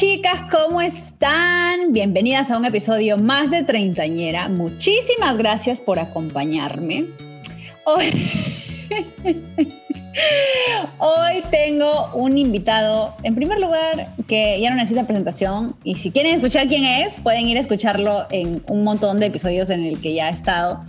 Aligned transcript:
Chicas, 0.00 0.40
¿cómo 0.50 0.80
están? 0.80 1.92
Bienvenidas 1.92 2.50
a 2.50 2.56
un 2.56 2.64
episodio 2.64 3.18
más 3.18 3.50
de 3.50 3.64
Treintañera. 3.64 4.48
Muchísimas 4.48 5.36
gracias 5.36 5.82
por 5.82 5.98
acompañarme. 5.98 7.08
Hoy, 10.98 11.42
tengo 11.50 12.10
un 12.14 12.38
invitado, 12.38 13.14
en 13.24 13.34
primer 13.34 13.60
lugar, 13.60 14.14
que 14.26 14.58
ya 14.58 14.70
no 14.70 14.76
necesita 14.76 15.04
presentación 15.04 15.76
y 15.84 15.96
si 15.96 16.10
quieren 16.10 16.36
escuchar 16.36 16.66
quién 16.66 16.84
es, 16.84 17.18
pueden 17.18 17.46
ir 17.46 17.58
a 17.58 17.60
escucharlo 17.60 18.26
en 18.30 18.62
un 18.68 18.84
montón 18.84 19.20
de 19.20 19.26
episodios 19.26 19.68
en 19.68 19.84
el 19.84 20.00
que 20.00 20.14
ya 20.14 20.28
ha 20.28 20.30
estado 20.30 20.80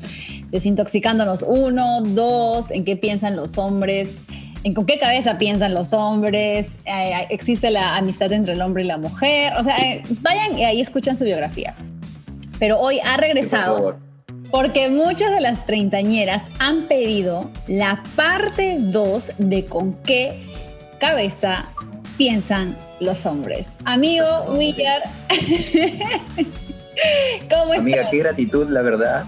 desintoxicándonos 0.52 1.44
uno, 1.46 2.00
dos, 2.00 2.72
en 2.72 2.86
qué 2.86 2.96
piensan 2.96 3.36
los 3.36 3.58
hombres, 3.58 4.22
en 4.64 4.74
con 4.74 4.86
qué 4.86 5.00
cabeza 5.00 5.38
piensan 5.38 5.74
los 5.74 5.94
hombres, 5.94 6.70
eh, 6.86 7.28
existe 7.30 7.72
la 7.72 7.98
amistad 7.98 8.32
entre 8.32 8.54
el 8.54 8.62
hombre 8.62 8.84
y 8.84 8.88
la 8.88 8.98
mujer, 8.98 9.54
o 9.58 9.64
sea, 9.64 9.78
eh, 9.78 10.04
vayan 10.22 10.58
y 10.58 10.66
ahí 10.66 10.82
escuchan 10.82 11.18
su 11.18 11.26
biografía. 11.26 11.76
Pero 12.60 12.80
hoy 12.80 13.00
ha 13.00 13.18
regresado 13.18 13.98
porque 14.52 14.90
muchas 14.90 15.32
de 15.32 15.42
las 15.42 15.66
treintañeras 15.66 16.44
han 16.60 16.88
pedido 16.88 17.50
la 17.68 18.04
parte 18.16 18.78
2 18.80 19.32
de 19.40 19.66
con 19.66 19.94
qué 20.04 20.44
cabeza 21.00 21.70
piensan 22.18 22.78
los 23.00 23.26
hombres. 23.26 23.78
Amigo 23.86 24.26
Willard, 24.50 25.04
¿cómo 27.50 27.74
estás? 27.74 27.80
Amiga, 27.80 28.10
qué 28.12 28.18
gratitud, 28.20 28.70
la 28.70 28.84
verdad, 28.84 29.26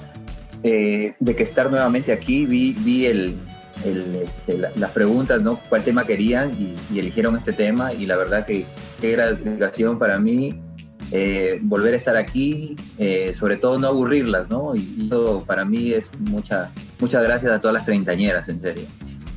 eh, 0.61 1.15
de 1.19 1.35
que 1.35 1.41
estar 1.41 1.71
nuevamente 1.71 2.11
aquí. 2.11 2.45
Vi, 2.45 2.75
vi 2.79 3.07
el, 3.07 3.35
este, 3.83 4.57
las 4.57 4.91
preguntas, 4.91 5.41
¿no? 5.41 5.59
¿Cuál 5.69 5.83
tema 5.83 6.05
querían? 6.05 6.75
Y, 6.91 6.99
eligieron 6.99 7.35
este 7.35 7.53
tema 7.53 7.93
y 7.93 8.05
la 8.05 8.17
verdad 8.17 8.45
que 8.45 8.65
qué 9.01 9.11
gratificación 9.11 9.99
para 9.99 10.17
mí 10.19 10.59
eh, 11.11 11.59
volver 11.61 11.93
a 11.93 11.97
estar 11.97 12.15
aquí, 12.15 12.75
eh, 12.97 13.33
sobre 13.33 13.57
todo 13.57 13.77
no 13.77 13.87
aburrirlas, 13.87 14.49
¿no? 14.49 14.75
Y, 14.75 15.07
eso 15.07 15.43
para 15.45 15.65
mí 15.65 15.91
es 15.91 16.11
mucha, 16.19 16.71
muchas 16.99 17.23
gracias 17.23 17.51
a 17.51 17.59
todas 17.59 17.73
las 17.73 17.85
treintañeras, 17.85 18.47
en 18.49 18.59
serio. 18.59 18.85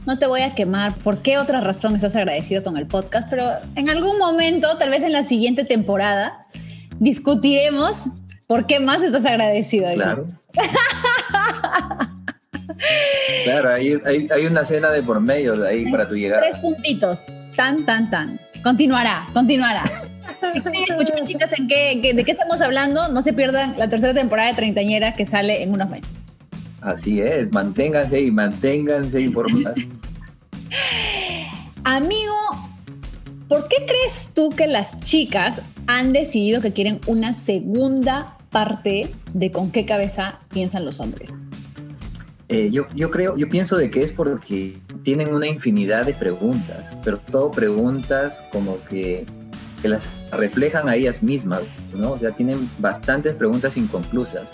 No 0.07 0.19
te 0.19 0.27
voy 0.27 0.43
a 0.43 0.55
quemar, 0.55 0.95
¿por 0.95 1.19
qué 1.19 1.37
otra 1.39 1.61
razón 1.61 1.97
estás 1.97 2.15
agradecido 2.15 2.63
con 2.63 2.77
el 2.77 2.87
podcast? 2.87 3.29
Pero 3.29 3.45
en 3.75 3.91
algún 3.91 4.19
momento, 4.19 4.79
tal 4.79 4.91
vez 4.91 5.03
en 5.03 5.13
la 5.13 5.25
siguiente 5.25 5.65
temporada, 5.65 6.47
discutiremos 7.01 8.05
por 8.47 8.67
qué 8.67 8.79
más 8.79 9.03
estás 9.03 9.27
agradecido. 9.27 9.93
Claro. 9.95 10.27
Claro, 13.45 13.73
hay, 13.73 13.99
hay, 14.05 14.47
una 14.47 14.65
cena 14.65 14.91
de 14.91 15.03
por 15.03 15.21
medio 15.21 15.57
de 15.57 15.69
ahí 15.69 15.91
para 15.91 16.09
tu 16.09 16.15
llegada. 16.15 16.43
Tres 16.43 16.57
puntitos. 16.57 17.25
Tan, 17.55 17.85
tan, 17.87 18.11
tan. 18.11 18.41
Continuará, 18.63 19.27
continuará. 19.33 19.85
escuchar, 20.89 21.25
chicas, 21.25 21.53
en 21.59 21.69
qué, 21.69 22.13
de 22.15 22.25
qué 22.25 22.33
estamos 22.33 22.61
hablando, 22.61 23.09
no 23.09 23.23
se 23.23 23.33
pierdan 23.33 23.75
la 23.79 23.89
tercera 23.89 24.15
temporada 24.15 24.49
de 24.49 24.55
Treintañera 24.55 25.15
que 25.15 25.25
sale 25.27 25.63
en 25.63 25.73
unos 25.73 25.89
meses. 25.89 26.11
Así 26.81 27.21
es, 27.21 27.53
manténganse 27.53 28.21
y 28.21 28.31
manténganse 28.31 29.21
informadas. 29.21 29.79
Amigo, 31.85 32.35
¿por 33.49 33.69
qué 33.69 33.77
crees 33.87 34.31
tú 34.35 34.51
que 34.51 34.67
las 34.67 35.03
chicas 35.03 35.63
han 35.87 36.13
decidido 36.13 36.61
que 36.61 36.73
quieren 36.73 37.01
una 37.07 37.33
segunda 37.33 38.37
parte 38.51 39.13
de 39.33 39.53
con 39.53 39.71
qué 39.71 39.85
cabeza 39.87 40.41
piensan 40.51 40.85
los 40.85 41.01
hombres? 41.01 41.31
Eh, 42.49 42.71
yo, 42.71 42.87
yo 42.95 43.11
creo, 43.11 43.37
yo 43.37 43.49
pienso 43.49 43.77
de 43.77 43.91
que 43.91 44.03
es 44.03 44.13
porque 44.13 44.79
tienen 45.03 45.35
una 45.35 45.49
infinidad 45.49 46.07
de 46.07 46.15
preguntas, 46.15 46.95
pero 47.03 47.19
todo 47.19 47.51
preguntas 47.51 48.41
como 48.53 48.79
que, 48.85 49.27
que 49.83 49.89
las 49.89 50.05
reflejan 50.31 50.89
a 50.89 50.95
ellas 50.95 51.23
mismas, 51.25 51.63
¿no? 51.93 52.13
O 52.13 52.19
sea, 52.19 52.31
tienen 52.31 52.71
bastantes 52.79 53.35
preguntas 53.35 53.77
inconclusas 53.77 54.49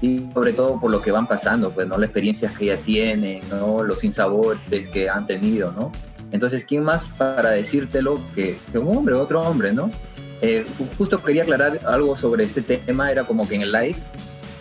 y 0.00 0.26
sobre 0.32 0.54
todo 0.54 0.80
por 0.80 0.90
lo 0.90 1.02
que 1.02 1.10
van 1.10 1.26
pasando, 1.26 1.70
pues, 1.70 1.86
¿no? 1.86 1.98
Las 1.98 2.08
experiencias 2.08 2.52
que 2.52 2.64
ella 2.64 2.78
tiene, 2.78 3.42
¿no? 3.50 3.82
Los 3.82 4.02
insabores 4.02 4.88
que 4.88 5.10
han 5.10 5.26
tenido, 5.26 5.72
¿no? 5.72 5.92
Entonces, 6.32 6.64
¿quién 6.64 6.84
más 6.84 7.10
para 7.10 7.50
decírtelo 7.50 8.18
que, 8.34 8.58
que 8.72 8.78
un 8.78 8.96
hombre, 8.96 9.14
otro 9.14 9.42
hombre, 9.42 9.74
¿no? 9.74 9.90
Eh, 10.42 10.66
justo 10.98 11.22
quería 11.22 11.42
aclarar 11.42 11.80
algo 11.86 12.16
sobre 12.16 12.44
este 12.44 12.60
tema, 12.62 13.10
era 13.10 13.24
como 13.24 13.48
que 13.48 13.54
en 13.54 13.62
el 13.62 13.72
live 13.72 13.96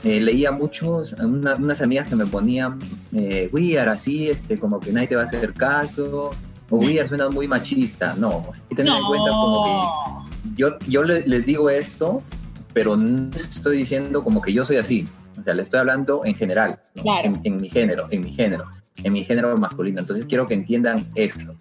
eh, 0.06 0.22
leía 0.22 0.52
muchos, 0.52 1.14
unas 1.14 1.82
amigas 1.82 2.08
que 2.08 2.16
me 2.16 2.28
ponían, 2.28 2.78
eh, 3.12 3.50
We 3.52 3.78
Are 3.80 3.90
así, 3.90 4.30
este, 4.30 4.56
como 4.60 4.80
que 4.80 4.94
nadie 4.94 5.08
te 5.08 5.16
va 5.16 5.24
a 5.24 5.26
hacer 5.26 5.52
caso, 5.54 6.30
o 6.70 6.78
We 6.78 7.00
Are 7.00 7.08
suena 7.08 7.28
muy 7.30 7.48
machista. 7.48 8.14
No, 8.16 8.46
hay 8.54 8.62
que 8.70 8.76
tener 8.76 8.94
en 8.94 9.04
cuenta 9.04 9.32
como 9.32 9.66
que 9.66 10.62
yo, 10.62 10.78
yo 10.88 11.04
les 11.04 11.46
digo 11.48 11.72
esto, 11.72 12.22
pero 12.72 12.96
no 12.96 13.36
estoy 13.36 13.78
diciendo 13.78 14.24
como 14.24 14.44
que 14.44 14.54
yo 14.54 14.64
soy 14.64 14.78
así. 14.78 15.08
O 15.40 15.44
sea, 15.44 15.56
le 15.56 15.64
estoy 15.64 15.80
hablando 15.80 16.24
en 16.24 16.36
general, 16.36 16.80
en, 16.94 17.58
mi 17.58 17.68
género, 17.68 18.06
en 18.12 18.22
mi 18.22 18.32
género, 18.32 18.66
en 19.04 19.12
mi 19.12 19.24
género 19.24 19.58
masculino. 19.58 20.02
Entonces 20.02 20.28
quiero 20.28 20.46
que 20.46 20.54
entiendan 20.54 21.10
esto. 21.16 21.56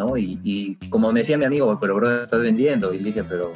¿No? 0.00 0.16
Y, 0.16 0.78
como 0.88 1.12
me 1.12 1.20
decía 1.20 1.36
mi 1.36 1.44
amigo, 1.44 1.78
pero 1.78 1.94
bro, 1.94 2.22
estás 2.22 2.40
vendiendo. 2.40 2.94
Y 2.94 2.98
dije, 2.98 3.22
pero, 3.22 3.52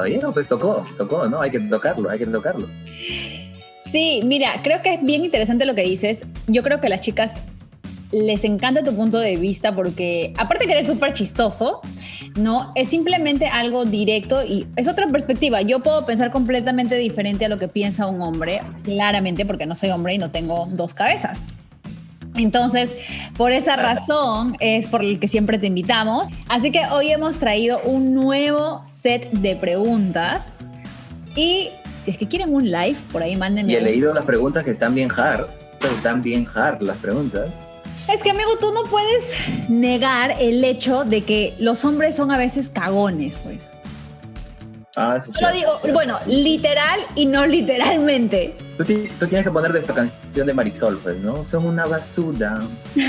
oye, 0.00 0.18
no, 0.18 0.32
pues 0.32 0.48
tocó, 0.48 0.84
tocó, 0.96 1.28
¿no? 1.28 1.42
Hay 1.42 1.50
que 1.50 1.60
tocarlo, 1.60 2.08
hay 2.08 2.18
que 2.18 2.26
tocarlo. 2.26 2.66
Sí, 3.92 4.22
mira, 4.24 4.60
creo 4.62 4.80
que 4.82 4.94
es 4.94 5.02
bien 5.02 5.24
interesante 5.24 5.66
lo 5.66 5.74
que 5.74 5.82
dices. 5.82 6.24
Yo 6.46 6.62
creo 6.62 6.80
que 6.80 6.88
las 6.88 7.02
chicas 7.02 7.34
les 8.12 8.44
encanta 8.44 8.82
tu 8.82 8.94
punto 8.94 9.18
de 9.18 9.36
vista 9.36 9.74
porque, 9.74 10.32
aparte 10.38 10.66
que 10.66 10.72
eres 10.72 10.86
súper 10.86 11.12
chistoso, 11.12 11.80
¿no? 12.36 12.72
Es 12.74 12.88
simplemente 12.88 13.46
algo 13.46 13.84
directo 13.84 14.42
y 14.42 14.66
es 14.76 14.88
otra 14.88 15.06
perspectiva. 15.08 15.60
Yo 15.60 15.80
puedo 15.80 16.06
pensar 16.06 16.30
completamente 16.30 16.96
diferente 16.96 17.44
a 17.44 17.48
lo 17.48 17.58
que 17.58 17.68
piensa 17.68 18.06
un 18.06 18.22
hombre, 18.22 18.62
claramente, 18.84 19.44
porque 19.44 19.66
no 19.66 19.74
soy 19.74 19.90
hombre 19.90 20.14
y 20.14 20.18
no 20.18 20.30
tengo 20.30 20.66
dos 20.70 20.94
cabezas. 20.94 21.46
Entonces, 22.36 22.90
por 23.36 23.52
esa 23.52 23.76
razón 23.76 24.56
es 24.60 24.86
por 24.86 25.02
el 25.02 25.20
que 25.20 25.28
siempre 25.28 25.58
te 25.58 25.66
invitamos. 25.66 26.28
Así 26.48 26.70
que 26.70 26.86
hoy 26.90 27.10
hemos 27.10 27.38
traído 27.38 27.80
un 27.84 28.14
nuevo 28.14 28.80
set 28.84 29.30
de 29.30 29.56
preguntas 29.56 30.58
y 31.36 31.70
si 32.02 32.10
es 32.10 32.18
que 32.18 32.28
quieren 32.28 32.54
un 32.54 32.70
live, 32.70 32.96
por 33.12 33.22
ahí 33.22 33.36
mándenme. 33.36 33.72
Y 33.72 33.76
he 33.76 33.80
leído 33.80 34.12
las 34.12 34.24
preguntas 34.24 34.64
que 34.64 34.70
están 34.70 34.94
bien 34.94 35.10
hard. 35.10 35.46
Están 35.96 36.22
bien 36.22 36.46
hard 36.54 36.82
las 36.82 36.96
preguntas. 36.98 37.50
Es 38.12 38.22
que, 38.22 38.30
amigo, 38.30 38.50
tú 38.60 38.72
no 38.72 38.84
puedes 38.84 39.32
negar 39.68 40.34
el 40.38 40.62
hecho 40.62 41.04
de 41.04 41.24
que 41.24 41.54
los 41.58 41.84
hombres 41.84 42.16
son 42.16 42.30
a 42.30 42.36
veces 42.36 42.68
cagones, 42.68 43.36
pues. 43.36 43.73
Ah, 44.96 45.14
eso 45.16 45.32
Lo 45.40 45.52
digo, 45.52 45.72
bueno, 45.92 46.18
literal 46.26 47.00
y 47.16 47.26
no 47.26 47.46
literalmente. 47.46 48.56
Tú, 48.76 48.84
tienes 48.84 49.42
que 49.42 49.50
poner 49.50 49.72
de 49.72 49.80
esta 49.80 49.92
canción 49.92 50.46
de 50.46 50.54
Marisol, 50.54 51.00
pues, 51.02 51.18
¿no? 51.18 51.44
Son 51.44 51.66
una 51.66 51.84
basura. 51.86 52.60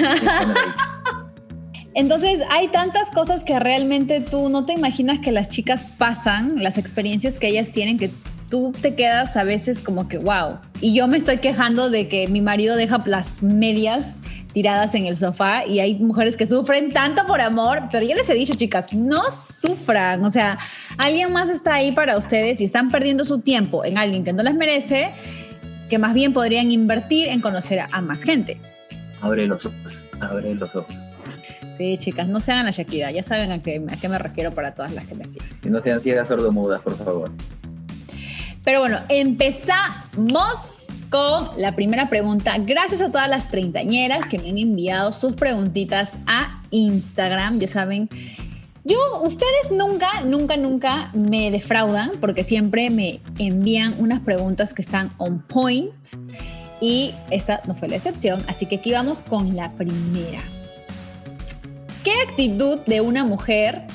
Entonces, 1.94 2.42
hay 2.50 2.70
tantas 2.70 3.10
cosas 3.12 3.44
que 3.44 3.58
realmente 3.60 4.20
tú 4.20 4.50
no 4.50 4.66
te 4.66 4.74
imaginas 4.74 5.20
que 5.20 5.32
las 5.32 5.48
chicas 5.48 5.86
pasan, 5.98 6.62
las 6.62 6.78
experiencias 6.78 7.36
que 7.36 7.48
ellas 7.48 7.72
tienen, 7.72 8.00
que 8.00 8.10
tú 8.50 8.74
te 8.82 8.96
quedas 8.96 9.38
a 9.38 9.44
veces 9.44 9.80
como 9.80 10.08
que, 10.08 10.18
wow. 10.18 10.58
Y 10.82 10.96
yo 10.96 11.08
me 11.08 11.18
estoy 11.18 11.38
quejando 11.38 11.90
de 11.90 12.08
que 12.08 12.28
mi 12.28 12.42
marido 12.42 12.76
deja 12.76 13.02
las 13.06 13.44
medias 13.44 14.16
tiradas 14.56 14.96
en 14.96 15.06
el 15.06 15.18
sofá 15.18 15.66
y 15.68 15.81
hay 15.81 15.96
mujeres 15.96 16.38
que 16.38 16.48
sufren 16.48 16.94
tanto 16.94 17.28
por 17.28 17.42
amor, 17.42 17.90
pero 17.92 18.06
yo 18.06 18.16
les 18.16 18.30
he 18.30 18.34
dicho, 18.34 18.54
chicas, 18.54 18.86
no 18.94 19.24
sufran, 19.30 20.24
o 20.24 20.30
sea, 20.30 20.57
alguien 20.98 21.34
más 21.34 21.50
está 21.50 21.74
ahí 21.74 21.92
para 21.92 22.18
ustedes 22.18 22.62
y 22.62 22.63
están 22.63 22.90
perdiendo 22.90 23.25
su 23.25 23.40
tiempo 23.40 23.84
en 23.84 23.98
alguien 23.98 24.24
que 24.24 24.31
no 24.31 24.44
les 24.44 24.56
merece, 24.56 25.12
que 25.90 26.00
más 26.00 26.13
bien 26.13 26.31
podrían 26.31 26.72
invertir 26.72 27.28
en 27.28 27.42
conocer 27.42 27.81
a, 27.81 28.00
más 28.00 28.24
gente. 28.24 28.57
Abre 29.19 29.46
los 29.46 29.66
ojos, 29.66 30.06
abre 30.22 30.56
los 30.56 30.74
ojos. 30.74 30.96
Sí, 31.78 31.98
chicas, 31.98 32.30
no 32.30 32.40
sean 32.40 32.63
la 32.63 32.72
Shakira, 32.72 33.12
ya 33.12 33.24
saben 33.24 33.51
a 33.51 33.62
qué, 33.62 33.84
a 33.92 33.98
qué 33.98 34.08
me 34.08 34.18
refiero 34.18 34.51
para 34.51 34.74
todas 34.74 34.94
las 34.94 35.06
que 35.06 35.16
me 35.16 35.25
siguen. 35.25 35.50
Y 35.66 35.68
no 35.68 35.81
sean 35.81 36.00
ciegas 36.00 36.30
sordomudas, 36.30 36.80
por 36.80 36.98
favor. 36.98 37.30
Pero 38.63 38.80
bueno, 38.80 39.00
empezamos 39.10 40.75
la 41.58 41.76
primera 41.76 42.10
pregunta. 42.10 42.58
Gracias 42.60 43.02
a 43.02 43.12
todas 43.12 43.30
las 43.30 43.50
treintañeras 43.50 44.28
que 44.28 44.40
me 44.40 44.50
han 44.50 44.58
enviado 44.58 45.12
sus 45.12 45.34
preguntitas 45.34 46.18
a 46.28 46.64
Instagram. 46.72 47.60
Ya 47.60 47.68
saben, 47.68 48.10
Yo, 48.84 48.98
ustedes 49.24 49.72
nunca, 49.72 50.22
nunca, 50.26 50.58
nunca 50.58 51.12
me 51.14 51.50
defraudan 51.52 52.12
porque 52.20 52.44
siempre 52.44 52.90
me 52.90 53.20
envían 53.40 53.96
unas 53.98 54.20
preguntas 54.20 54.74
que 54.74 54.82
están 54.82 55.12
on 55.18 55.42
point 55.42 55.92
y 56.82 57.14
esta 57.32 57.62
no 57.66 57.74
fue 57.74 57.88
la 57.88 57.96
excepción, 57.96 58.44
así 58.48 58.68
que 58.68 58.76
aquí 58.76 58.92
vamos 58.92 59.24
con 59.24 59.56
la 59.56 59.72
primera. 59.72 60.42
¿Qué 62.04 62.12
actitud 62.30 62.80
de 62.86 63.02
una 63.02 63.24
mujer 63.24 63.88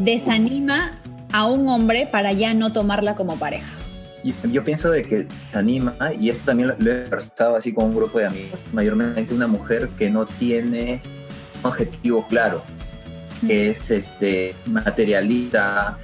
desanima 0.00 0.98
a 1.32 1.46
un 1.46 1.68
hombre 1.68 2.08
para 2.08 2.32
ya 2.32 2.52
no 2.54 2.72
tomarla 2.72 3.14
como 3.14 3.36
pareja? 3.36 3.85
Yo, 4.50 4.64
pienso 4.64 4.90
de 4.90 5.02
que 5.04 5.26
anima, 5.52 5.94
y 6.18 6.30
esto 6.30 6.46
también 6.46 6.74
lo, 6.78 6.90
he 6.90 7.02
conversado 7.02 7.56
así 7.56 7.72
con 7.72 7.86
un 7.86 7.96
grupo 7.96 8.18
de 8.18 8.26
amigos, 8.26 8.60
mayormente 8.72 9.34
una 9.34 9.46
mujer 9.46 9.88
que 9.90 10.10
no 10.10 10.26
tiene 10.26 11.00
un 11.62 11.70
objetivo 11.70 12.26
claro, 12.28 12.62
que 13.46 13.70
es 13.70 13.90
este, 13.90 14.54
materialista, 14.66 15.98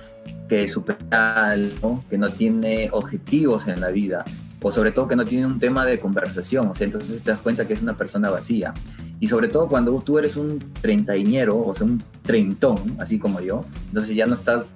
que 0.49 0.65
es 0.65 0.73
superal, 0.73 1.73
que 2.09 2.19
no 2.19 2.31
tiene 2.31 2.89
objetivos 2.93 3.67
en 3.67 3.81
la 3.81 3.91
vida, 3.91 4.25
o 4.61 4.71
sobre 4.71 4.93
todo 4.93 5.09
que 5.09 5.17
no 5.17 5.25
tiene 5.25 5.47
un 5.47 5.59
tema 5.59 5.85
de 5.85 5.99
conversación, 5.99 6.69
o 6.69 6.75
sea, 6.75 6.85
entonces 6.85 7.23
te 7.23 7.31
das 7.31 7.41
cuenta 7.41 7.67
que 7.67 7.75
es 7.75 7.83
una 7.83 7.97
persona 7.97 8.31
vacía. 8.31 8.73
Y 9.19 9.29
sobre 9.29 9.49
todo 9.49 9.69
cuando 9.69 10.01
tú 10.01 10.19
eres 10.19 10.37
un 10.37 10.73
treintañero, 10.81 11.59
o 11.59 11.75
sea, 11.75 11.87
un 11.87 12.03
treintón, 12.23 12.97
así 12.99 13.19
como 13.19 13.41
yo, 13.41 13.65
entonces 13.89 14.15
ya 14.15 14.27
no 14.27 14.35
estás 14.35 14.67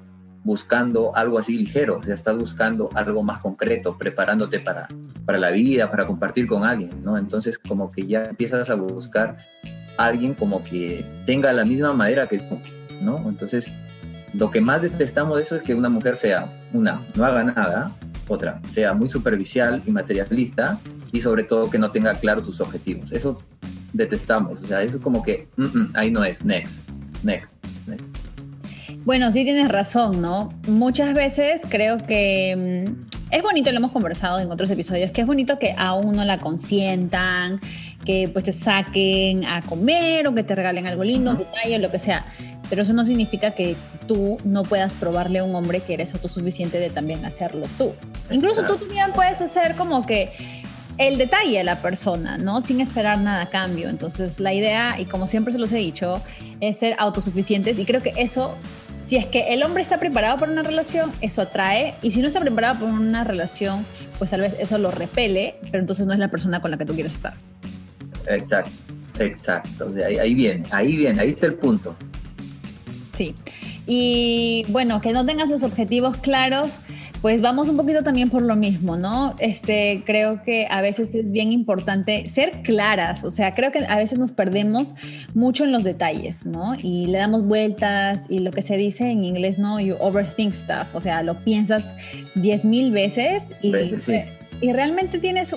buscando 0.46 1.14
algo 1.16 1.40
así 1.40 1.58
ligero, 1.58 1.98
o 1.98 2.02
sea, 2.02 2.14
estás 2.14 2.36
buscando 2.36 2.88
algo 2.94 3.24
más 3.24 3.40
concreto, 3.40 3.98
preparándote 3.98 4.60
para, 4.60 4.86
para 5.24 5.38
la 5.38 5.50
vida, 5.50 5.90
para 5.90 6.06
compartir 6.06 6.46
con 6.46 6.62
alguien, 6.62 7.02
¿no? 7.02 7.18
Entonces 7.18 7.58
como 7.58 7.90
que 7.90 8.06
ya 8.06 8.26
empiezas 8.26 8.70
a 8.70 8.76
buscar 8.76 9.38
alguien 9.96 10.34
como 10.34 10.62
que 10.62 11.04
tenga 11.26 11.52
la 11.52 11.64
misma 11.64 11.92
madera 11.94 12.28
que 12.28 12.38
tú, 12.38 12.60
¿no? 13.02 13.28
Entonces, 13.28 13.72
lo 14.34 14.52
que 14.52 14.60
más 14.60 14.82
detestamos 14.82 15.36
de 15.36 15.42
eso 15.42 15.56
es 15.56 15.64
que 15.64 15.74
una 15.74 15.88
mujer 15.88 16.14
sea, 16.14 16.48
una, 16.72 17.04
no 17.16 17.24
haga 17.24 17.42
nada, 17.42 17.96
otra, 18.28 18.60
sea 18.70 18.94
muy 18.94 19.08
superficial 19.08 19.82
y 19.84 19.90
materialista 19.90 20.78
y 21.10 21.22
sobre 21.22 21.42
todo 21.42 21.68
que 21.68 21.78
no 21.78 21.90
tenga 21.90 22.14
claros 22.14 22.46
sus 22.46 22.60
objetivos. 22.60 23.10
Eso 23.10 23.36
detestamos, 23.92 24.62
o 24.62 24.66
sea, 24.66 24.80
eso 24.84 25.00
como 25.00 25.24
que 25.24 25.48
mm, 25.56 25.64
mm, 25.64 25.90
ahí 25.94 26.12
no 26.12 26.22
es, 26.22 26.44
next, 26.44 26.88
next, 27.24 27.52
next. 27.88 28.25
Bueno, 29.06 29.30
sí 29.30 29.44
tienes 29.44 29.68
razón, 29.68 30.20
¿no? 30.20 30.52
Muchas 30.66 31.14
veces 31.14 31.62
creo 31.68 32.04
que 32.08 32.88
mm, 32.90 33.16
es 33.30 33.40
bonito, 33.40 33.70
lo 33.70 33.76
hemos 33.76 33.92
conversado 33.92 34.40
en 34.40 34.50
otros 34.50 34.68
episodios, 34.68 35.12
que 35.12 35.20
es 35.20 35.26
bonito 35.28 35.60
que 35.60 35.76
a 35.78 35.94
uno 35.94 36.24
la 36.24 36.40
consientan, 36.40 37.60
que 38.04 38.28
pues 38.28 38.46
te 38.46 38.52
saquen 38.52 39.44
a 39.44 39.62
comer 39.62 40.26
o 40.26 40.34
que 40.34 40.42
te 40.42 40.56
regalen 40.56 40.88
algo 40.88 41.04
lindo, 41.04 41.30
un 41.30 41.38
detalle, 41.38 41.78
lo 41.78 41.92
que 41.92 42.00
sea. 42.00 42.26
Pero 42.68 42.82
eso 42.82 42.94
no 42.94 43.04
significa 43.04 43.52
que 43.52 43.76
tú 44.08 44.38
no 44.42 44.64
puedas 44.64 44.96
probarle 44.96 45.38
a 45.38 45.44
un 45.44 45.54
hombre 45.54 45.82
que 45.82 45.94
eres 45.94 46.12
autosuficiente 46.12 46.80
de 46.80 46.90
también 46.90 47.24
hacerlo 47.24 47.68
tú. 47.78 47.94
Incluso 48.28 48.64
tú 48.64 48.76
también 48.76 49.12
puedes 49.12 49.40
hacer 49.40 49.76
como 49.76 50.04
que 50.04 50.32
el 50.98 51.16
detalle 51.16 51.60
a 51.60 51.64
la 51.64 51.80
persona, 51.80 52.38
¿no? 52.38 52.60
Sin 52.60 52.80
esperar 52.80 53.20
nada 53.20 53.42
a 53.42 53.50
cambio. 53.50 53.88
Entonces, 53.88 54.40
la 54.40 54.52
idea, 54.52 54.98
y 54.98 55.04
como 55.04 55.28
siempre 55.28 55.52
se 55.52 55.60
los 55.60 55.70
he 55.70 55.76
dicho, 55.76 56.22
es 56.60 56.78
ser 56.78 56.96
autosuficientes 56.98 57.78
y 57.78 57.84
creo 57.84 58.02
que 58.02 58.12
eso 58.16 58.56
si 59.06 59.16
es 59.16 59.26
que 59.26 59.54
el 59.54 59.62
hombre 59.62 59.82
está 59.82 59.98
preparado 59.98 60.38
para 60.38 60.52
una 60.52 60.62
relación, 60.62 61.12
eso 61.20 61.40
atrae. 61.40 61.94
Y 62.02 62.10
si 62.10 62.20
no 62.20 62.26
está 62.26 62.40
preparado 62.40 62.80
para 62.80 62.92
una 62.92 63.24
relación, 63.24 63.86
pues 64.18 64.30
tal 64.30 64.40
vez 64.40 64.56
eso 64.58 64.76
lo 64.78 64.90
repele, 64.90 65.54
pero 65.70 65.78
entonces 65.78 66.06
no 66.06 66.12
es 66.12 66.18
la 66.18 66.28
persona 66.28 66.60
con 66.60 66.72
la 66.72 66.76
que 66.76 66.84
tú 66.84 66.92
quieres 66.92 67.14
estar. 67.14 67.34
Exacto, 68.26 68.72
exacto. 69.20 69.94
Ahí, 70.04 70.18
ahí 70.18 70.34
viene, 70.34 70.64
ahí 70.72 70.96
viene, 70.96 71.20
ahí 71.20 71.30
está 71.30 71.46
el 71.46 71.54
punto. 71.54 71.96
Sí. 73.16 73.34
Y 73.86 74.66
bueno, 74.68 75.00
que 75.00 75.12
no 75.12 75.24
tengas 75.24 75.48
los 75.48 75.62
objetivos 75.62 76.16
claros, 76.16 76.78
pues 77.26 77.40
vamos 77.40 77.68
un 77.68 77.76
poquito 77.76 78.04
también 78.04 78.30
por 78.30 78.42
lo 78.42 78.54
mismo, 78.54 78.96
¿no? 78.96 79.34
Este, 79.40 80.04
creo 80.06 80.44
que 80.44 80.68
a 80.70 80.80
veces 80.80 81.12
es 81.12 81.32
bien 81.32 81.50
importante 81.50 82.28
ser 82.28 82.62
claras, 82.62 83.24
o 83.24 83.32
sea, 83.32 83.50
creo 83.50 83.72
que 83.72 83.80
a 83.80 83.96
veces 83.96 84.16
nos 84.16 84.30
perdemos 84.30 84.94
mucho 85.34 85.64
en 85.64 85.72
los 85.72 85.82
detalles, 85.82 86.46
¿no? 86.46 86.76
Y 86.80 87.06
le 87.06 87.18
damos 87.18 87.44
vueltas 87.44 88.26
y 88.28 88.38
lo 88.38 88.52
que 88.52 88.62
se 88.62 88.76
dice 88.76 89.10
en 89.10 89.24
inglés, 89.24 89.58
¿no? 89.58 89.80
You 89.80 89.96
overthink 89.98 90.54
stuff, 90.54 90.94
o 90.94 91.00
sea, 91.00 91.24
lo 91.24 91.42
piensas 91.42 91.94
diez 92.36 92.64
mil 92.64 92.92
veces 92.92 93.56
y, 93.60 93.74
y 94.60 94.72
realmente 94.72 95.18
tienes 95.18 95.52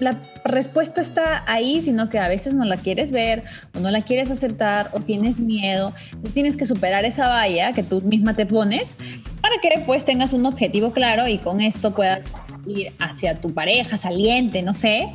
la 0.00 0.20
respuesta 0.44 1.00
está 1.00 1.44
ahí, 1.46 1.80
sino 1.80 2.08
que 2.08 2.18
a 2.18 2.28
veces 2.28 2.54
no 2.54 2.64
la 2.64 2.76
quieres 2.76 3.12
ver 3.12 3.44
o 3.74 3.80
no 3.80 3.90
la 3.90 4.02
quieres 4.02 4.30
aceptar 4.30 4.90
o 4.92 5.00
tienes 5.00 5.40
miedo. 5.40 5.92
tienes 6.32 6.56
que 6.56 6.66
superar 6.66 7.04
esa 7.04 7.28
valla 7.28 7.72
que 7.72 7.82
tú 7.82 8.00
misma 8.02 8.34
te 8.34 8.46
pones 8.46 8.96
para 9.40 9.56
que 9.60 9.70
después 9.70 10.04
tengas 10.04 10.32
un 10.32 10.46
objetivo 10.46 10.92
claro 10.92 11.28
y 11.28 11.38
con 11.38 11.60
esto 11.60 11.94
puedas 11.94 12.46
ir 12.66 12.92
hacia 12.98 13.40
tu 13.40 13.52
pareja 13.52 13.96
saliente, 13.98 14.62
no 14.62 14.72
sé, 14.72 15.08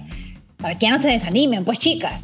para 0.58 0.78
que 0.78 0.86
ya 0.86 0.92
no 0.92 1.02
se 1.02 1.10
desanimen, 1.10 1.66
pues 1.66 1.80
chicas. 1.80 2.24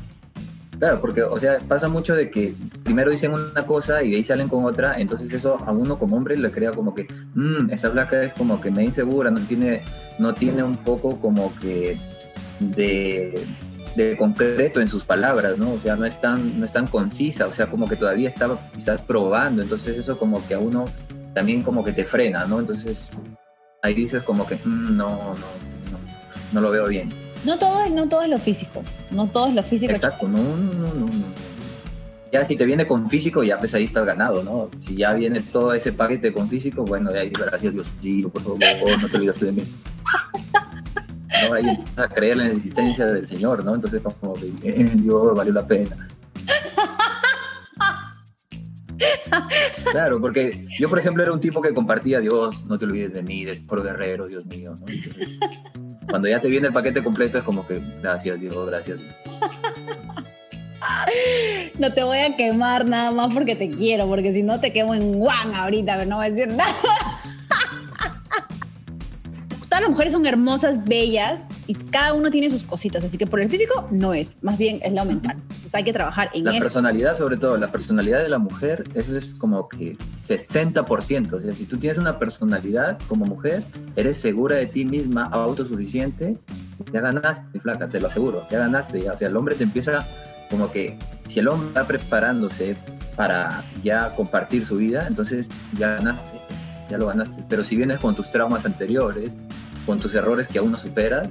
Claro, 0.80 1.00
porque, 1.00 1.24
o 1.24 1.40
sea, 1.40 1.60
pasa 1.60 1.88
mucho 1.88 2.16
de 2.16 2.30
que 2.30 2.54
primero 2.84 3.10
dicen 3.10 3.31
una 3.31 3.66
cosa 3.66 4.04
y 4.04 4.12
de 4.12 4.18
ahí 4.18 4.24
salen 4.24 4.50
con 4.50 4.66
otra, 4.66 4.96
entonces 4.98 5.31
eso 5.34 5.57
a 5.66 5.72
uno 5.72 5.98
como 5.98 6.18
hombre 6.18 6.38
le 6.38 6.52
crea 6.52 6.74
como 6.74 6.94
que, 6.94 7.07
mmm, 7.34 7.69
esa 7.72 7.90
blanca 7.90 8.22
es 8.22 8.34
como 8.34 8.60
que 8.60 8.72
me 8.72 8.84
insegura, 8.84 9.31
no 9.31 9.40
tiene, 9.42 9.81
no 10.19 10.34
tiene 10.34 10.63
un 10.63 10.78
poco 10.78 11.19
como 11.19 11.56
que 11.60 11.98
de, 12.60 13.46
de, 13.96 14.18
concreto 14.18 14.81
en 14.81 14.88
sus 14.88 15.04
palabras, 15.04 15.57
¿no? 15.57 15.74
O 15.74 15.80
sea, 15.80 15.96
no 15.96 16.06
es, 16.06 16.19
tan, 16.19 16.60
no 16.60 16.66
es 16.66 16.72
tan 16.72 16.88
concisa, 16.88 17.48
o 17.48 17.54
sea, 17.54 17.68
como 17.68 17.88
que 17.88 17.96
todavía 17.96 18.28
estaba 18.28 18.60
quizás 18.74 19.02
probando, 19.02 19.62
entonces 19.62 19.98
eso 19.98 20.18
como 20.18 20.46
que 20.48 20.54
a 20.54 20.60
uno 20.60 20.86
también 21.34 21.62
como 21.62 21.84
que 21.84 21.92
te 21.92 22.06
frena, 22.06 22.46
¿no? 22.46 22.60
Entonces 22.60 23.07
ahí 23.84 23.94
dices 23.94 24.24
como 24.24 24.48
que 24.48 24.56
mm, 24.56 24.98
no, 24.98 25.10
no, 25.10 25.36
no, 25.92 26.00
no, 26.52 26.62
lo 26.62 26.72
veo 26.72 26.88
bien. 26.88 27.13
No 27.44 27.60
todo, 27.60 27.88
no 27.90 28.07
todo 28.10 28.24
es 28.24 28.30
lo 28.30 28.40
físico, 28.40 28.84
no 29.12 29.28
todo 29.28 29.48
es 29.48 29.54
lo 29.54 29.63
físico. 29.63 29.94
Exacto, 29.94 30.28
no, 30.28 30.40
no, 30.40 30.74
no, 30.74 31.06
no. 31.06 31.46
Ya 32.31 32.44
si 32.44 32.56
te 32.56 32.66
viene 32.66 32.88
con 32.88 33.07
físico, 33.10 33.44
ya 33.44 33.60
pues 33.60 33.74
ahí 33.75 33.84
estás 33.84 34.06
ganado, 34.06 34.44
¿no? 34.44 34.69
Si 34.80 34.96
ya 34.96 35.13
viene 35.13 35.42
todo 35.42 35.74
ese 35.74 35.94
paquete 35.94 36.34
con 36.34 36.50
físico, 36.50 36.84
bueno, 36.84 37.12
de 37.12 37.19
ahí 37.19 37.30
gracias 37.30 37.74
Dios, 37.74 37.88
sí, 38.02 38.24
por 38.24 38.42
favor, 38.42 38.59
no 39.02 39.07
te 39.07 39.18
olvides 39.18 39.40
de 39.40 39.52
mí. 39.52 39.64
¿no? 41.44 41.54
Ahí 41.54 41.83
a 41.95 42.07
creer 42.07 42.39
en 42.39 42.47
la 42.49 42.54
existencia 42.54 43.06
del 43.06 43.27
Señor, 43.27 43.63
¿no? 43.63 43.75
Entonces, 43.75 44.01
como 44.19 44.33
que 44.33 44.51
Dios 44.51 45.35
valió 45.35 45.54
la 45.54 45.68
pena. 45.68 46.07
Claro, 49.92 50.19
porque 50.21 50.65
yo, 50.80 50.89
por 50.89 50.99
ejemplo, 50.99 51.23
era 51.23 51.31
un 51.31 51.39
tipo 51.39 51.61
que 51.61 51.73
compartía 51.73 52.19
Dios, 52.19 52.65
no 52.65 52.77
te 52.77 52.85
olvides 52.85 53.13
de 53.13 53.23
mí, 53.23 53.45
de 53.45 53.56
por 53.56 53.83
guerrero, 53.83 54.27
Dios 54.27 54.45
mío, 54.45 54.75
¿no? 54.80 54.87
Entonces, 54.87 55.39
cuando 56.09 56.27
ya 56.27 56.39
te 56.39 56.47
viene 56.47 56.68
el 56.68 56.73
paquete 56.73 57.04
completo 57.04 57.37
es 57.37 57.44
como 57.44 57.65
que 57.68 57.81
gracias 58.01 58.39
Dios, 58.39 58.68
gracias. 58.68 58.99
No 61.80 61.94
te 61.94 62.04
voy 62.04 62.19
a 62.19 62.35
quemar 62.37 62.85
nada 62.85 63.11
más 63.11 63.33
porque 63.33 63.56
te 63.56 63.69
quiero, 63.69 64.07
porque 64.07 64.31
si 64.31 64.44
no 64.44 64.59
te 64.59 64.71
quemo 64.71 64.94
en 64.94 65.13
guan 65.13 65.54
ahorita, 65.54 65.97
pero 65.97 66.09
no 66.09 66.18
voy 66.18 66.27
a 66.27 66.30
decir 66.30 66.47
nada 66.54 66.73
las 69.82 69.90
mujeres 69.90 70.14
son 70.14 70.26
hermosas, 70.26 70.84
bellas 70.84 71.50
y 71.68 71.74
cada 71.76 72.14
uno 72.14 72.32
tiene 72.32 72.50
sus 72.50 72.64
cositas, 72.64 73.04
así 73.04 73.18
que 73.18 73.28
por 73.28 73.40
el 73.40 73.50
físico 73.50 73.88
no 73.92 74.14
es, 74.14 74.38
más 74.42 74.58
bien 74.58 74.80
es 74.84 74.94
lo 74.94 75.06
mental. 75.06 75.38
Entonces 75.42 75.76
hay 75.76 75.84
que 75.84 75.94
trabajar 75.94 76.30
en 76.34 76.46
La 76.46 76.60
personalidad, 76.60 77.18
sobre 77.18 77.38
todo, 77.38 77.58
la 77.58 77.72
personalidad 77.72 78.22
de 78.22 78.30
la 78.30 78.38
mujer, 78.38 78.88
eso 78.94 79.16
es 79.18 79.28
como 79.38 79.68
que 79.68 79.98
60%. 80.26 81.34
O 81.34 81.42
sea, 81.42 81.54
si 81.54 81.66
tú 81.66 81.78
tienes 81.78 81.98
una 81.98 82.20
personalidad 82.20 83.00
como 83.08 83.26
mujer, 83.26 83.64
eres 83.96 84.18
segura 84.18 84.56
de 84.56 84.68
ti 84.68 84.86
misma, 84.86 85.26
autosuficiente, 85.26 86.38
ya 86.92 87.02
ganaste, 87.02 87.60
flaca, 87.60 87.88
te 87.88 88.00
lo 88.00 88.08
aseguro, 88.08 88.48
ya 88.50 88.60
ganaste. 88.60 89.02
Ya. 89.02 89.14
O 89.14 89.18
sea, 89.18 89.28
el 89.28 89.38
hombre 89.38 89.56
te 89.56 89.64
empieza 89.64 90.06
como 90.50 90.72
que 90.72 90.98
si 91.28 91.40
el 91.40 91.48
hombre 91.48 91.68
está 91.70 91.88
preparándose 91.88 92.76
para 93.16 93.64
ya 93.84 94.14
compartir 94.16 94.66
su 94.66 94.76
vida, 94.78 95.08
entonces 95.08 95.48
ya 95.78 95.96
ganaste, 95.96 96.40
ya 96.90 96.98
lo 96.98 97.08
ganaste. 97.08 97.44
Pero 97.50 97.64
si 97.64 97.76
vienes 97.76 98.00
con 98.00 98.16
tus 98.16 98.30
traumas 98.30 98.66
anteriores, 98.66 99.32
con 99.85 99.99
tus 99.99 100.15
errores 100.15 100.47
que 100.47 100.59
aún 100.59 100.71
no 100.71 100.77
superas, 100.77 101.30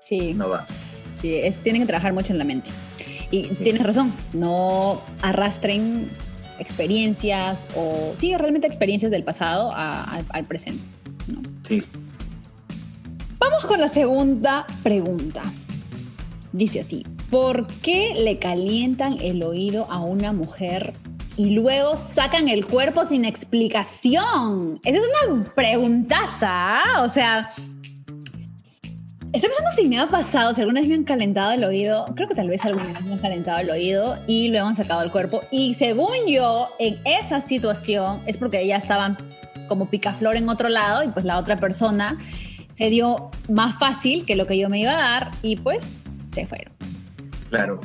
sí. 0.00 0.34
no 0.34 0.48
va. 0.48 0.66
Sí, 1.20 1.34
es, 1.36 1.60
tienen 1.60 1.82
que 1.82 1.86
trabajar 1.86 2.12
mucho 2.12 2.32
en 2.32 2.38
la 2.38 2.44
mente. 2.44 2.70
Y 3.30 3.48
tienes 3.48 3.82
razón, 3.82 4.12
no 4.32 5.02
arrastren 5.22 6.10
experiencias 6.58 7.66
o, 7.74 8.12
sí, 8.16 8.36
realmente 8.36 8.66
experiencias 8.66 9.10
del 9.10 9.24
pasado 9.24 9.72
al 9.74 10.44
presente. 10.44 10.82
Sí. 11.66 11.82
Vamos 13.38 13.64
con 13.66 13.80
la 13.80 13.88
segunda 13.88 14.66
pregunta. 14.82 15.42
Dice 16.52 16.80
así, 16.80 17.04
¿por 17.30 17.66
qué 17.66 18.14
le 18.16 18.38
calientan 18.38 19.18
el 19.20 19.42
oído 19.42 19.90
a 19.90 20.00
una 20.00 20.32
mujer 20.32 20.92
y 21.36 21.50
luego 21.50 21.96
sacan 21.96 22.48
el 22.48 22.66
cuerpo 22.66 23.04
sin 23.04 23.24
explicación? 23.24 24.80
Esa 24.84 24.98
es 24.98 25.04
una 25.22 25.54
preguntaza, 25.54 26.48
¿ah? 26.50 27.02
o 27.02 27.08
sea, 27.08 27.50
Estoy 29.34 29.48
pensando 29.48 29.70
si 29.72 29.88
me 29.88 29.98
ha 29.98 30.06
pasado, 30.06 30.54
si 30.54 30.60
alguna 30.60 30.78
vez 30.78 30.88
me 30.88 30.94
han 30.94 31.02
calentado 31.02 31.50
el 31.50 31.64
oído. 31.64 32.06
Creo 32.14 32.28
que 32.28 32.36
tal 32.36 32.48
vez 32.48 32.64
alguna 32.64 32.84
vez 32.92 33.02
me 33.02 33.14
han 33.14 33.18
calentado 33.18 33.58
el 33.58 33.68
oído 33.68 34.16
y 34.28 34.46
luego 34.46 34.68
han 34.68 34.76
sacado 34.76 35.02
el 35.02 35.10
cuerpo. 35.10 35.42
Y 35.50 35.74
según 35.74 36.14
yo, 36.28 36.68
en 36.78 36.98
esa 37.04 37.40
situación 37.40 38.20
es 38.26 38.36
porque 38.36 38.64
ya 38.64 38.76
estaban 38.76 39.18
como 39.66 39.90
picaflor 39.90 40.36
en 40.36 40.48
otro 40.48 40.68
lado 40.68 41.02
y 41.02 41.08
pues 41.08 41.24
la 41.24 41.36
otra 41.36 41.56
persona 41.56 42.16
se 42.70 42.90
dio 42.90 43.32
más 43.48 43.76
fácil 43.76 44.24
que 44.24 44.36
lo 44.36 44.46
que 44.46 44.56
yo 44.56 44.68
me 44.68 44.78
iba 44.78 44.92
a 44.92 45.00
dar 45.00 45.30
y 45.42 45.56
pues 45.56 45.98
se 46.32 46.46
fueron. 46.46 46.72
Claro. 47.50 47.80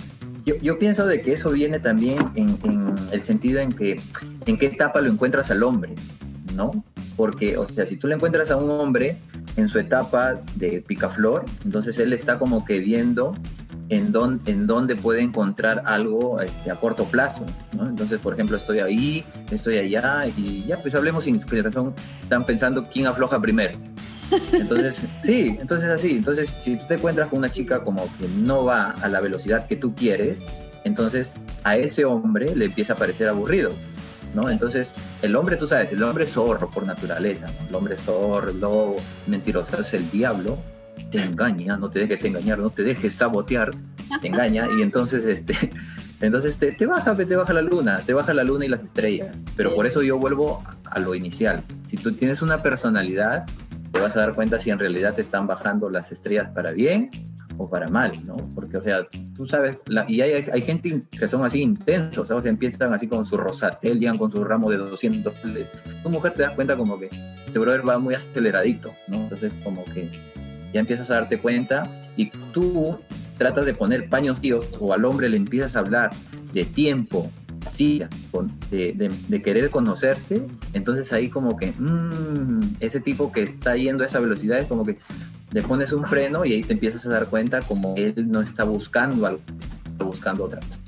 Yo, 0.61 0.79
pienso 0.79 1.05
de 1.05 1.21
que 1.21 1.33
eso 1.33 1.51
viene 1.51 1.79
también 1.79 2.17
en, 2.35 2.57
en 2.63 2.95
el 3.11 3.23
sentido 3.23 3.59
en 3.59 3.71
que 3.71 3.99
en 4.45 4.57
qué 4.57 4.67
etapa 4.67 5.01
lo 5.01 5.11
encuentras 5.11 5.51
al 5.51 5.63
hombre, 5.63 5.93
¿no? 6.55 6.83
Porque, 7.15 7.57
o 7.57 7.67
sea, 7.67 7.85
si 7.85 7.97
tú 7.97 8.07
le 8.07 8.15
encuentras 8.15 8.49
a 8.51 8.57
un 8.57 8.71
hombre 8.71 9.17
en 9.55 9.67
su 9.67 9.79
etapa 9.79 10.39
de 10.55 10.81
picaflor, 10.81 11.45
entonces 11.63 11.99
él 11.99 12.13
está 12.13 12.39
como 12.39 12.65
que 12.65 12.79
viendo 12.79 13.35
en, 13.89 14.13
en 14.45 14.67
dónde 14.67 14.95
puede 14.95 15.21
encontrar 15.21 15.83
algo 15.85 16.39
este, 16.41 16.71
a 16.71 16.75
corto 16.75 17.05
plazo. 17.05 17.45
¿no? 17.75 17.87
Entonces, 17.87 18.19
por 18.19 18.33
ejemplo, 18.33 18.57
estoy 18.57 18.79
ahí, 18.79 19.25
estoy 19.51 19.77
allá, 19.77 20.27
y 20.27 20.65
ya, 20.65 20.81
pues 20.81 20.95
hablemos 20.95 21.23
sin 21.23 21.39
razón, 21.63 21.93
están 22.21 22.45
pensando 22.45 22.87
quién 22.89 23.07
afloja 23.07 23.39
primero. 23.41 23.77
Entonces, 24.51 25.01
sí, 25.23 25.57
entonces 25.59 25.89
así. 25.89 26.11
Entonces, 26.11 26.55
si 26.61 26.75
tú 26.77 26.85
te 26.87 26.95
encuentras 26.95 27.29
con 27.29 27.39
una 27.39 27.51
chica 27.51 27.83
como 27.83 28.05
que 28.17 28.27
no 28.27 28.65
va 28.65 28.91
a 28.91 29.07
la 29.07 29.19
velocidad 29.19 29.65
que 29.65 29.75
tú 29.75 29.95
quieres, 29.95 30.37
entonces 30.83 31.35
a 31.63 31.75
ese 31.75 32.05
hombre 32.05 32.55
le 32.55 32.65
empieza 32.65 32.93
a 32.93 32.95
parecer 32.95 33.27
aburrido. 33.27 33.71
¿no? 34.33 34.49
Entonces, 34.49 34.91
el 35.21 35.35
hombre, 35.35 35.57
tú 35.57 35.67
sabes, 35.67 35.91
el 35.91 36.03
hombre 36.03 36.25
es 36.25 36.33
zorro 36.33 36.69
por 36.69 36.85
naturaleza, 36.85 37.47
el 37.67 37.73
hombre 37.73 37.95
es 37.95 38.01
zorro, 38.01 38.53
lobo, 38.53 38.97
mentiroso, 39.25 39.81
es 39.81 39.93
el 39.93 40.09
diablo, 40.11 40.59
te 41.11 41.21
engaña, 41.21 41.77
no 41.77 41.89
te 41.89 41.99
dejes 41.99 42.23
engañar, 42.23 42.59
no 42.59 42.69
te 42.69 42.83
dejes 42.83 43.15
sabotear, 43.15 43.71
te 44.21 44.27
engaña 44.27 44.67
y 44.77 44.81
entonces, 44.81 45.25
este, 45.25 45.55
entonces 46.21 46.57
te, 46.57 46.71
te 46.71 46.85
baja, 46.85 47.15
te 47.15 47.35
baja 47.35 47.53
la 47.53 47.61
luna, 47.61 47.97
te 48.05 48.13
baja 48.13 48.33
la 48.33 48.43
luna 48.43 48.65
y 48.65 48.69
las 48.69 48.83
estrellas. 48.83 49.37
Pero 49.55 49.73
por 49.73 49.85
eso 49.85 50.01
yo 50.01 50.17
vuelvo 50.17 50.63
a 50.85 50.99
lo 50.99 51.15
inicial. 51.15 51.63
Si 51.85 51.97
tú 51.97 52.13
tienes 52.13 52.41
una 52.41 52.61
personalidad, 52.61 53.45
te 53.91 53.99
vas 53.99 54.15
a 54.15 54.21
dar 54.21 54.35
cuenta 54.35 54.59
si 54.59 54.69
en 54.69 54.79
realidad 54.79 55.15
te 55.15 55.21
están 55.21 55.47
bajando 55.47 55.89
las 55.89 56.11
estrellas 56.11 56.49
para 56.49 56.71
bien 56.71 57.09
o 57.57 57.69
para 57.69 57.89
mal, 57.89 58.25
¿no? 58.25 58.37
Porque, 58.55 58.77
o 58.77 58.81
sea, 58.81 59.05
tú 59.35 59.45
sabes, 59.45 59.77
y 60.07 60.21
hay, 60.21 60.45
hay, 60.51 60.61
gente 60.61 61.03
que 61.11 61.27
son 61.27 61.43
así 61.43 61.61
intensos, 61.61 62.29
sea, 62.29 62.37
empiezan 62.45 62.93
así 62.93 63.07
con 63.07 63.25
su 63.25 63.35
rosatel, 63.35 63.99
llegan 63.99 64.17
con 64.17 64.31
su 64.31 64.43
ramo 64.45 64.71
de 64.71 64.77
200 64.77 65.33
Tu 66.03 66.09
mujer 66.09 66.33
te 66.35 66.43
das 66.43 66.53
cuenta 66.53 66.77
como 66.77 66.97
que 66.97 67.09
este 67.45 67.59
brother 67.59 67.87
va 67.87 67.99
muy 67.99 68.15
aceleradito, 68.15 68.93
¿no? 69.09 69.17
Entonces, 69.17 69.51
como 69.61 69.83
que 69.85 70.09
ya 70.73 70.79
empiezas 70.79 71.09
a 71.09 71.15
darte 71.15 71.37
cuenta 71.37 71.89
y 72.15 72.29
tú 72.53 72.99
tratas 73.37 73.65
de 73.65 73.73
poner 73.73 74.09
paños 74.09 74.39
tíos 74.39 74.67
o 74.79 74.93
al 74.93 75.05
hombre 75.05 75.29
le 75.29 75.37
empiezas 75.37 75.75
a 75.75 75.79
hablar 75.79 76.11
de 76.53 76.65
tiempo, 76.65 77.31
así, 77.65 78.03
de, 78.69 79.11
de, 79.27 79.41
querer 79.41 79.69
conocerse, 79.69 80.45
entonces 80.73 81.13
ahí 81.13 81.29
como 81.29 81.55
que 81.55 81.73
mmm, 81.77 82.75
ese 82.79 82.99
tipo 82.99 83.31
que 83.31 83.43
está 83.43 83.75
yendo 83.75 84.03
a 84.03 84.07
esa 84.07 84.19
velocidad 84.19 84.59
es 84.59 84.65
como 84.65 84.83
que 84.83 84.97
le 85.51 85.61
pones 85.61 85.91
un 85.93 86.05
freno 86.05 86.45
y 86.45 86.53
ahí 86.53 86.63
te 86.63 86.73
empiezas 86.73 87.05
a 87.05 87.09
dar 87.09 87.27
cuenta 87.27 87.61
como 87.61 87.95
él 87.95 88.29
no 88.29 88.41
está 88.41 88.63
buscando 88.63 89.25
algo, 89.25 89.41
está 89.85 90.03
buscando 90.03 90.43
otra 90.45 90.59
cosa. 90.59 90.79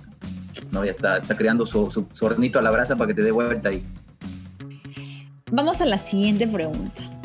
¿no? 0.72 0.86
Ya 0.86 0.92
está, 0.92 1.18
está 1.18 1.36
creando 1.36 1.66
su, 1.66 1.92
su, 1.92 2.26
hornito 2.26 2.60
a 2.60 2.62
la 2.62 2.72
brasa 2.72 2.96
para 2.96 3.08
que 3.08 3.14
te 3.16 3.24
dé 3.24 3.32
vuelta 3.32 3.70
ahí. 3.70 3.84
Vamos 5.52 5.82
a 5.82 5.86
la 5.86 5.98
siguiente 5.98 6.48
pregunta. 6.48 7.21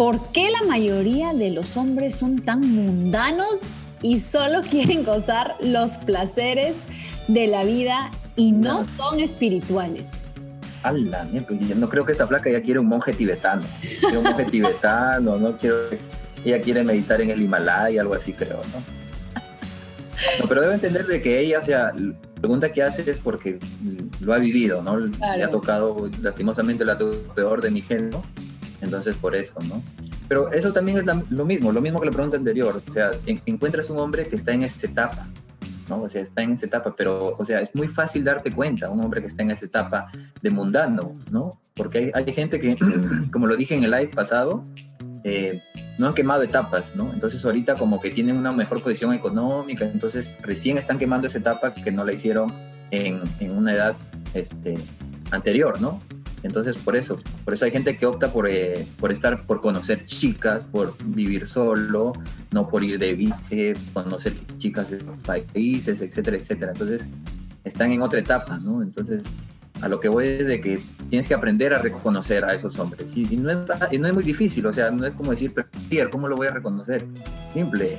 ¿Por 0.00 0.32
qué 0.32 0.48
la 0.50 0.66
mayoría 0.66 1.34
de 1.34 1.50
los 1.50 1.76
hombres 1.76 2.14
son 2.14 2.40
tan 2.40 2.60
mundanos 2.62 3.60
y 4.00 4.20
solo 4.20 4.62
quieren 4.70 5.04
gozar 5.04 5.56
los 5.60 5.98
placeres 5.98 6.76
de 7.28 7.46
la 7.46 7.64
vida 7.64 8.10
y 8.34 8.52
no 8.52 8.86
son 8.96 9.20
espirituales? 9.20 10.26
ala, 10.84 11.28
pues 11.46 11.76
no 11.76 11.86
creo 11.90 12.06
que 12.06 12.12
esta 12.12 12.26
flaca 12.26 12.48
ya 12.48 12.62
quiere 12.62 12.80
un 12.80 12.86
monje 12.86 13.12
tibetano. 13.12 13.60
Quiere 14.00 14.16
un 14.16 14.24
monje 14.24 14.44
tibetano, 14.46 15.36
¿no? 15.36 15.58
Quiero, 15.58 15.76
ella 16.46 16.62
quiere 16.62 16.82
meditar 16.82 17.20
en 17.20 17.28
el 17.28 17.42
Himalaya, 17.42 18.00
algo 18.00 18.14
así, 18.14 18.32
creo, 18.32 18.62
¿no? 18.72 18.82
no 20.38 20.48
pero 20.48 20.62
debe 20.62 20.72
entender 20.76 21.06
de 21.06 21.20
que 21.20 21.40
ella, 21.40 21.58
o 21.60 21.64
sea, 21.64 21.92
la 21.94 22.14
pregunta 22.40 22.72
que 22.72 22.82
hace 22.82 23.02
es 23.02 23.18
porque 23.18 23.58
lo 24.20 24.32
ha 24.32 24.38
vivido, 24.38 24.80
¿no? 24.80 24.96
Le 24.96 25.44
ha 25.44 25.50
tocado, 25.50 26.08
lastimosamente, 26.22 26.86
la 26.86 26.96
peor 27.34 27.60
de 27.60 27.70
mi 27.70 27.82
género, 27.82 28.24
entonces 28.80 29.16
por 29.16 29.34
eso, 29.34 29.54
¿no? 29.68 29.82
Pero 30.28 30.50
eso 30.52 30.72
también 30.72 30.98
es 30.98 31.04
lo 31.30 31.44
mismo, 31.44 31.72
lo 31.72 31.80
mismo 31.80 32.00
que 32.00 32.06
la 32.06 32.12
pregunta 32.12 32.36
anterior, 32.36 32.82
o 32.88 32.92
sea, 32.92 33.10
encuentras 33.46 33.90
un 33.90 33.98
hombre 33.98 34.26
que 34.28 34.36
está 34.36 34.52
en 34.52 34.62
esta 34.62 34.86
etapa, 34.86 35.28
¿no? 35.88 36.02
O 36.02 36.08
sea, 36.08 36.22
está 36.22 36.42
en 36.42 36.52
esa 36.52 36.66
etapa, 36.66 36.94
pero, 36.96 37.36
o 37.36 37.44
sea, 37.44 37.60
es 37.60 37.74
muy 37.74 37.88
fácil 37.88 38.24
darte 38.24 38.50
cuenta, 38.52 38.88
un 38.88 39.00
hombre 39.00 39.20
que 39.20 39.26
está 39.26 39.42
en 39.42 39.50
esa 39.50 39.66
etapa 39.66 40.10
de 40.40 40.50
mundano, 40.50 41.12
¿no? 41.30 41.60
Porque 41.74 42.12
hay, 42.14 42.32
gente 42.32 42.60
que, 42.60 42.76
como 43.32 43.46
lo 43.46 43.56
dije 43.56 43.74
en 43.74 43.84
el 43.84 43.90
live 43.90 44.12
pasado, 44.14 44.64
eh, 45.24 45.60
no 45.98 46.06
han 46.06 46.14
quemado 46.14 46.42
etapas, 46.42 46.94
¿no? 46.96 47.12
Entonces 47.12 47.44
ahorita 47.44 47.74
como 47.74 48.00
que 48.00 48.10
tienen 48.10 48.36
una 48.36 48.52
mejor 48.52 48.82
posición 48.82 49.12
económica, 49.12 49.84
entonces 49.84 50.34
recién 50.42 50.78
están 50.78 50.98
quemando 50.98 51.26
esa 51.26 51.38
etapa 51.38 51.74
que 51.74 51.90
no 51.90 52.04
la 52.04 52.12
hicieron 52.12 52.54
en, 52.90 53.22
en 53.40 53.56
una 53.56 53.74
edad 53.74 53.96
este, 54.32 54.76
anterior, 55.30 55.80
¿no? 55.80 56.00
Entonces, 56.42 56.76
por 56.76 56.96
eso, 56.96 57.18
por 57.44 57.54
eso 57.54 57.64
hay 57.64 57.70
gente 57.70 57.96
que 57.96 58.06
opta 58.06 58.32
por, 58.32 58.48
eh, 58.48 58.86
por 58.98 59.12
estar, 59.12 59.46
por 59.46 59.60
conocer 59.60 60.06
chicas, 60.06 60.64
por 60.64 60.96
vivir 61.04 61.46
solo, 61.46 62.14
no 62.50 62.68
por 62.68 62.82
ir 62.82 62.98
de 62.98 63.14
viaje, 63.14 63.74
conocer 63.92 64.34
chicas 64.58 64.90
de 64.90 64.98
países, 65.26 66.00
etcétera, 66.00 66.38
etcétera. 66.38 66.72
Entonces, 66.72 67.04
están 67.64 67.92
en 67.92 68.02
otra 68.02 68.20
etapa, 68.20 68.58
¿no? 68.58 68.82
Entonces, 68.82 69.22
a 69.82 69.88
lo 69.88 70.00
que 70.00 70.08
voy 70.08 70.26
es 70.28 70.46
de 70.46 70.60
que 70.60 70.80
tienes 71.10 71.28
que 71.28 71.34
aprender 71.34 71.74
a 71.74 71.78
reconocer 71.78 72.44
a 72.44 72.54
esos 72.54 72.78
hombres. 72.78 73.14
Y, 73.14 73.36
no, 73.36 73.50
es, 73.50 73.58
y 73.90 73.98
no 73.98 74.06
es 74.06 74.14
muy 74.14 74.24
difícil, 74.24 74.66
o 74.66 74.72
sea, 74.72 74.90
no 74.90 75.06
es 75.06 75.12
como 75.12 75.32
decir, 75.32 75.52
pero 75.54 76.10
¿cómo 76.10 76.26
lo 76.26 76.36
voy 76.36 76.46
a 76.46 76.52
reconocer? 76.52 77.04
Simple. 77.52 77.98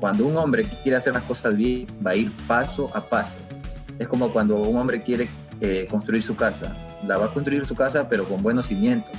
Cuando 0.00 0.26
un 0.26 0.36
hombre 0.36 0.64
quiere 0.82 0.96
hacer 0.96 1.12
las 1.14 1.24
cosas 1.24 1.56
bien, 1.56 1.86
va 2.04 2.12
a 2.12 2.16
ir 2.16 2.30
paso 2.46 2.90
a 2.94 3.00
paso. 3.00 3.36
Es 3.98 4.06
como 4.06 4.32
cuando 4.32 4.56
un 4.56 4.76
hombre 4.76 5.02
quiere 5.02 5.28
eh, 5.60 5.86
construir 5.90 6.22
su 6.22 6.36
casa 6.36 6.72
la 7.06 7.18
va 7.18 7.26
a 7.26 7.28
construir 7.28 7.64
su 7.66 7.74
casa, 7.74 8.08
pero 8.08 8.24
con 8.24 8.42
buenos 8.42 8.66
cimientos. 8.66 9.12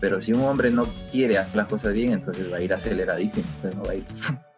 Pero 0.00 0.20
si 0.20 0.32
un 0.32 0.42
hombre 0.42 0.70
no 0.70 0.86
quiere 1.10 1.38
hacer 1.38 1.56
las 1.56 1.66
cosas 1.66 1.92
bien, 1.92 2.12
entonces 2.12 2.52
va 2.52 2.58
a 2.58 2.62
ir 2.62 2.72
aceleradísimo, 2.72 3.46
entonces 3.56 3.76
no 3.76 3.84
va 3.84 3.92
a 3.92 3.94
ir 3.96 4.04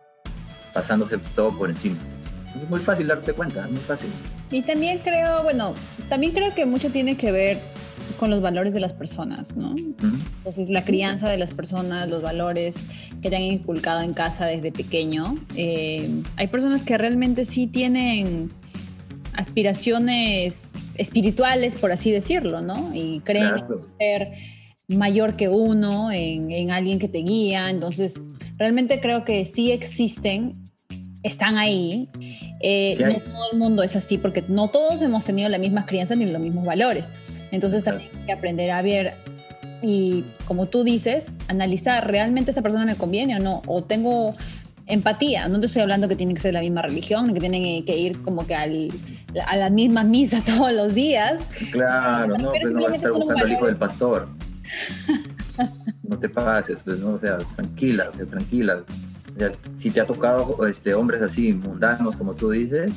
pasándose 0.75 1.19
todo 1.35 1.57
por 1.57 1.71
encima. 1.71 1.97
Es 2.61 2.69
muy 2.69 2.81
fácil 2.81 3.07
darte 3.07 3.33
cuenta, 3.33 3.67
muy 3.69 3.79
fácil. 3.79 4.11
Y 4.50 4.62
también 4.62 4.99
creo, 4.99 5.43
bueno, 5.43 5.75
también 6.09 6.33
creo 6.33 6.55
que 6.55 6.67
mucho 6.67 6.90
tiene 6.90 7.17
que 7.17 7.31
ver 7.31 7.59
con 8.19 8.29
los 8.29 8.43
valores 8.43 8.75
de 8.75 8.81
las 8.81 8.93
personas, 8.93 9.57
¿no? 9.57 9.75
Entonces, 9.76 10.69
la 10.69 10.85
crianza 10.85 11.29
de 11.29 11.38
las 11.38 11.52
personas, 11.52 12.09
los 12.09 12.23
valores 12.23 12.76
que 13.23 13.31
te 13.31 13.37
han 13.37 13.43
inculcado 13.43 14.00
en 14.02 14.14
casa 14.14 14.47
desde 14.47 14.73
pequeño. 14.73 15.38
Eh, 15.55 16.23
hay 16.37 16.49
personas 16.49 16.83
que 16.83 16.99
realmente 16.99 17.45
sí 17.45 17.67
tienen 17.67 18.50
aspiraciones 19.34 20.75
espirituales, 20.94 21.75
por 21.75 21.92
así 21.92 22.10
decirlo, 22.10 22.60
¿no? 22.60 22.90
Y 22.94 23.20
creen 23.20 23.52
ser 23.99 24.32
mayor 24.88 25.37
que 25.37 25.49
uno, 25.49 26.10
en, 26.10 26.70
alguien 26.70 26.99
que 26.99 27.08
te 27.08 27.18
guía. 27.18 27.70
Entonces, 27.70 28.20
realmente 28.56 29.00
creo 29.00 29.25
que 29.25 29.44
sí 29.44 29.70
existen, 29.70 30.56
están 31.22 31.58
ahí. 31.58 32.08
Eh, 32.60 32.96
no 32.99 33.20
todo 33.20 33.52
el 33.52 33.58
mundo 33.58 33.82
es 33.82 33.96
así, 33.96 34.18
porque 34.18 34.44
no 34.49 34.68
todos 34.68 35.00
hemos 35.02 35.25
tenido 35.25 35.49
la 35.49 35.58
misma 35.58 35.87
crianza 35.87 36.14
ni 36.14 36.26
los 36.26 36.40
mismos 36.40 36.66
valores. 36.66 37.10
Entonces, 37.50 37.84
también 37.84 38.10
hay 38.18 38.26
que 38.26 38.32
aprender 38.32 38.70
a 38.70 38.82
ver 38.82 39.14
y, 39.82 40.25
como 40.44 40.66
tú 40.66 40.84
dices, 40.84 41.32
analizar, 41.49 42.10
¿realmente 42.10 42.50
esa 42.50 42.62
persona 42.62 42.84
me 42.84 42.96
conviene 42.96 43.37
o 43.37 43.38
no? 43.38 43.62
O 43.66 43.82
tengo 43.82 44.34
empatía. 44.90 45.49
No 45.49 45.61
te 45.61 45.66
estoy 45.66 45.82
hablando 45.82 46.09
que 46.09 46.16
tienen 46.16 46.35
que 46.35 46.42
ser 46.42 46.54
la 46.54 46.61
misma 46.61 46.82
religión, 46.82 47.32
que 47.32 47.40
tienen 47.40 47.85
que 47.85 47.97
ir 47.97 48.20
como 48.23 48.47
que 48.47 48.54
al, 48.54 48.88
a 49.47 49.56
las 49.56 49.70
mismas 49.70 50.04
misas 50.06 50.44
todos 50.47 50.73
los 50.73 50.94
días. 50.94 51.42
Claro, 51.70 52.37
no, 52.37 52.50
pues 52.50 52.73
no 52.73 52.82
vas 52.82 52.92
a 52.92 52.97
estar 52.97 53.12
buscando 53.12 53.44
al 53.44 53.52
hijo 53.52 53.66
del 53.66 53.76
pastor. 53.76 54.28
no 56.02 56.18
te 56.18 56.28
pases, 56.28 56.80
pues, 56.85 56.99
¿no? 56.99 57.14
O 57.14 57.18
sea, 57.18 57.38
tranquila, 57.56 58.09
o 58.09 58.12
sea, 58.12 58.26
tranquila. 58.26 58.82
si 59.76 59.90
te 59.90 60.00
ha 60.00 60.06
tocado 60.06 60.66
este, 60.66 60.94
hombres 60.94 61.23
así 61.23 61.52
mundanos, 61.52 62.16
como 62.16 62.35
tú 62.35 62.50
dices, 62.50 62.92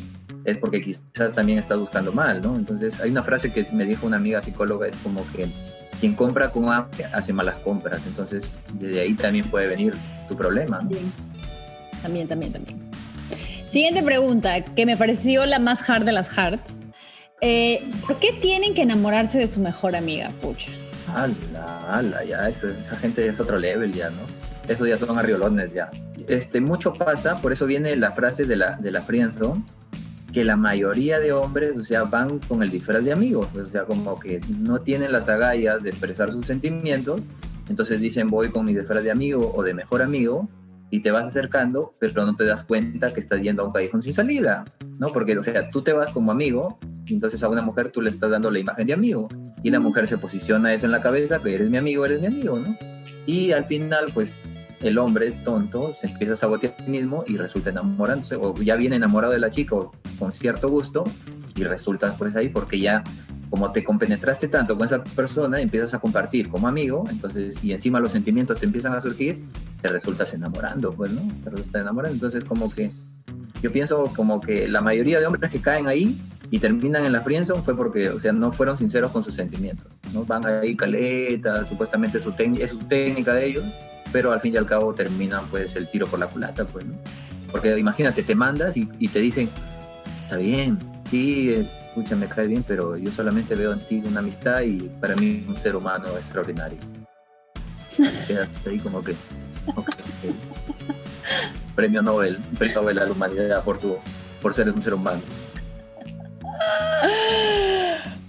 es 0.46 0.58
porque 0.58 0.82
quizás 0.82 1.34
también 1.34 1.60
estás 1.60 1.80
buscando 1.80 2.12
mal, 2.12 2.42
¿no? 2.42 2.56
Entonces, 2.56 3.00
hay 3.00 3.12
una 3.12 3.24
frase 3.24 3.52
que 3.52 3.66
me 3.72 3.86
dijo 3.86 4.06
una 4.06 4.18
amiga 4.18 4.42
psicóloga, 4.42 4.88
es 4.88 4.96
como 4.98 5.26
que 5.32 5.48
quien 6.00 6.16
compra 6.16 6.50
con 6.50 6.70
hambre 6.70 7.06
hace 7.14 7.32
malas 7.32 7.56
compras. 7.60 8.02
Entonces, 8.06 8.52
desde 8.74 9.02
ahí 9.02 9.14
también 9.14 9.46
puede 9.46 9.68
venir 9.68 9.94
tu 10.28 10.36
problema. 10.36 10.82
¿no? 10.82 10.90
También, 12.04 12.28
también, 12.28 12.54
también. 12.54 12.80
Siguiente 13.70 14.04
pregunta, 14.04 14.64
que 14.64 14.86
me 14.86 14.96
pareció 14.96 15.48
la 15.48 15.58
más 15.58 15.90
hard 15.90 16.04
de 16.04 16.12
las 16.12 16.38
hards. 16.38 16.78
Eh, 17.42 17.90
¿Por 18.06 18.20
qué 18.20 18.34
tienen 18.40 18.76
que 18.76 18.84
enamorarse 18.84 19.40
de 19.40 19.48
su 19.48 19.60
mejor 19.60 19.96
amiga, 19.96 20.32
pucha? 20.40 20.70
Ala, 21.16 21.90
ala, 21.90 22.24
ya, 22.24 22.48
esa, 22.48 22.70
esa 22.70 22.96
gente 22.98 23.26
es 23.28 23.40
otro 23.40 23.58
level 23.58 23.92
ya, 23.92 24.12
¿no? 24.12 24.22
esos 24.68 24.88
ya 24.88 24.98
son 24.98 25.18
arriolones 25.18 25.74
ya. 25.74 25.92
Este, 26.28 26.62
mucho 26.62 26.94
pasa, 26.94 27.42
por 27.42 27.52
eso 27.52 27.66
viene 27.66 27.96
la 27.96 28.12
frase 28.12 28.46
de 28.46 28.56
la, 28.56 28.76
de 28.78 28.92
la 28.92 29.02
friendzone, 29.02 29.64
que 30.32 30.44
la 30.44 30.56
mayoría 30.56 31.20
de 31.20 31.32
hombres, 31.32 31.78
o 31.78 31.84
sea, 31.84 32.04
van 32.04 32.40
con 32.40 32.64
el 32.64 32.70
disfraz 32.70 33.04
de 33.04 33.12
amigos, 33.12 33.48
o 33.56 33.66
sea, 33.66 33.84
como 33.84 34.20
que 34.20 34.40
no 34.48 34.82
tienen 34.82 35.12
las 35.12 35.30
agallas 35.30 35.84
de 35.84 35.90
expresar 35.90 36.32
sus 36.32 36.46
sentimientos, 36.46 37.22
entonces 37.70 38.00
dicen 38.00 38.30
voy 38.30 38.50
con 38.50 38.66
mi 38.66 38.74
disfraz 38.74 39.04
de 39.04 39.12
amigo 39.12 39.54
o 39.56 39.64
de 39.64 39.74
mejor 39.74 40.02
amigo, 40.02 40.48
y 40.94 41.00
te 41.00 41.10
vas 41.10 41.26
acercando, 41.26 41.96
pero 41.98 42.24
no 42.24 42.36
te 42.36 42.46
das 42.46 42.64
cuenta 42.64 43.12
que 43.12 43.20
estás 43.20 43.42
yendo 43.42 43.64
a 43.64 43.66
un 43.66 43.74
callejón 43.74 44.04
sin 44.04 44.14
salida, 44.14 44.64
¿no? 45.00 45.12
Porque, 45.12 45.36
o 45.36 45.42
sea, 45.42 45.72
tú 45.72 45.82
te 45.82 45.92
vas 45.92 46.12
como 46.12 46.32
amigo, 46.32 46.78
entonces 47.08 47.42
a 47.42 47.50
una 47.50 47.64
mujer 47.64 47.90
tú 47.90 48.00
le 48.00 48.12
estás 48.12 48.30
dando 48.30 48.52
la 48.52 48.60
imagen 48.60 48.86
de 48.86 48.94
amigo, 48.94 49.28
y 49.64 49.72
la 49.72 49.80
mujer 49.80 50.06
se 50.06 50.20
posiciona 50.20 50.72
eso 50.72 50.86
en 50.86 50.92
la 50.92 51.02
cabeza, 51.02 51.42
que 51.42 51.56
eres 51.56 51.68
mi 51.72 51.78
amigo, 51.78 52.06
eres 52.06 52.22
mi 52.22 52.28
amigo, 52.28 52.60
¿no? 52.60 52.78
Y 53.26 53.54
al 53.54 53.66
final, 53.66 54.12
pues, 54.14 54.36
el 54.84 54.98
hombre 54.98 55.32
tonto 55.44 55.96
se 56.00 56.08
empieza 56.08 56.34
a 56.34 56.36
sabotear 56.36 56.76
a 56.80 56.84
mismo 56.84 57.24
y 57.28 57.38
resulta 57.38 57.70
enamorándose, 57.70 58.36
o 58.36 58.54
ya 58.56 58.76
viene 58.76 58.98
enamorado 58.98 59.34
de 59.34 59.40
la 59.40 59.50
chica 59.50 59.76
con 60.20 60.32
cierto 60.34 60.70
gusto, 60.70 61.04
y 61.56 61.64
resulta 61.64 62.16
pues 62.18 62.36
ahí 62.36 62.50
porque 62.50 62.80
ya 62.80 63.04
como 63.54 63.72
te 63.72 63.84
compenetraste 63.84 64.48
tanto 64.48 64.76
con 64.76 64.88
esa 64.88 65.04
persona, 65.04 65.62
empiezas 65.62 65.94
a 65.94 66.00
compartir 66.00 66.50
como 66.50 66.68
amigo, 66.68 67.04
entonces, 67.12 67.56
y 67.64 67.72
encima 67.72 68.00
los 68.00 68.12
sentimientos 68.12 68.60
te 68.60 68.66
empiezan 68.66 68.96
a 68.96 69.02
surgir, 69.02 69.46
te 69.80 69.90
resultas 69.90 70.34
enamorando, 70.34 70.92
pues, 70.92 71.12
¿no? 71.12 71.22
Te 71.44 71.52
resultas 71.52 71.84
enamorando. 71.84 72.16
Entonces, 72.16 72.44
como 72.46 72.72
que 72.72 72.90
yo 73.62 73.72
pienso 73.72 74.12
como 74.16 74.42
que 74.42 74.68
la 74.68 74.82
mayoría 74.82 75.20
de 75.20 75.28
hombres 75.28 75.52
que 75.52 75.62
caen 75.62 75.86
ahí 75.86 76.20
y 76.50 76.58
terminan 76.58 77.06
en 77.06 77.12
la 77.12 77.22
friendzone 77.22 77.62
fue 77.62 77.78
porque, 77.78 78.10
o 78.10 78.20
sea, 78.20 78.32
no 78.32 78.52
fueron 78.52 78.76
sinceros 78.76 79.12
con 79.12 79.24
sus 79.24 79.36
sentimientos, 79.36 79.86
¿no? 80.16 80.26
Van 80.26 80.48
ahí 80.48 80.76
caletas, 80.76 81.68
supuestamente 81.70 82.20
su 82.20 82.34
es 82.60 82.72
su 82.72 82.80
técnica 82.80 83.36
de 83.36 83.46
ellos, 83.46 83.66
pero 84.14 84.32
al 84.32 84.40
fin 84.40 84.54
y 84.54 84.58
al 84.58 84.68
cabo 84.68 84.94
terminan, 84.94 85.48
pues, 85.48 85.76
el 85.76 85.90
tiro 85.90 86.06
por 86.06 86.20
la 86.20 86.28
culata, 86.28 86.64
pues, 86.66 86.86
¿no? 86.86 86.94
Porque 87.52 87.78
imagínate, 87.78 88.24
te 88.24 88.36
mandas 88.36 88.78
y, 88.78 89.08
te 89.08 89.20
dicen, 89.20 89.50
está 90.22 90.38
bien, 90.38 90.78
sí, 91.10 91.52
escucha, 91.52 92.16
me 92.16 92.28
cae 92.28 92.48
bien, 92.48 92.64
pero 92.66 92.96
yo 92.96 93.12
solamente 93.12 93.56
veo 93.56 93.74
en 93.74 93.80
ti 93.80 94.02
una 94.06 94.20
amistad 94.20 94.62
y 94.62 94.90
para 95.02 95.16
mí 95.16 95.44
un 95.48 95.58
ser 95.58 95.76
humano 95.76 96.06
extraordinario. 96.18 96.78
Quedas 98.28 98.54
ahí 98.68 98.80
como 98.80 99.04
que, 99.04 99.16
premio 101.76 102.02
Nobel, 102.02 102.38
premio 102.58 102.82
Nobel 102.82 103.00
a 103.00 103.06
la 103.06 103.12
humanidad 103.12 103.64
por, 103.64 103.80
tu, 103.80 103.98
por 104.42 104.54
ser 104.54 104.70
un 104.70 104.82
ser 104.82 104.94
humano. 104.94 105.22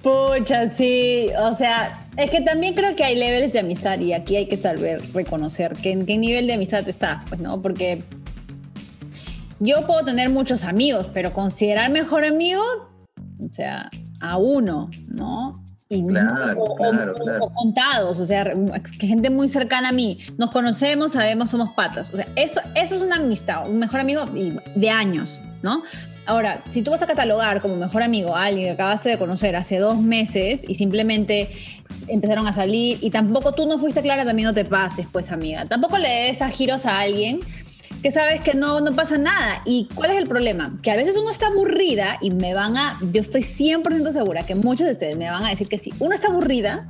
Pucha, 0.02 0.68
sí, 0.68 1.30
o 1.38 1.54
sea, 1.56 2.03
es 2.16 2.30
que 2.30 2.40
también 2.40 2.74
creo 2.74 2.94
que 2.96 3.04
hay 3.04 3.14
niveles 3.14 3.52
de 3.52 3.60
amistad 3.60 3.98
y 4.00 4.12
aquí 4.12 4.36
hay 4.36 4.46
que 4.46 4.56
saber 4.56 5.02
reconocer 5.12 5.74
que 5.74 5.92
en 5.92 6.06
qué 6.06 6.18
nivel 6.18 6.46
de 6.46 6.54
amistad 6.54 6.88
está, 6.88 7.24
pues, 7.28 7.40
¿no? 7.40 7.60
Porque 7.60 8.02
yo 9.60 9.86
puedo 9.86 10.04
tener 10.04 10.30
muchos 10.30 10.64
amigos, 10.64 11.10
pero 11.12 11.32
considerar 11.32 11.90
mejor 11.90 12.24
amigo 12.24 12.62
o 13.40 13.52
sea, 13.52 13.90
a 14.20 14.36
uno, 14.36 14.90
¿no? 15.06 15.62
Y 15.88 16.04
claro, 16.04 16.62
o, 16.62 16.76
claro, 16.76 17.14
claro. 17.14 17.52
contados, 17.54 18.18
o 18.18 18.26
sea, 18.26 18.52
gente 18.98 19.30
muy 19.30 19.48
cercana 19.48 19.90
a 19.90 19.92
mí. 19.92 20.18
Nos 20.38 20.50
conocemos, 20.50 21.12
sabemos, 21.12 21.50
somos 21.50 21.70
patas. 21.74 22.10
O 22.12 22.16
sea, 22.16 22.26
eso, 22.36 22.60
eso 22.74 22.96
es 22.96 23.02
una 23.02 23.16
amistad, 23.16 23.68
un 23.68 23.78
mejor 23.78 24.00
amigo 24.00 24.26
de 24.74 24.90
años, 24.90 25.40
¿no? 25.62 25.82
Ahora, 26.26 26.62
si 26.68 26.82
tú 26.82 26.90
vas 26.90 27.02
a 27.02 27.06
catalogar 27.06 27.60
como 27.60 27.76
mejor 27.76 28.02
amigo 28.02 28.34
a 28.34 28.46
alguien 28.46 28.66
que 28.66 28.72
acabaste 28.72 29.10
de 29.10 29.18
conocer 29.18 29.56
hace 29.56 29.78
dos 29.78 30.00
meses 30.00 30.64
y 30.66 30.74
simplemente 30.74 31.50
empezaron 32.08 32.46
a 32.46 32.52
salir 32.52 32.98
y 33.02 33.10
tampoco 33.10 33.52
tú 33.52 33.66
no 33.66 33.78
fuiste 33.78 34.00
clara, 34.00 34.24
también 34.24 34.48
no 34.48 34.54
te 34.54 34.64
pases, 34.64 35.06
pues 35.10 35.30
amiga. 35.30 35.66
Tampoco 35.66 35.98
le 35.98 36.08
des 36.08 36.40
a 36.40 36.48
giros 36.48 36.86
a 36.86 37.00
alguien 37.00 37.40
que 38.02 38.10
sabes 38.10 38.40
que 38.40 38.54
no, 38.54 38.80
no 38.80 38.92
pasa 38.92 39.18
nada. 39.18 39.62
¿Y 39.64 39.88
cuál 39.94 40.10
es 40.10 40.18
el 40.18 40.26
problema? 40.26 40.76
Que 40.82 40.90
a 40.90 40.96
veces 40.96 41.16
uno 41.16 41.30
está 41.30 41.46
aburrida 41.48 42.18
y 42.20 42.30
me 42.30 42.54
van 42.54 42.76
a, 42.76 42.98
yo 43.12 43.20
estoy 43.20 43.42
100% 43.42 44.12
segura 44.12 44.44
que 44.44 44.54
muchos 44.54 44.86
de 44.86 44.92
ustedes 44.92 45.16
me 45.16 45.30
van 45.30 45.44
a 45.44 45.50
decir 45.50 45.68
que 45.68 45.78
sí. 45.78 45.92
Uno 45.98 46.14
está 46.14 46.28
aburrida 46.28 46.88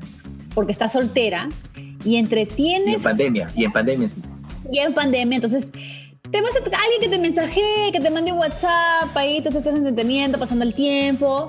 porque 0.55 0.73
está 0.73 0.89
soltera 0.89 1.49
y 2.05 2.17
entretienes. 2.17 2.95
Y 2.95 2.97
en 2.97 3.03
pandemia, 3.03 3.49
y 3.55 3.65
en 3.65 3.73
pandemia 3.73 4.09
sí. 4.09 4.23
Y 4.73 4.79
en 4.79 4.95
pandemia, 4.95 5.37
entonces 5.37 5.71
te 6.35 6.41
vas 6.41 6.51
a 6.57 6.83
alguien 6.83 7.01
que 7.01 7.09
te 7.09 7.19
mensajee, 7.21 7.93
que 7.93 8.01
te 8.01 8.11
mande 8.11 8.33
un 8.33 8.39
WhatsApp, 8.39 9.17
ahí 9.17 9.41
tú 9.41 9.51
te 9.51 9.59
estás 9.59 9.73
entreteniendo, 9.73 10.37
pasando 10.37 10.65
el 10.65 10.75
tiempo 10.75 11.49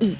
y 0.00 0.16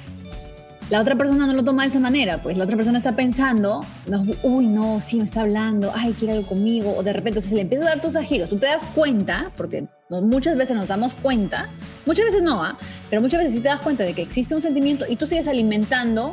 la 0.89 1.01
otra 1.01 1.17
persona 1.17 1.45
no 1.45 1.51
lo 1.51 1.65
toma 1.65 1.83
de 1.83 1.89
esa 1.89 1.99
manera, 1.99 2.41
pues 2.41 2.57
la 2.57 2.63
otra 2.63 2.77
persona 2.77 2.97
está 2.97 3.13
pensando, 3.17 3.81
no, 4.07 4.23
uy, 4.41 4.67
no, 4.67 5.01
sí 5.01 5.17
me 5.17 5.25
está 5.25 5.41
hablando, 5.41 5.91
ay, 5.93 6.13
quiere 6.13 6.35
algo 6.35 6.47
conmigo, 6.47 6.95
o 6.95 7.03
de 7.03 7.11
repente 7.11 7.41
se 7.41 7.55
le 7.55 7.61
empieza 7.61 7.83
a 7.83 7.87
dar 7.89 7.99
tus 7.99 8.15
agiros, 8.15 8.49
tú 8.49 8.57
te 8.57 8.67
das 8.67 8.85
cuenta, 8.95 9.51
porque 9.57 9.85
muchas 10.09 10.55
veces 10.55 10.77
nos 10.77 10.87
damos 10.87 11.13
cuenta, 11.15 11.67
muchas 12.05 12.27
veces 12.27 12.41
no, 12.41 12.63
¿ah? 12.63 12.77
pero 13.09 13.21
muchas 13.21 13.39
veces 13.39 13.55
sí 13.55 13.59
te 13.59 13.67
das 13.67 13.81
cuenta 13.81 14.05
de 14.05 14.13
que 14.13 14.21
existe 14.21 14.55
un 14.55 14.61
sentimiento 14.61 15.03
y 15.09 15.17
tú 15.17 15.27
sigues 15.27 15.49
alimentando 15.49 16.31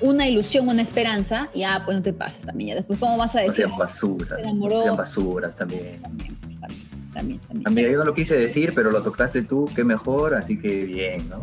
una 0.00 0.28
ilusión, 0.28 0.68
una 0.68 0.82
esperanza, 0.82 1.48
y 1.52 1.64
ah, 1.64 1.82
pues 1.84 1.96
no 1.96 2.02
te 2.04 2.12
pases 2.12 2.44
también, 2.44 2.68
ya 2.68 2.74
después 2.76 3.00
cómo 3.00 3.16
vas 3.16 3.34
a 3.34 3.40
decir. 3.40 3.64
No 3.64 3.70
sean 3.70 3.78
basuras, 3.80 4.54
no 4.54 4.82
sean 4.82 4.96
basuras 4.96 5.56
también. 5.56 6.00
También, 6.00 6.51
también, 7.12 7.40
también. 7.40 7.68
Amiga, 7.68 7.90
yo 7.90 7.98
no 7.98 8.04
lo 8.04 8.14
quise 8.14 8.36
decir, 8.36 8.72
pero 8.74 8.90
lo 8.90 9.02
tocaste 9.02 9.42
tú, 9.42 9.68
qué 9.74 9.84
mejor, 9.84 10.34
así 10.34 10.58
que 10.58 10.84
bien, 10.84 11.28
¿no? 11.28 11.42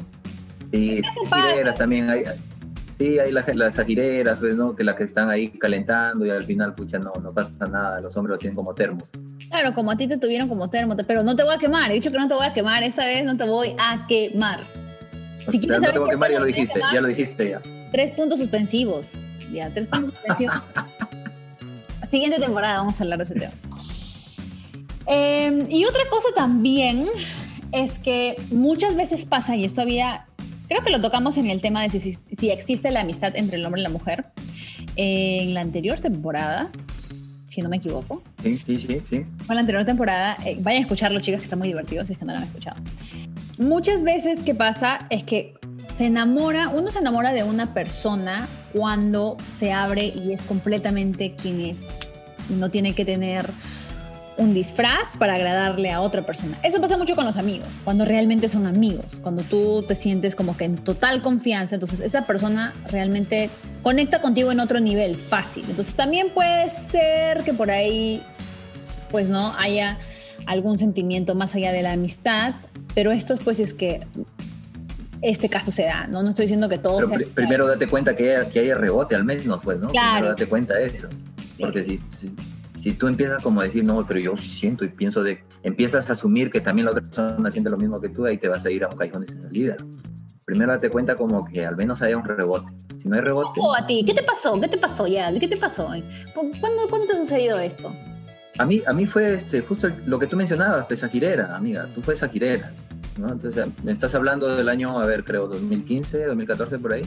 Sí, 0.71 1.01
gireras 1.33 1.77
también 1.77 2.09
hay. 2.09 2.23
Sí, 2.99 3.17
hay 3.17 3.31
las, 3.31 3.55
las 3.55 3.79
agireras, 3.79 4.39
pues, 4.39 4.55
¿no? 4.55 4.75
Que 4.75 4.83
las 4.83 4.95
que 4.95 5.05
están 5.05 5.29
ahí 5.29 5.49
calentando 5.51 6.25
y 6.25 6.31
al 6.31 6.43
final, 6.43 6.75
pucha, 6.75 6.99
no, 6.99 7.13
no 7.21 7.33
pasa 7.33 7.65
nada, 7.71 8.01
los 8.01 8.15
hombres 8.17 8.33
lo 8.33 8.37
tienen 8.37 8.55
como 8.55 8.73
termos. 8.75 9.09
Claro, 9.49 9.73
como 9.73 9.91
a 9.91 9.97
ti 9.97 10.07
te 10.07 10.17
tuvieron 10.17 10.49
como 10.49 10.69
termo, 10.69 10.95
pero 11.07 11.23
no 11.23 11.35
te 11.35 11.43
voy 11.43 11.55
a 11.55 11.57
quemar, 11.57 11.91
he 11.91 11.93
dicho 11.93 12.11
que 12.11 12.17
no 12.17 12.27
te 12.27 12.33
voy 12.33 12.45
a 12.45 12.53
quemar, 12.53 12.83
esta 12.83 13.05
vez 13.05 13.23
no 13.23 13.37
te 13.37 13.45
voy 13.45 13.73
a 13.79 14.05
quemar. 14.05 14.65
Si 15.47 15.59
quieres 15.59 15.81
no 15.81 15.91
te 15.91 15.97
voy 15.97 16.09
a 16.09 16.11
quemar, 16.11 16.31
ya 16.31 16.39
lo 16.39 16.45
dijiste, 16.45 16.79
ya 16.93 17.01
lo 17.01 17.07
dijiste 17.07 17.49
ya. 17.49 17.61
Tres 17.91 18.11
puntos 18.11 18.37
suspensivos, 18.39 19.13
ya, 19.51 19.69
tres 19.73 19.87
puntos 19.87 20.09
suspensivos. 20.13 20.61
Siguiente 22.09 22.37
temporada 22.37 22.79
vamos 22.79 22.99
a 22.99 23.03
hablar 23.03 23.19
de 23.19 23.23
ese 23.23 23.35
tema. 23.35 23.53
Em, 25.09 25.65
y 25.69 25.85
otra 25.85 26.03
cosa 26.09 26.29
también 26.35 27.07
es 27.71 27.99
que 27.99 28.37
muchas 28.51 28.95
veces 28.95 29.25
pasa, 29.25 29.55
y 29.55 29.65
esto 29.65 29.81
había 29.81 30.25
Creo 30.69 30.83
que 30.83 30.91
lo 30.91 31.01
tocamos 31.01 31.35
en 31.39 31.49
el 31.49 31.61
tema 31.61 31.81
de 31.81 31.99
si, 31.99 32.51
existe 32.51 32.91
la 32.91 33.01
amistad 33.01 33.35
entre 33.35 33.57
el 33.57 33.65
hombre 33.65 33.81
y 33.81 33.83
la 33.83 33.89
mujer. 33.89 34.25
en 34.95 35.55
la 35.55 35.61
anterior 35.61 35.99
temporada, 35.99 36.69
si 37.45 37.63
no 37.63 37.69
me 37.69 37.77
equivoco. 37.77 38.21
Sí, 38.43 38.55
sí, 38.55 38.77
sí. 38.77 39.01
sí. 39.09 39.25
Fue 39.47 39.55
la 39.55 39.61
anterior 39.61 39.83
temporada. 39.83 40.37
Eh, 40.45 40.57
vayan 40.61 40.81
a 40.81 40.85
escucharlo, 40.85 41.19
chicas, 41.21 41.41
que 41.41 41.45
está 41.45 41.55
muy 41.55 41.69
divertido 41.69 42.05
si 42.05 42.13
es 42.13 42.19
que 42.19 42.25
no 42.25 42.33
lo 42.33 42.37
han 42.37 42.45
escuchado. 42.45 42.77
Muchas 43.57 44.03
veces, 44.03 44.43
¿qué 44.43 44.53
pasa? 44.53 45.07
Es 45.09 45.23
que 45.23 45.55
se 45.97 46.05
enamora, 46.05 46.69
uno 46.69 46.91
se 46.91 46.99
enamora 46.99 47.33
de 47.33 47.41
una 47.41 47.73
persona 47.73 48.47
cuando 48.71 49.37
se 49.47 49.71
abre 49.71 50.05
y 50.05 50.33
es 50.33 50.43
completamente 50.43 51.33
quien 51.33 51.61
es. 51.61 51.81
No 52.49 52.69
tiene 52.69 52.93
que 52.93 53.05
tener 53.05 53.49
un 54.39 54.53
disfraz 54.53 55.17
para 55.17 55.35
agradarle 55.35 55.91
a 55.91 55.99
otra 55.99 56.25
persona. 56.25 56.57
Eso 56.63 56.79
pasa 56.79 56.97
mucho 56.97 57.13
con 57.15 57.25
los 57.25 57.35
amigos, 57.35 57.67
cuando 57.83 58.05
realmente 58.05 58.47
son 58.47 58.65
amigos, 58.65 59.19
cuando 59.21 59.43
tú 59.43 59.83
te 59.85 59.95
sientes 59.95 60.33
como 60.33 60.55
que 60.55 60.63
en 60.63 60.77
total 60.77 61.21
confianza, 61.21 61.75
entonces 61.75 61.99
esa 61.99 62.25
persona 62.25 62.73
realmente 62.89 63.49
conecta 63.83 64.21
contigo 64.21 64.51
en 64.53 64.61
otro 64.61 64.79
nivel, 64.79 65.17
fácil. 65.17 65.65
Entonces 65.69 65.93
también 65.93 66.29
puede 66.33 66.69
ser 66.69 67.43
que 67.43 67.53
por 67.53 67.69
ahí, 67.69 68.23
pues 69.11 69.27
no, 69.27 69.53
haya 69.57 69.99
algún 70.45 70.77
sentimiento 70.77 71.35
más 71.35 71.53
allá 71.53 71.73
de 71.73 71.83
la 71.83 71.91
amistad, 71.91 72.55
pero 72.95 73.11
esto 73.11 73.35
pues 73.43 73.59
es 73.59 73.73
que 73.73 74.07
este 75.21 75.49
caso 75.49 75.69
se 75.73 75.83
da, 75.83 76.07
¿no? 76.07 76.23
No 76.23 76.29
estoy 76.29 76.45
diciendo 76.45 76.69
que 76.69 76.77
todo 76.77 77.05
sea... 77.05 77.19
Primero 77.33 77.67
date 77.67 77.87
cuenta 77.87 78.15
que 78.15 78.37
haya, 78.37 78.49
que 78.49 78.61
haya 78.61 78.75
rebote 78.75 79.15
al 79.15 79.25
menos, 79.25 79.59
pues, 79.61 79.79
¿no? 79.79 79.89
Claro. 79.89 80.11
Primero 80.11 80.29
date 80.29 80.45
cuenta 80.45 80.75
de 80.75 80.85
eso. 80.85 81.09
Porque 81.59 81.83
si, 81.83 81.99
si 82.15 82.31
tú 82.97 83.07
empiezas 83.07 83.43
como 83.43 83.61
a 83.61 83.65
decir, 83.65 83.83
no, 83.83 84.05
pero 84.07 84.19
yo 84.19 84.37
siento 84.37 84.85
y 84.85 84.89
pienso 84.89 85.21
de, 85.21 85.43
empiezas 85.63 86.09
a 86.09 86.13
asumir 86.13 86.49
que 86.49 86.61
también 86.61 86.85
la 86.85 86.91
otra 86.91 87.03
persona 87.03 87.51
siente 87.51 87.69
lo 87.69 87.77
mismo 87.77 87.99
que 87.99 88.09
tú, 88.09 88.25
ahí 88.25 88.37
te 88.37 88.47
vas 88.47 88.65
a 88.65 88.71
ir 88.71 88.83
a 88.83 88.87
un 88.87 88.97
callejón 88.97 89.25
de 89.25 89.33
salida. 89.33 89.77
Primero 90.45 90.71
date 90.71 90.89
cuenta 90.89 91.15
como 91.15 91.45
que 91.45 91.65
al 91.65 91.75
menos 91.75 92.01
haya 92.01 92.17
un 92.17 92.23
rebote. 92.23 92.71
Si 92.97 93.07
no 93.07 93.15
hay 93.15 93.21
rebote... 93.21 93.51
¿Qué 93.53 93.61
a 93.77 93.85
ti? 93.85 94.03
¿Qué 94.05 94.13
te 94.13 94.23
pasó? 94.23 94.59
¿Qué 94.59 94.67
te 94.67 94.77
pasó, 94.77 95.07
ya? 95.07 95.31
¿Qué 95.37 95.47
te 95.47 95.57
pasó? 95.57 95.89
¿Cuándo, 96.33 96.89
¿Cuándo 96.89 97.07
te 97.07 97.13
ha 97.13 97.17
sucedido 97.17 97.59
esto? 97.59 97.93
A 98.57 98.65
mí, 98.65 98.81
a 98.85 98.93
mí 98.93 99.05
fue 99.05 99.33
este, 99.33 99.61
justo 99.61 99.87
lo 100.05 100.17
que 100.17 100.27
tú 100.27 100.35
mencionabas, 100.35 100.85
pues 100.87 101.05
girera, 101.05 101.55
amiga. 101.55 101.87
Tú 101.93 102.01
fue 102.01 102.13
esa 102.13 102.27
girera. 102.27 102.73
¿no? 103.17 103.31
Entonces, 103.31 103.67
me 103.83 103.91
estás 103.91 104.15
hablando 104.15 104.55
del 104.55 104.69
año, 104.69 104.99
a 104.99 105.05
ver, 105.05 105.23
creo, 105.23 105.47
2015, 105.47 106.25
2014, 106.25 106.79
por 106.79 106.93
ahí. 106.93 107.03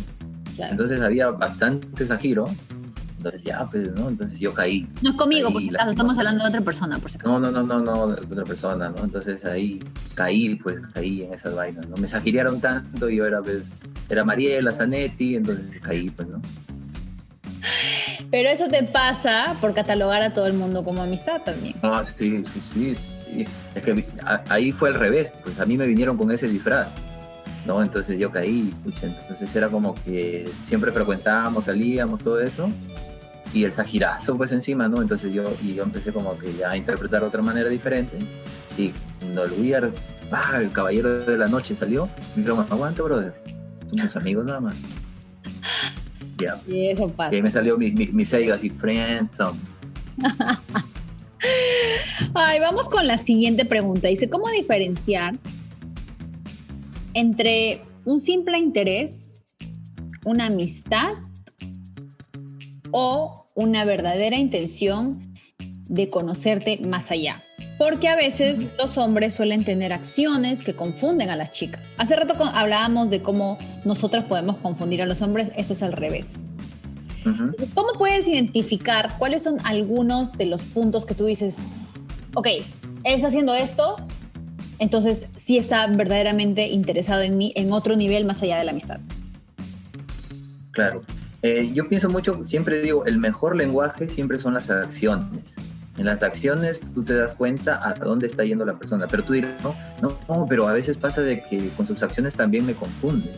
Entonces 0.58 1.00
había 1.00 1.30
bastante 1.30 2.06
giro 2.18 2.46
entonces 3.22 3.42
ya, 3.44 3.68
pues, 3.70 3.92
¿no? 3.92 4.08
Entonces 4.08 4.40
yo 4.40 4.52
caí. 4.52 4.88
No 5.00 5.11
es 5.11 5.16
conmigo, 5.16 5.52
por 5.52 5.62
si 5.62 5.68
acaso, 5.68 5.90
estamos 5.90 6.18
hablando 6.18 6.42
de 6.42 6.48
otra 6.48 6.61
persona, 6.61 6.98
por 6.98 7.08
si 7.08 7.18
acaso. 7.18 7.38
No, 7.38 7.38
no, 7.38 7.62
no, 7.62 7.62
no, 7.62 7.80
no, 7.80 8.16
es 8.16 8.32
otra 8.32 8.44
persona, 8.44 8.88
¿no? 8.88 9.04
Entonces 9.04 9.44
ahí 9.44 9.80
caí, 10.14 10.56
pues 10.56 10.80
caí 10.92 11.22
en 11.22 11.32
esas 11.32 11.54
vainas, 11.54 11.88
¿no? 11.88 11.96
Me 11.96 12.08
sagirearon 12.08 12.61
tanto, 12.61 13.08
yo 13.08 13.24
era, 13.24 13.40
pues, 13.40 13.62
era 14.08 14.24
Mariela, 14.24 14.74
Zanetti, 14.74 15.37
entonces 15.37 15.64
caí, 15.82 16.11
pues, 16.11 16.26
¿no? 16.26 16.42
Pero 18.32 18.48
eso 18.48 18.66
te 18.66 18.82
pasa 18.82 19.56
por 19.61 19.72
catalogar 19.72 20.22
a 20.22 20.35
todo 20.35 20.48
el 20.48 20.54
mundo 20.54 20.82
como 20.82 21.02
amistad 21.02 21.42
también. 21.42 21.76
Ah, 21.82 22.02
sí, 22.04 22.42
sí, 22.52 22.61
sí, 22.74 22.96
sí. 22.96 23.44
Es 23.76 23.82
que 23.85 24.04
ahí 24.48 24.72
fue 24.72 24.88
al 24.88 24.96
revés, 24.96 25.30
pues 25.44 25.61
a 25.61 25.64
mí 25.64 25.76
me 25.76 25.87
vinieron 25.87 26.16
con 26.16 26.32
ese 26.32 26.48
disfraz. 26.48 26.88
¿no? 27.66 27.82
Entonces 27.82 28.18
yo 28.18 28.30
caí, 28.30 28.74
entonces 28.85 29.54
era 29.54 29.68
como 29.68 29.94
que 29.94 30.50
siempre 30.62 30.92
frecuentábamos, 30.92 31.66
salíamos, 31.66 32.20
todo 32.20 32.40
eso, 32.40 32.70
y 33.52 33.64
el 33.64 33.72
sajirazo 33.72 34.36
pues 34.36 34.52
encima, 34.52 34.88
¿no? 34.88 35.02
Entonces 35.02 35.32
yo, 35.32 35.44
y 35.62 35.74
yo 35.74 35.82
empecé 35.82 36.12
como 36.12 36.38
que 36.38 36.52
ya 36.54 36.70
a 36.70 36.76
interpretar 36.76 37.20
de 37.20 37.26
otra 37.26 37.42
manera 37.42 37.68
diferente, 37.68 38.18
y 38.76 38.92
cuando 39.18 39.44
el 39.44 39.52
Weird, 39.52 39.94
ah, 40.30 40.58
el 40.60 40.72
caballero 40.72 41.24
de 41.24 41.36
la 41.36 41.48
noche 41.48 41.76
salió, 41.76 42.08
me 42.34 42.42
dijeron, 42.42 42.66
aguanta, 42.70 43.02
brother, 43.02 43.34
somos 43.90 44.16
amigos 44.16 44.44
nada 44.44 44.60
más. 44.60 44.76
Ya. 46.38 46.60
Y 46.66 46.88
eso 46.88 47.08
pasa. 47.08 47.36
Y 47.36 47.42
me 47.42 47.52
salió 47.52 47.78
mi, 47.78 47.92
mi, 47.92 48.08
mi 48.08 48.24
Sega 48.24 48.56
así, 48.56 48.68
friendzone. 48.68 49.60
Ay, 52.34 52.58
vamos 52.58 52.88
con 52.88 53.06
la 53.06 53.16
siguiente 53.16 53.64
pregunta. 53.64 54.08
Dice, 54.08 54.28
¿cómo 54.28 54.48
diferenciar 54.48 55.36
entre 57.14 57.82
un 58.04 58.20
simple 58.20 58.58
interés, 58.58 59.44
una 60.24 60.46
amistad 60.46 61.14
o 62.90 63.41
una 63.54 63.84
verdadera 63.84 64.36
intención 64.36 65.34
de 65.88 66.08
conocerte 66.08 66.78
más 66.78 67.10
allá. 67.10 67.42
Porque 67.78 68.08
a 68.08 68.16
veces 68.16 68.64
los 68.78 68.96
hombres 68.96 69.34
suelen 69.34 69.64
tener 69.64 69.92
acciones 69.92 70.62
que 70.62 70.74
confunden 70.74 71.30
a 71.30 71.36
las 71.36 71.50
chicas. 71.50 71.94
Hace 71.98 72.16
rato 72.16 72.34
hablábamos 72.44 73.10
de 73.10 73.22
cómo 73.22 73.58
nosotros 73.84 74.24
podemos 74.24 74.56
confundir 74.58 75.02
a 75.02 75.06
los 75.06 75.20
hombres, 75.22 75.50
eso 75.56 75.72
es 75.72 75.82
al 75.82 75.92
revés. 75.92 76.46
Entonces, 77.24 77.70
¿cómo 77.72 77.92
puedes 77.98 78.26
identificar 78.26 79.16
cuáles 79.18 79.42
son 79.44 79.58
algunos 79.64 80.36
de 80.36 80.46
los 80.46 80.64
puntos 80.64 81.06
que 81.06 81.14
tú 81.14 81.26
dices, 81.26 81.58
ok, 82.34 82.46
él 82.46 82.64
está 83.14 83.28
haciendo 83.28 83.54
esto, 83.54 83.96
entonces 84.78 85.28
sí 85.36 85.56
está 85.56 85.86
verdaderamente 85.86 86.66
interesado 86.68 87.22
en 87.22 87.36
mí 87.38 87.52
en 87.54 87.72
otro 87.72 87.94
nivel 87.94 88.24
más 88.24 88.42
allá 88.42 88.58
de 88.58 88.64
la 88.64 88.72
amistad. 88.72 88.98
Claro. 90.72 91.02
Eh, 91.42 91.72
yo 91.74 91.88
pienso 91.88 92.09
mucho, 92.09 92.46
siempre 92.46 92.81
digo, 92.81 93.05
el 93.05 93.18
mejor 93.18 93.57
lenguaje 93.57 94.09
siempre 94.09 94.38
son 94.38 94.55
las 94.55 94.70
acciones. 94.70 95.55
En 95.98 96.07
las 96.07 96.22
acciones 96.22 96.81
tú 96.94 97.02
te 97.02 97.14
das 97.14 97.33
cuenta 97.33 97.87
a 97.87 97.94
dónde 97.94 98.28
está 98.28 98.44
yendo 98.44 98.64
la 98.64 98.78
persona, 98.78 99.07
pero 99.09 99.24
tú 99.24 99.35
dirás, 99.35 99.52
no, 100.00 100.16
no, 100.28 100.46
pero 100.48 100.68
a 100.68 100.72
veces 100.72 100.96
pasa 100.96 101.20
de 101.20 101.42
que 101.42 101.68
con 101.70 101.87
sus 101.87 102.02
acciones 102.02 102.35
también 102.35 102.64
me 102.64 102.74
confunde. 102.74 103.31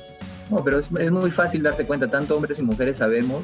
No, 0.51 0.63
pero 0.63 0.79
es, 0.79 0.89
es 0.99 1.11
muy 1.11 1.31
fácil 1.31 1.63
darse 1.63 1.87
cuenta, 1.87 2.09
tanto 2.09 2.37
hombres 2.37 2.59
y 2.59 2.63
mujeres 2.63 2.99
sabemos 2.99 3.43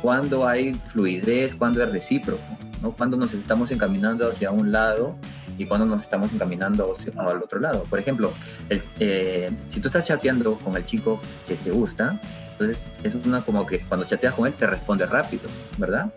cuándo 0.00 0.46
hay 0.46 0.74
fluidez, 0.92 1.54
cuándo 1.56 1.82
es 1.82 1.90
recíproco, 1.90 2.40
¿no? 2.80 2.92
cuándo 2.92 3.16
nos 3.16 3.34
estamos 3.34 3.72
encaminando 3.72 4.30
hacia 4.30 4.52
un 4.52 4.70
lado 4.70 5.16
y 5.58 5.66
cuando 5.66 5.84
nos 5.84 6.02
estamos 6.02 6.32
encaminando 6.32 6.94
al 7.16 7.42
otro 7.42 7.58
lado. 7.58 7.84
Por 7.90 7.98
ejemplo, 7.98 8.32
eh, 8.70 9.50
si 9.68 9.80
tú 9.80 9.88
estás 9.88 10.06
chateando 10.06 10.58
con 10.58 10.76
el 10.76 10.84
chico 10.86 11.20
que 11.48 11.56
te 11.56 11.70
gusta, 11.72 12.20
entonces 12.58 12.82
es 13.02 13.14
una 13.14 13.42
como 13.42 13.66
que 13.66 13.80
cuando 13.80 14.06
chateas 14.06 14.34
con 14.34 14.46
él 14.46 14.54
te 14.54 14.66
responde 14.66 15.04
rápido, 15.06 15.44
¿verdad? 15.78 16.12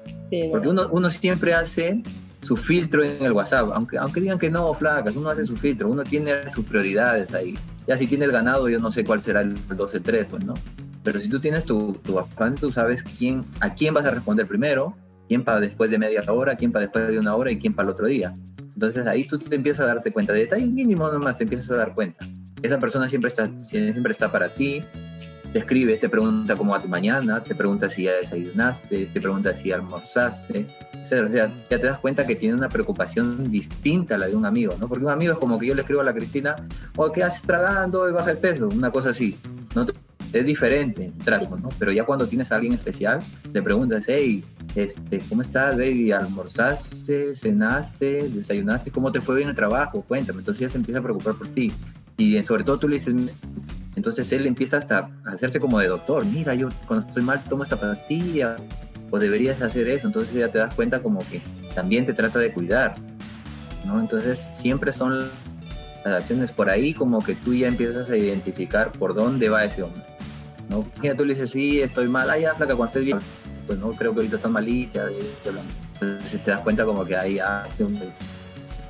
Porque 0.52 0.67
uno, 0.67 0.88
uno 0.91 1.12
siempre 1.12 1.54
hace 1.54 2.02
su 2.41 2.56
filtro 2.56 3.04
en 3.04 3.23
el 3.23 3.34
WhatsApp, 3.34 3.69
aunque, 3.73 3.97
aunque 3.97 4.21
digan 4.21 4.39
que 4.39 4.49
no, 4.49 4.73
flacas, 4.73 5.15
uno 5.15 5.30
hace 5.30 5.45
su 5.45 5.58
filtro, 5.58 5.89
uno 5.89 6.04
tiene 6.04 6.49
sus 6.52 6.65
prioridades 6.65 7.34
ahí. 7.34 7.58
Ya 7.88 7.97
si 7.97 8.08
tienes 8.08 8.32
ganado, 8.32 8.69
yo 8.69 8.80
no 8.80 8.91
sé 8.91 9.04
cuál 9.04 9.23
será 9.23 9.41
el 9.41 9.56
12-3, 9.67 10.28
pues, 10.28 10.43
¿no? 10.45 10.54
Pero 11.04 11.19
si 11.19 11.28
tú 11.28 11.39
tienes 11.39 11.65
tu, 11.65 11.93
tu 12.04 12.19
afán, 12.19 12.56
tú 12.56 12.71
sabes 12.71 13.04
quién, 13.04 13.45
a 13.60 13.73
quién 13.73 13.93
vas 13.93 14.06
a 14.06 14.12
responder 14.12 14.47
primero, 14.47 14.95
quién 15.28 15.43
para 15.43 15.60
después 15.60 15.91
de 15.91 15.97
media 15.97 16.23
hora, 16.28 16.56
quién 16.56 16.71
para 16.71 16.86
después 16.86 17.08
de 17.08 17.19
una 17.19 17.36
hora 17.36 17.52
y 17.52 17.58
quién 17.58 17.73
para 17.73 17.88
el 17.88 17.91
otro 17.91 18.08
día. 18.08 18.34
Entonces 18.73 19.06
ahí 19.08 19.25
tú 19.25 19.38
te 19.38 19.56
empiezas 19.56 19.82
a 19.82 19.88
darte 19.88 20.12
cuenta, 20.12 20.32
de 20.32 20.39
detalles 20.39 20.69
mínimos 20.69 21.12
nomás 21.12 21.36
te 21.36 21.43
empiezas 21.43 21.71
a 21.71 21.75
dar 21.75 21.93
cuenta. 21.93 22.25
Esa 22.62 22.80
persona 22.80 23.10
siempre 23.10 23.30
está, 23.30 23.49
siempre 23.63 24.12
está 24.12 24.32
para 24.32 24.49
ti, 24.49 24.84
te 25.51 25.59
escribe, 25.59 25.97
te 25.97 26.09
pregunta 26.09 26.55
cómo 26.55 26.71
va 26.71 26.81
tu 26.81 26.88
mañana, 26.88 27.41
te 27.43 27.55
pregunta 27.55 27.89
si 27.89 28.03
ya 28.03 28.13
desayunaste, 28.13 29.07
te 29.07 29.21
pregunta 29.21 29.55
si 29.55 29.71
almorzaste, 29.71 30.67
O 31.01 31.05
sea, 31.05 31.27
ya 31.27 31.51
te 31.67 31.77
das 31.77 31.99
cuenta 31.99 32.25
que 32.25 32.35
tiene 32.35 32.55
una 32.55 32.69
preocupación 32.69 33.49
distinta 33.49 34.15
a 34.15 34.17
la 34.19 34.27
de 34.27 34.35
un 34.35 34.45
amigo, 34.45 34.75
¿no? 34.79 34.88
Porque 34.88 35.05
un 35.05 35.12
amigo 35.12 35.33
es 35.33 35.39
como 35.39 35.57
que 35.57 35.67
yo 35.67 35.75
le 35.75 35.81
escribo 35.81 36.01
a 36.01 36.03
la 36.03 36.13
Cristina, 36.13 36.55
o 36.95 37.05
oh, 37.05 37.12
¿qué 37.12 37.23
haces 37.23 37.41
tragando 37.41 38.07
y 38.07 38.12
baja 38.12 38.31
el 38.31 38.38
peso? 38.38 38.67
Una 38.67 38.91
cosa 38.91 39.09
así. 39.09 39.38
¿no? 39.75 39.85
Es 40.31 40.45
diferente 40.45 41.12
trato, 41.23 41.57
¿no? 41.57 41.69
Pero 41.79 41.91
ya 41.91 42.03
cuando 42.03 42.27
tienes 42.27 42.51
a 42.51 42.55
alguien 42.55 42.73
especial, 42.73 43.19
le 43.51 43.62
preguntas, 43.63 44.03
hey, 44.07 44.43
este, 44.75 45.19
¿cómo 45.27 45.41
estás, 45.41 45.75
baby? 45.75 46.12
¿Almorzaste? 46.12 47.35
¿Cenaste? 47.35 48.29
¿Desayunaste? 48.29 48.91
¿Cómo 48.91 49.12
te 49.12 49.21
fue 49.21 49.38
bien 49.38 49.49
el 49.49 49.55
trabajo? 49.55 50.03
Cuéntame. 50.07 50.39
Entonces 50.39 50.62
ya 50.62 50.69
se 50.69 50.77
empieza 50.77 50.99
a 50.99 51.03
preocupar 51.03 51.33
por 51.33 51.47
ti. 51.47 51.71
Y 52.17 52.41
sobre 52.43 52.63
todo 52.63 52.77
tú 52.77 52.88
le 52.88 52.97
dices, 52.97 53.15
entonces 53.99 54.31
él 54.31 54.47
empieza 54.47 54.77
hasta 54.77 55.12
a 55.25 55.31
hacerse 55.33 55.59
como 55.59 55.77
de 55.77 55.89
doctor. 55.89 56.25
Mira, 56.25 56.55
yo 56.55 56.69
cuando 56.88 57.05
estoy 57.05 57.21
mal 57.21 57.43
tomo 57.43 57.63
esta 57.63 57.77
pastilla 57.77 58.55
o 59.12 59.19
deberías 59.19 59.62
hacer 59.62 59.89
eso. 59.89 60.07
Entonces 60.07 60.33
ya 60.33 60.47
te 60.47 60.57
das 60.57 60.73
cuenta 60.73 61.03
como 61.03 61.19
que 61.29 61.41
también 61.75 62.05
te 62.05 62.13
trata 62.13 62.39
de 62.39 62.53
cuidar, 62.53 62.95
¿no? 63.85 63.99
Entonces 63.99 64.47
siempre 64.53 64.93
son 64.93 65.29
las 66.05 66.13
acciones 66.13 66.53
por 66.53 66.69
ahí 66.69 66.93
como 66.93 67.19
que 67.19 67.35
tú 67.35 67.53
ya 67.53 67.67
empiezas 67.67 68.09
a 68.09 68.15
identificar 68.15 68.93
por 68.93 69.13
dónde 69.13 69.49
va 69.49 69.65
ese 69.65 69.83
hombre, 69.83 70.01
¿no? 70.69 70.88
Ya 71.03 71.13
tú 71.13 71.25
le 71.25 71.33
dices, 71.33 71.49
sí, 71.49 71.81
estoy 71.81 72.07
mal, 72.07 72.29
ay, 72.29 72.43
ya, 72.43 72.53
cuando 72.53 72.85
estoy 72.85 73.03
bien, 73.03 73.19
pues 73.67 73.79
no, 73.79 73.91
creo 73.91 74.13
que 74.13 74.19
ahorita 74.19 74.38
está 74.38 74.47
malita, 74.47 75.07
entonces 75.99 76.41
te 76.41 76.51
das 76.51 76.62
cuenta 76.62 76.85
como 76.85 77.03
que 77.03 77.17
ahí, 77.17 77.38
ah, 77.38 77.65
este 77.67 77.83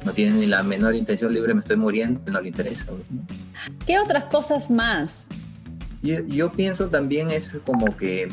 no 0.04 0.14
tiene 0.14 0.36
ni 0.36 0.46
la 0.46 0.64
menor 0.64 0.96
intención 0.96 1.34
libre, 1.34 1.54
me 1.54 1.60
estoy 1.60 1.78
muriendo, 1.78 2.22
no 2.32 2.42
le 2.42 2.50
interesa. 2.50 2.86
¿Qué 3.86 4.00
otras 4.00 4.26
cosas 4.26 4.70
más? 4.70 5.30
Yo, 6.02 6.26
yo, 6.28 6.52
pienso 6.52 6.88
también 6.88 7.30
es 7.32 7.54
como 7.66 7.98
que 7.98 8.30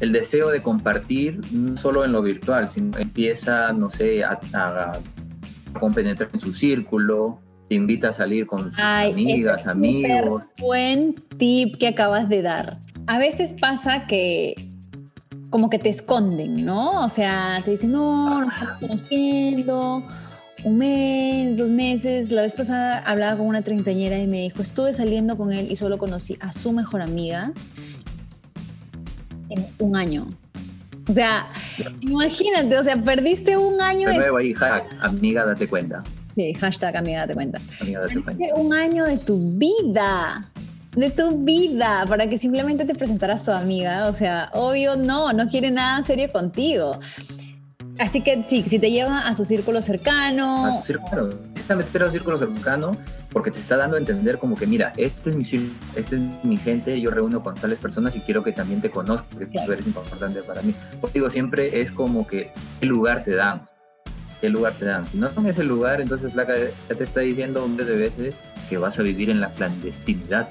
el 0.00 0.12
deseo 0.12 0.48
de 0.48 0.62
compartir, 0.62 1.40
no 1.52 1.76
solo 1.76 2.04
en 2.04 2.12
lo 2.12 2.22
virtual, 2.22 2.68
sino 2.68 2.98
empieza, 2.98 3.72
no 3.72 3.90
sé, 3.90 4.24
a, 4.24 4.40
a, 4.54 4.92
a 4.92 5.78
compenetrar 5.78 6.30
en 6.32 6.40
su 6.40 6.54
círculo, 6.54 7.38
te 7.68 7.76
invita 7.76 8.08
a 8.08 8.12
salir 8.12 8.46
con 8.46 8.70
sus 8.70 8.78
amigas, 8.78 9.66
amigos. 9.66 10.44
Buen 10.58 11.14
tip 11.38 11.76
que 11.76 11.88
acabas 11.88 12.28
de 12.28 12.42
dar. 12.42 12.78
A 13.06 13.18
veces 13.18 13.54
pasa 13.58 14.06
que 14.06 14.68
como 15.50 15.68
que 15.68 15.78
te 15.78 15.90
esconden, 15.90 16.64
¿no? 16.64 17.04
O 17.04 17.08
sea, 17.08 17.60
te 17.64 17.72
dicen, 17.72 17.92
no, 17.92 18.40
no 18.40 18.50
estamos 18.50 18.78
conociendo, 18.80 20.02
un 20.64 20.78
mes, 20.78 21.56
dos 21.56 21.70
meses. 21.70 22.30
La 22.30 22.42
vez 22.42 22.54
pasada 22.54 22.98
hablaba 22.98 23.36
con 23.36 23.46
una 23.46 23.62
treintañera 23.62 24.18
y 24.18 24.26
me 24.26 24.42
dijo, 24.42 24.62
estuve 24.62 24.92
saliendo 24.92 25.36
con 25.36 25.52
él 25.52 25.68
y 25.70 25.76
solo 25.76 25.98
conocí 25.98 26.36
a 26.40 26.52
su 26.52 26.72
mejor 26.72 27.02
amiga 27.02 27.52
en 29.48 29.66
un 29.78 29.96
año. 29.96 30.28
O 31.08 31.12
sea, 31.12 31.48
imagínate, 32.00 32.76
o 32.78 32.84
sea, 32.84 32.96
perdiste 32.96 33.56
un 33.56 33.80
año. 33.80 34.08
De 34.08 34.18
nuevo 34.18 34.36
ahí, 34.36 34.54
amiga, 35.00 35.44
date 35.44 35.66
cuenta. 35.66 36.04
Sí, 36.36 36.54
hashtag 36.54 36.96
amiga, 36.96 37.20
date 37.20 37.34
cuenta. 37.34 37.60
Amiga, 37.80 38.00
date 38.00 38.22
cuenta. 38.22 38.54
Un 38.54 38.72
año 38.72 39.04
de 39.04 39.18
tu 39.18 39.38
vida 39.38 40.48
de 40.96 41.10
tu 41.10 41.38
vida 41.38 42.04
para 42.06 42.28
que 42.28 42.38
simplemente 42.38 42.84
te 42.84 42.94
presentara 42.94 43.34
a 43.34 43.38
su 43.38 43.50
amiga. 43.50 44.08
O 44.08 44.12
sea, 44.12 44.50
obvio 44.52 44.96
no, 44.96 45.32
no 45.32 45.48
quiere 45.48 45.70
nada 45.70 46.02
serio 46.02 46.30
contigo. 46.30 47.00
Así 48.02 48.20
que 48.20 48.42
sí, 48.42 48.64
si 48.66 48.80
te 48.80 48.90
lleva 48.90 49.20
a 49.20 49.32
su 49.32 49.44
círculo 49.44 49.80
cercano. 49.80 50.66
A 50.66 50.80
su 50.80 50.86
círculo, 50.88 51.38
meter 51.76 52.02
a 52.02 52.06
su 52.06 52.12
círculo 52.12 52.36
cercano 52.36 52.96
porque 53.30 53.52
te 53.52 53.60
está 53.60 53.76
dando 53.76 53.96
a 53.96 54.00
entender 54.00 54.38
como 54.38 54.56
que, 54.56 54.66
mira, 54.66 54.92
este 54.96 55.30
es 55.30 55.36
mi 55.36 55.42
este 55.94 56.16
es 56.16 56.44
mi 56.44 56.56
gente, 56.56 57.00
yo 57.00 57.12
reúno 57.12 57.44
con 57.44 57.54
tales 57.54 57.78
personas 57.78 58.16
y 58.16 58.20
quiero 58.20 58.42
que 58.42 58.50
también 58.50 58.80
te 58.80 58.90
conozcan, 58.90 59.28
porque 59.30 59.46
tú 59.64 59.70
eres 59.70 59.86
importante 59.86 60.42
para 60.42 60.62
mí. 60.62 60.74
Pues 61.00 61.12
digo, 61.12 61.30
siempre 61.30 61.80
es 61.80 61.92
como 61.92 62.26
que 62.26 62.50
qué 62.80 62.86
lugar 62.86 63.22
te 63.22 63.36
dan, 63.36 63.68
qué 64.40 64.48
lugar 64.48 64.74
te 64.74 64.84
dan. 64.84 65.06
Si 65.06 65.16
no 65.16 65.30
en 65.36 65.46
ese 65.46 65.62
lugar, 65.62 66.00
entonces 66.00 66.32
Flaca 66.32 66.54
ya 66.56 66.96
te 66.96 67.04
está 67.04 67.20
diciendo 67.20 67.64
un 67.64 67.76
de 67.76 67.84
veces 67.84 68.34
que 68.68 68.78
vas 68.78 68.98
a 68.98 69.02
vivir 69.02 69.30
en 69.30 69.40
la 69.40 69.52
clandestinidad 69.52 70.48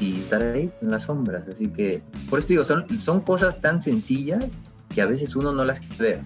y 0.00 0.20
estar 0.20 0.42
ahí 0.42 0.70
en 0.82 0.90
las 0.90 1.04
sombras. 1.04 1.48
Así 1.48 1.68
que, 1.68 2.02
por 2.28 2.40
eso 2.40 2.48
digo, 2.48 2.62
son, 2.62 2.86
son 2.98 3.22
cosas 3.22 3.58
tan 3.58 3.80
sencillas 3.80 4.44
que 4.96 5.02
a 5.02 5.06
veces 5.06 5.36
uno 5.36 5.52
no 5.52 5.62
las 5.62 5.78
quiere 5.78 5.96
ver. 5.98 6.20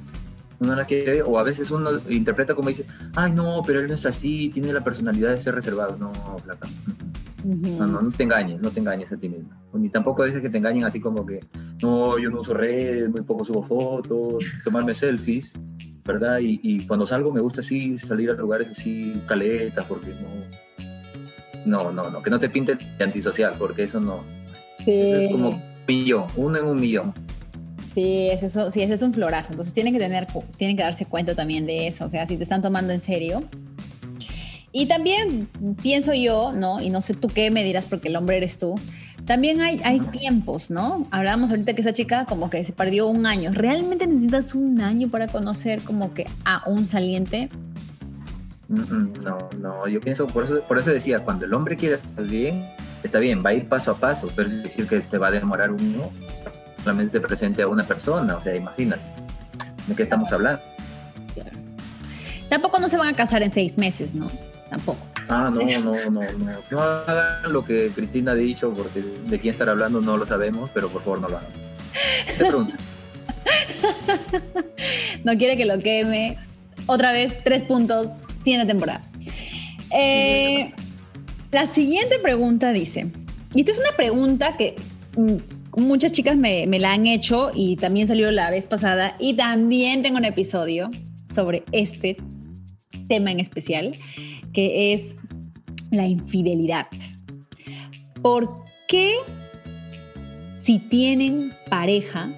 Uno 0.60 0.76
las 0.76 0.86
quiere 0.86 1.10
ver, 1.10 1.24
o 1.26 1.40
a 1.40 1.42
veces 1.42 1.72
uno 1.72 1.90
interpreta 2.08 2.54
como 2.54 2.68
dice, 2.68 2.86
ay, 3.16 3.32
no, 3.32 3.64
pero 3.66 3.80
él 3.80 3.88
no 3.88 3.94
es 3.94 4.06
así, 4.06 4.48
tiene 4.50 4.72
la 4.72 4.84
personalidad 4.84 5.32
de 5.32 5.40
ser 5.40 5.56
reservado. 5.56 5.96
No, 5.96 6.12
flaca. 6.38 6.68
No, 7.42 7.84
no, 7.84 8.00
no 8.00 8.10
te 8.12 8.22
engañes, 8.22 8.60
no 8.60 8.70
te 8.70 8.78
engañes 8.78 9.10
a 9.10 9.16
ti 9.16 9.28
mismo. 9.28 9.50
Ni 9.72 9.88
tampoco 9.88 10.24
dices 10.24 10.40
que 10.40 10.48
te 10.48 10.58
engañen 10.58 10.84
así 10.84 11.00
como 11.00 11.26
que, 11.26 11.40
no, 11.82 12.16
yo 12.16 12.30
no 12.30 12.42
uso 12.42 12.54
redes, 12.54 13.10
muy 13.10 13.22
poco 13.22 13.44
subo 13.44 13.64
fotos, 13.64 14.44
tomarme 14.62 14.94
selfies, 14.94 15.52
¿verdad? 16.04 16.38
Y, 16.38 16.60
y 16.62 16.86
cuando 16.86 17.08
salgo 17.08 17.32
me 17.32 17.40
gusta 17.40 17.62
así 17.62 17.98
salir 17.98 18.30
a 18.30 18.34
lugares 18.34 18.68
así, 18.68 19.20
caletas, 19.26 19.84
porque 19.86 20.10
no, 21.64 21.90
no, 21.90 21.90
no, 21.90 22.08
no, 22.08 22.22
que 22.22 22.30
no 22.30 22.38
te 22.38 22.48
pinten 22.48 22.78
de 22.96 23.04
antisocial, 23.04 23.54
porque 23.58 23.82
eso 23.82 23.98
no. 23.98 24.22
es 24.86 25.26
como 25.28 25.48
un 25.48 25.62
millón, 25.88 26.26
uno 26.36 26.56
en 26.56 26.66
un 26.66 26.76
millón. 26.76 27.14
Sí, 27.94 28.28
eso, 28.30 28.70
sí, 28.70 28.82
ese 28.82 28.94
es 28.94 29.02
un 29.02 29.12
florazo. 29.12 29.52
Entonces 29.52 29.74
tienen 29.74 29.92
que 29.92 29.98
tener, 29.98 30.26
tienen 30.56 30.76
que 30.76 30.82
darse 30.82 31.06
cuenta 31.06 31.34
también 31.34 31.66
de 31.66 31.88
eso. 31.88 32.04
O 32.04 32.08
sea, 32.08 32.26
si 32.26 32.36
te 32.36 32.44
están 32.44 32.62
tomando 32.62 32.92
en 32.92 33.00
serio. 33.00 33.42
Y 34.72 34.86
también 34.86 35.48
pienso 35.82 36.14
yo, 36.14 36.52
¿no? 36.52 36.80
Y 36.80 36.90
no 36.90 37.02
sé 37.02 37.14
tú 37.14 37.26
qué 37.26 37.50
me 37.50 37.64
dirás 37.64 37.86
porque 37.86 38.08
el 38.08 38.16
hombre 38.16 38.36
eres 38.36 38.56
tú. 38.56 38.76
También 39.26 39.60
hay, 39.60 39.80
hay 39.84 39.98
tiempos, 39.98 40.70
¿no? 40.70 41.06
Hablábamos 41.10 41.50
ahorita 41.50 41.74
que 41.74 41.80
esa 41.80 41.92
chica 41.92 42.24
como 42.24 42.50
que 42.50 42.64
se 42.64 42.72
perdió 42.72 43.08
un 43.08 43.26
año. 43.26 43.50
¿Realmente 43.52 44.06
necesitas 44.06 44.54
un 44.54 44.80
año 44.80 45.08
para 45.08 45.26
conocer 45.26 45.82
como 45.82 46.14
que 46.14 46.26
a 46.44 46.62
un 46.66 46.86
saliente? 46.86 47.48
No, 48.68 49.50
no, 49.58 49.88
yo 49.88 50.00
pienso, 50.00 50.28
por 50.28 50.44
eso, 50.44 50.62
por 50.62 50.78
eso 50.78 50.90
decía, 50.90 51.24
cuando 51.24 51.44
el 51.44 51.52
hombre 51.52 51.76
quiere 51.76 51.96
estar 51.96 52.24
bien, 52.24 52.66
está 53.02 53.18
bien, 53.18 53.44
va 53.44 53.50
a 53.50 53.54
ir 53.54 53.68
paso 53.68 53.90
a 53.90 53.96
paso, 53.96 54.28
pero 54.36 54.48
es 54.48 54.62
decir 54.62 54.86
que 54.86 55.00
te 55.00 55.18
va 55.18 55.26
a 55.26 55.30
demorar 55.32 55.72
uno 55.72 56.12
solamente 56.82 57.20
presente 57.20 57.62
a 57.62 57.68
una 57.68 57.84
persona, 57.84 58.36
o 58.36 58.42
sea, 58.42 58.54
imagínate, 58.54 59.02
¿de 59.86 59.94
qué 59.94 60.02
estamos 60.02 60.32
hablando? 60.32 60.62
Tampoco 62.48 62.80
no 62.80 62.88
se 62.88 62.96
van 62.96 63.08
a 63.08 63.16
casar 63.16 63.44
en 63.44 63.54
seis 63.54 63.78
meses, 63.78 64.12
¿no? 64.12 64.28
Tampoco. 64.68 64.98
Ah, 65.28 65.50
no, 65.54 65.62
no, 65.62 66.10
no, 66.10 66.10
no. 66.10 66.52
No 66.70 66.80
hagan 66.80 67.52
lo 67.52 67.64
que 67.64 67.90
Cristina 67.94 68.32
ha 68.32 68.34
dicho, 68.34 68.74
porque 68.74 69.00
de 69.00 69.38
quién 69.38 69.52
estar 69.52 69.68
hablando 69.68 70.00
no 70.00 70.16
lo 70.16 70.26
sabemos, 70.26 70.68
pero 70.74 70.88
por 70.88 71.02
favor 71.02 71.20
no 71.20 71.28
lo 71.28 71.38
hagan. 71.38 71.50
Te 72.26 72.44
pregunto. 72.44 72.74
no 75.24 75.38
quiere 75.38 75.56
que 75.56 75.64
lo 75.64 75.78
queme. 75.78 76.38
Otra 76.86 77.12
vez, 77.12 77.36
tres 77.44 77.62
puntos, 77.62 78.08
siguiente 78.42 78.66
temporada. 78.66 79.02
Eh, 79.96 80.72
la 81.52 81.66
siguiente 81.66 82.18
pregunta 82.18 82.72
dice, 82.72 83.12
y 83.54 83.60
esta 83.60 83.72
es 83.72 83.78
una 83.78 83.92
pregunta 83.96 84.56
que 84.56 84.76
mm, 85.16 85.36
muchas 85.76 86.12
chicas 86.12 86.36
me, 86.36 86.66
la 86.66 86.92
han 86.92 87.06
hecho 87.06 87.50
y 87.54 87.76
también 87.76 88.06
salió 88.06 88.30
la 88.30 88.50
vez 88.50 88.66
pasada 88.66 89.16
y 89.18 89.34
también 89.34 90.02
tengo 90.02 90.18
un 90.18 90.24
episodio 90.24 90.90
sobre 91.32 91.64
este 91.72 92.16
tema 93.08 93.30
en 93.30 93.40
especial, 93.40 93.96
que 94.52 94.92
es 94.92 95.14
la 95.90 96.06
infidelidad. 96.06 96.86
¿Por 98.22 98.64
qué 98.88 99.14
si 100.54 100.78
tienen 100.78 101.52
pareja, 101.68 102.30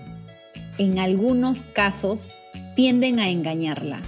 en 0.79 0.99
algunos 0.99 1.63
casos 1.75 2.39
tienden 2.77 3.19
a 3.21 3.29
engañarla? 3.29 4.01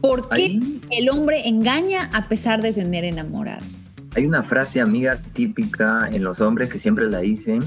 ¿Por 0.00 0.28
qué 0.30 0.58
el 0.90 1.10
hombre 1.10 1.46
engaña 1.46 2.10
a 2.14 2.28
pesar 2.28 2.62
de 2.62 2.72
tener 2.72 3.04
enamorado? 3.04 3.66
Hay 4.16 4.26
una 4.26 4.42
frase 4.42 4.80
amiga 4.80 5.20
típica 5.32 6.08
en 6.12 6.24
los 6.24 6.40
hombres 6.40 6.68
que 6.68 6.78
siempre 6.78 7.08
la 7.08 7.20
dicen, 7.20 7.60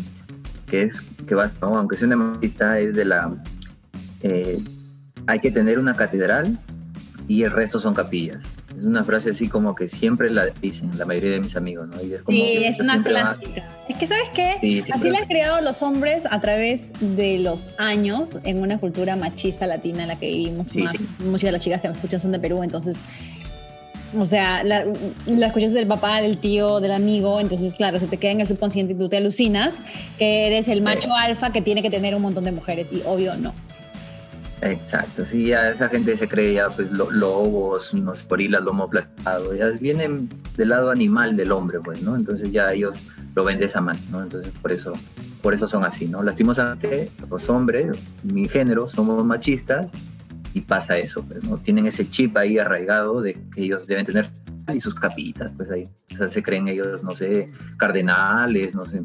que 0.67 0.84
es 0.84 1.01
que 1.01 1.36
va, 1.36 1.51
aunque 1.62 1.95
sea 1.95 2.08
una 2.08 2.17
machista, 2.17 2.79
es 2.79 2.95
de 2.95 3.06
la 3.06 3.34
eh, 4.21 4.62
hay 5.27 5.39
que 5.39 5.51
tener 5.51 5.79
una 5.79 5.95
catedral 5.95 6.60
y 7.27 7.43
el 7.43 7.51
resto 7.51 7.79
son 7.79 7.93
capillas. 7.93 8.43
Es 8.77 8.84
una 8.84 9.03
frase 9.03 9.29
así 9.29 9.47
como 9.47 9.75
que 9.75 9.88
siempre 9.88 10.29
la 10.29 10.47
dicen 10.47 10.91
la 10.97 11.06
mayoría 11.06 11.32
de 11.32 11.39
mis 11.39 11.56
amigos, 11.56 11.88
¿no? 11.88 11.99
es 11.99 12.21
sí, 12.27 12.63
es 12.63 12.79
una 12.79 13.01
clásica. 13.03 13.63
Es 13.88 13.97
que, 13.97 14.08
¿sabes 14.08 14.29
qué? 14.34 14.82
así 14.91 15.10
la 15.10 15.19
han 15.19 15.27
creado 15.27 15.62
los 15.62 15.82
hombres 15.82 16.25
a 16.29 16.41
través 16.41 16.91
de 16.99 17.39
los 17.39 17.71
años 17.77 18.38
en 18.43 18.62
una 18.62 18.79
cultura 18.79 19.15
machista 19.15 19.67
latina 19.67 20.03
en 20.03 20.08
la 20.10 20.17
que 20.17 20.27
vivimos 20.27 20.75
más. 20.75 20.95
Muchas 21.19 21.47
de 21.47 21.51
las 21.53 21.62
chicas 21.62 21.82
que 21.82 21.88
me 21.88 21.93
escuchan 21.93 22.19
son 22.19 22.32
de 22.32 22.39
Perú, 22.39 22.63
entonces... 22.63 23.01
O 24.17 24.26
sea, 24.26 24.63
la, 24.63 24.86
la, 25.26 25.47
escuchas 25.47 25.73
del 25.73 25.88
papá, 25.88 26.21
del 26.21 26.38
tío, 26.38 26.80
del 26.80 26.91
amigo, 26.91 27.39
entonces 27.39 27.76
claro, 27.76 27.99
se 27.99 28.08
te 28.08 28.17
queda 28.17 28.32
en 28.32 28.41
el 28.41 28.47
subconsciente 28.47 28.93
y 28.93 28.95
tú 28.95 29.10
te 29.10 29.17
alucinas 29.17 29.76
que 30.17 30.47
eres 30.47 30.67
el 30.67 30.82
macho 30.82 31.13
alfa 31.13 31.52
que 31.52 31.62
tiene 31.62 31.82
que 31.82 31.89
tener 31.89 32.15
un 32.15 32.21
montón 32.21 32.43
de 32.43 32.52
mujeres 32.52 32.89
y 32.91 33.02
obvio 33.06 33.36
no. 33.36 33.54
Exacto, 34.62 35.26
sí, 35.26 35.47
ya 35.47 35.69
esa 35.69 35.89
gente 35.89 36.15
se 36.15 36.28
cree 36.28 36.54
ya 36.54 36.69
pues 36.69 36.89
lobos, 36.91 37.91
unos 37.91 38.26
gorilas, 38.28 38.63
lomo 38.63 38.89
platado, 38.89 39.54
ya 39.54 39.67
vienen 39.71 40.30
del 40.56 40.69
lado 40.69 40.89
animal 40.89 41.36
del 41.36 41.52
hombre, 41.52 41.80
pues, 41.82 42.02
¿no? 42.02 42.15
Entonces 42.15 42.49
ya 42.52 42.71
ellos 42.71 42.95
lo 43.36 43.43
ven 43.43 43.60
de 43.60 43.65
esa 43.65 43.82
manera, 43.82 44.06
¿no? 44.10 44.23
Entonces 44.23 44.54
por 44.62 44.71
eso, 44.71 44.93
por 45.41 45.54
eso 45.54 45.67
son 45.67 45.84
así, 45.84 46.08
¿no? 46.08 46.23
Lastimosamente 46.23 47.12
los 47.30 47.49
hombres, 47.49 47.97
mi 48.23 48.47
género, 48.47 48.88
somos 48.88 49.26
machistas 49.26 49.91
y 50.53 50.61
pasa 50.61 50.97
eso, 50.97 51.23
pues, 51.23 51.43
¿no? 51.43 51.57
Tienen 51.57 51.85
ese 51.85 52.09
chip 52.09 52.37
ahí 52.37 52.57
arraigado 52.57 53.21
de 53.21 53.33
que 53.33 53.63
ellos 53.63 53.87
deben 53.87 54.05
tener 54.05 54.29
y 54.73 54.79
sus 54.79 54.95
capitas, 54.95 55.51
pues 55.57 55.69
ahí, 55.69 55.89
se 56.29 56.41
creen 56.41 56.67
ellos, 56.69 57.03
no 57.03 57.15
sé, 57.15 57.47
cardenales, 57.77 58.73
no 58.73 58.85
sé, 58.85 59.01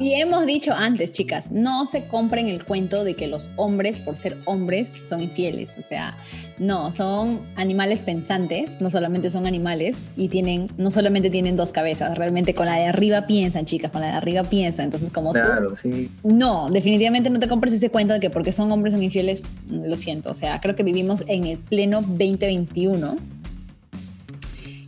y 0.00 0.14
hemos 0.14 0.46
dicho 0.46 0.72
antes, 0.72 1.10
chicas, 1.12 1.50
no 1.50 1.84
se 1.86 2.06
compren 2.06 2.48
el 2.48 2.64
cuento 2.64 3.04
de 3.04 3.14
que 3.14 3.26
los 3.26 3.50
hombres, 3.56 3.98
por 3.98 4.16
ser 4.16 4.36
hombres, 4.44 4.94
son 5.04 5.22
infieles. 5.22 5.76
O 5.78 5.82
sea, 5.82 6.16
no, 6.58 6.92
son 6.92 7.40
animales 7.56 8.00
pensantes, 8.00 8.80
no 8.80 8.90
solamente 8.90 9.30
son 9.30 9.46
animales 9.46 9.96
y 10.16 10.28
tienen, 10.28 10.70
no 10.76 10.90
solamente 10.90 11.30
tienen 11.30 11.56
dos 11.56 11.72
cabezas, 11.72 12.16
realmente 12.16 12.54
con 12.54 12.66
la 12.66 12.76
de 12.76 12.86
arriba 12.86 13.26
piensan, 13.26 13.64
chicas, 13.64 13.90
con 13.90 14.00
la 14.00 14.08
de 14.08 14.12
arriba 14.14 14.44
piensan. 14.44 14.86
Entonces, 14.86 15.10
como 15.10 15.32
claro, 15.32 15.74
sí. 15.74 16.10
No, 16.22 16.70
definitivamente 16.70 17.28
no 17.30 17.40
te 17.40 17.48
compres 17.48 17.72
ese 17.72 17.90
cuento 17.90 18.14
de 18.14 18.20
que 18.20 18.30
porque 18.30 18.52
son 18.52 18.70
hombres 18.70 18.94
son 18.94 19.02
infieles, 19.02 19.42
lo 19.68 19.96
siento. 19.96 20.30
O 20.30 20.34
sea, 20.34 20.60
creo 20.60 20.76
que 20.76 20.84
vivimos 20.84 21.24
en 21.26 21.44
el 21.44 21.58
pleno 21.58 22.02
2021. 22.02 23.16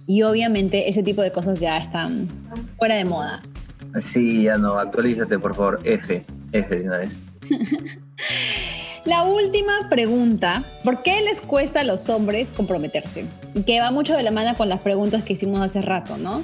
Y 0.07 0.23
obviamente 0.23 0.89
ese 0.89 1.05
tipo 1.05 1.23
de 1.23 1.31
cosas 1.31 1.61
ya 1.61 1.77
están 1.79 2.29
fuera 2.77 2.97
de 2.97 3.05
moda. 3.05 3.43
Sí, 3.99 4.45
ya 4.45 4.57
no, 4.57 4.79
actualízate 4.79 5.39
por 5.39 5.55
favor, 5.55 5.81
F, 5.85 6.25
F 6.53 6.77
de 6.77 6.87
una 6.87 6.99
vez. 6.99 7.13
La 9.05 9.23
última 9.25 9.89
pregunta, 9.89 10.63
¿por 10.85 11.03
qué 11.03 11.23
les 11.23 11.41
cuesta 11.41 11.81
a 11.81 11.85
los 11.85 12.09
hombres 12.11 12.51
comprometerse? 12.51 13.25
Y 13.55 13.63
que 13.63 13.81
va 13.81 13.91
mucho 13.91 14.15
de 14.15 14.23
la 14.23 14.31
mano 14.31 14.55
con 14.57 14.69
las 14.69 14.81
preguntas 14.81 15.23
que 15.23 15.33
hicimos 15.33 15.61
hace 15.63 15.81
rato, 15.81 16.19
¿no? 16.19 16.43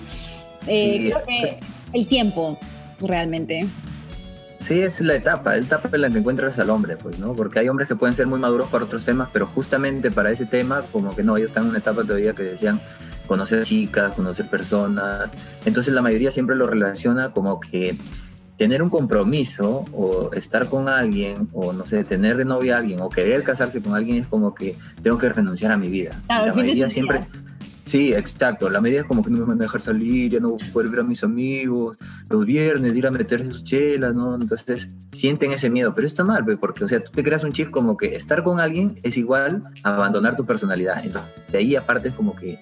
Eh, 0.66 1.10
creo 1.10 1.26
que 1.26 1.58
el 1.92 2.06
tiempo, 2.06 2.58
realmente. 2.98 3.66
Sí, 4.66 4.80
es 4.80 5.00
la 5.00 5.14
etapa, 5.14 5.52
la 5.52 5.58
etapa 5.58 5.88
en 5.92 6.00
la 6.00 6.10
que 6.10 6.18
encuentras 6.18 6.58
al 6.58 6.70
hombre, 6.70 6.96
pues, 6.96 7.20
¿no? 7.20 7.34
Porque 7.34 7.60
hay 7.60 7.68
hombres 7.68 7.86
que 7.86 7.94
pueden 7.94 8.16
ser 8.16 8.26
muy 8.26 8.40
maduros 8.40 8.68
para 8.68 8.84
otros 8.84 9.04
temas, 9.04 9.28
pero 9.32 9.46
justamente 9.46 10.10
para 10.10 10.32
ese 10.32 10.44
tema, 10.44 10.82
como 10.90 11.14
que 11.14 11.22
no, 11.22 11.36
ellos 11.36 11.50
están 11.50 11.64
en 11.64 11.70
una 11.70 11.78
etapa 11.78 12.02
todavía 12.02 12.34
que 12.34 12.42
decían, 12.42 12.80
conocer 13.28 13.62
chicas, 13.62 14.16
conocer 14.16 14.48
personas. 14.48 15.30
Entonces 15.64 15.94
la 15.94 16.02
mayoría 16.02 16.32
siempre 16.32 16.56
lo 16.56 16.66
relaciona 16.66 17.30
como 17.30 17.60
que 17.60 17.96
tener 18.56 18.82
un 18.82 18.90
compromiso 18.90 19.84
o 19.92 20.32
estar 20.32 20.68
con 20.68 20.88
alguien 20.88 21.48
o 21.52 21.72
no 21.72 21.86
sé, 21.86 22.02
tener 22.02 22.36
de 22.36 22.44
novia 22.44 22.74
a 22.74 22.78
alguien 22.78 23.00
o 23.02 23.08
querer 23.08 23.44
casarse 23.44 23.80
con 23.80 23.94
alguien 23.94 24.18
es 24.18 24.26
como 24.26 24.52
que 24.52 24.76
tengo 25.00 25.16
que 25.16 25.28
renunciar 25.28 25.70
a 25.70 25.76
mi 25.76 25.90
vida. 25.90 26.20
la 26.28 26.52
mayoría 26.52 26.90
siempre... 26.90 27.20
Sí, 27.86 28.12
exacto. 28.12 28.68
La 28.68 28.80
medida 28.80 29.00
es 29.00 29.06
como 29.06 29.22
que 29.22 29.30
no 29.30 29.38
me 29.38 29.44
van 29.44 29.60
a 29.60 29.62
dejar 29.62 29.80
salir, 29.80 30.32
ya 30.32 30.40
no 30.40 30.50
voy 30.50 30.58
a 30.60 30.72
poder 30.72 30.90
ver 30.90 31.00
a 31.00 31.04
mis 31.04 31.22
amigos, 31.22 31.96
los 32.28 32.44
viernes, 32.44 32.92
ir 32.92 33.06
a 33.06 33.12
meterse 33.12 33.52
sus 33.52 33.62
chelas, 33.62 34.14
¿no? 34.16 34.34
Entonces 34.34 34.88
sienten 35.12 35.52
ese 35.52 35.70
miedo, 35.70 35.94
pero 35.94 36.06
está 36.06 36.24
mal, 36.24 36.44
porque, 36.58 36.84
o 36.84 36.88
sea, 36.88 37.00
tú 37.00 37.12
te 37.12 37.22
creas 37.22 37.44
un 37.44 37.52
chip 37.52 37.70
como 37.70 37.96
que 37.96 38.16
estar 38.16 38.42
con 38.42 38.58
alguien 38.58 38.98
es 39.04 39.16
igual 39.16 39.62
a 39.84 39.94
abandonar 39.94 40.34
tu 40.34 40.44
personalidad. 40.44 41.04
Entonces, 41.04 41.30
de 41.50 41.58
ahí 41.58 41.76
aparte 41.76 42.08
es 42.08 42.14
como 42.14 42.34
que 42.34 42.58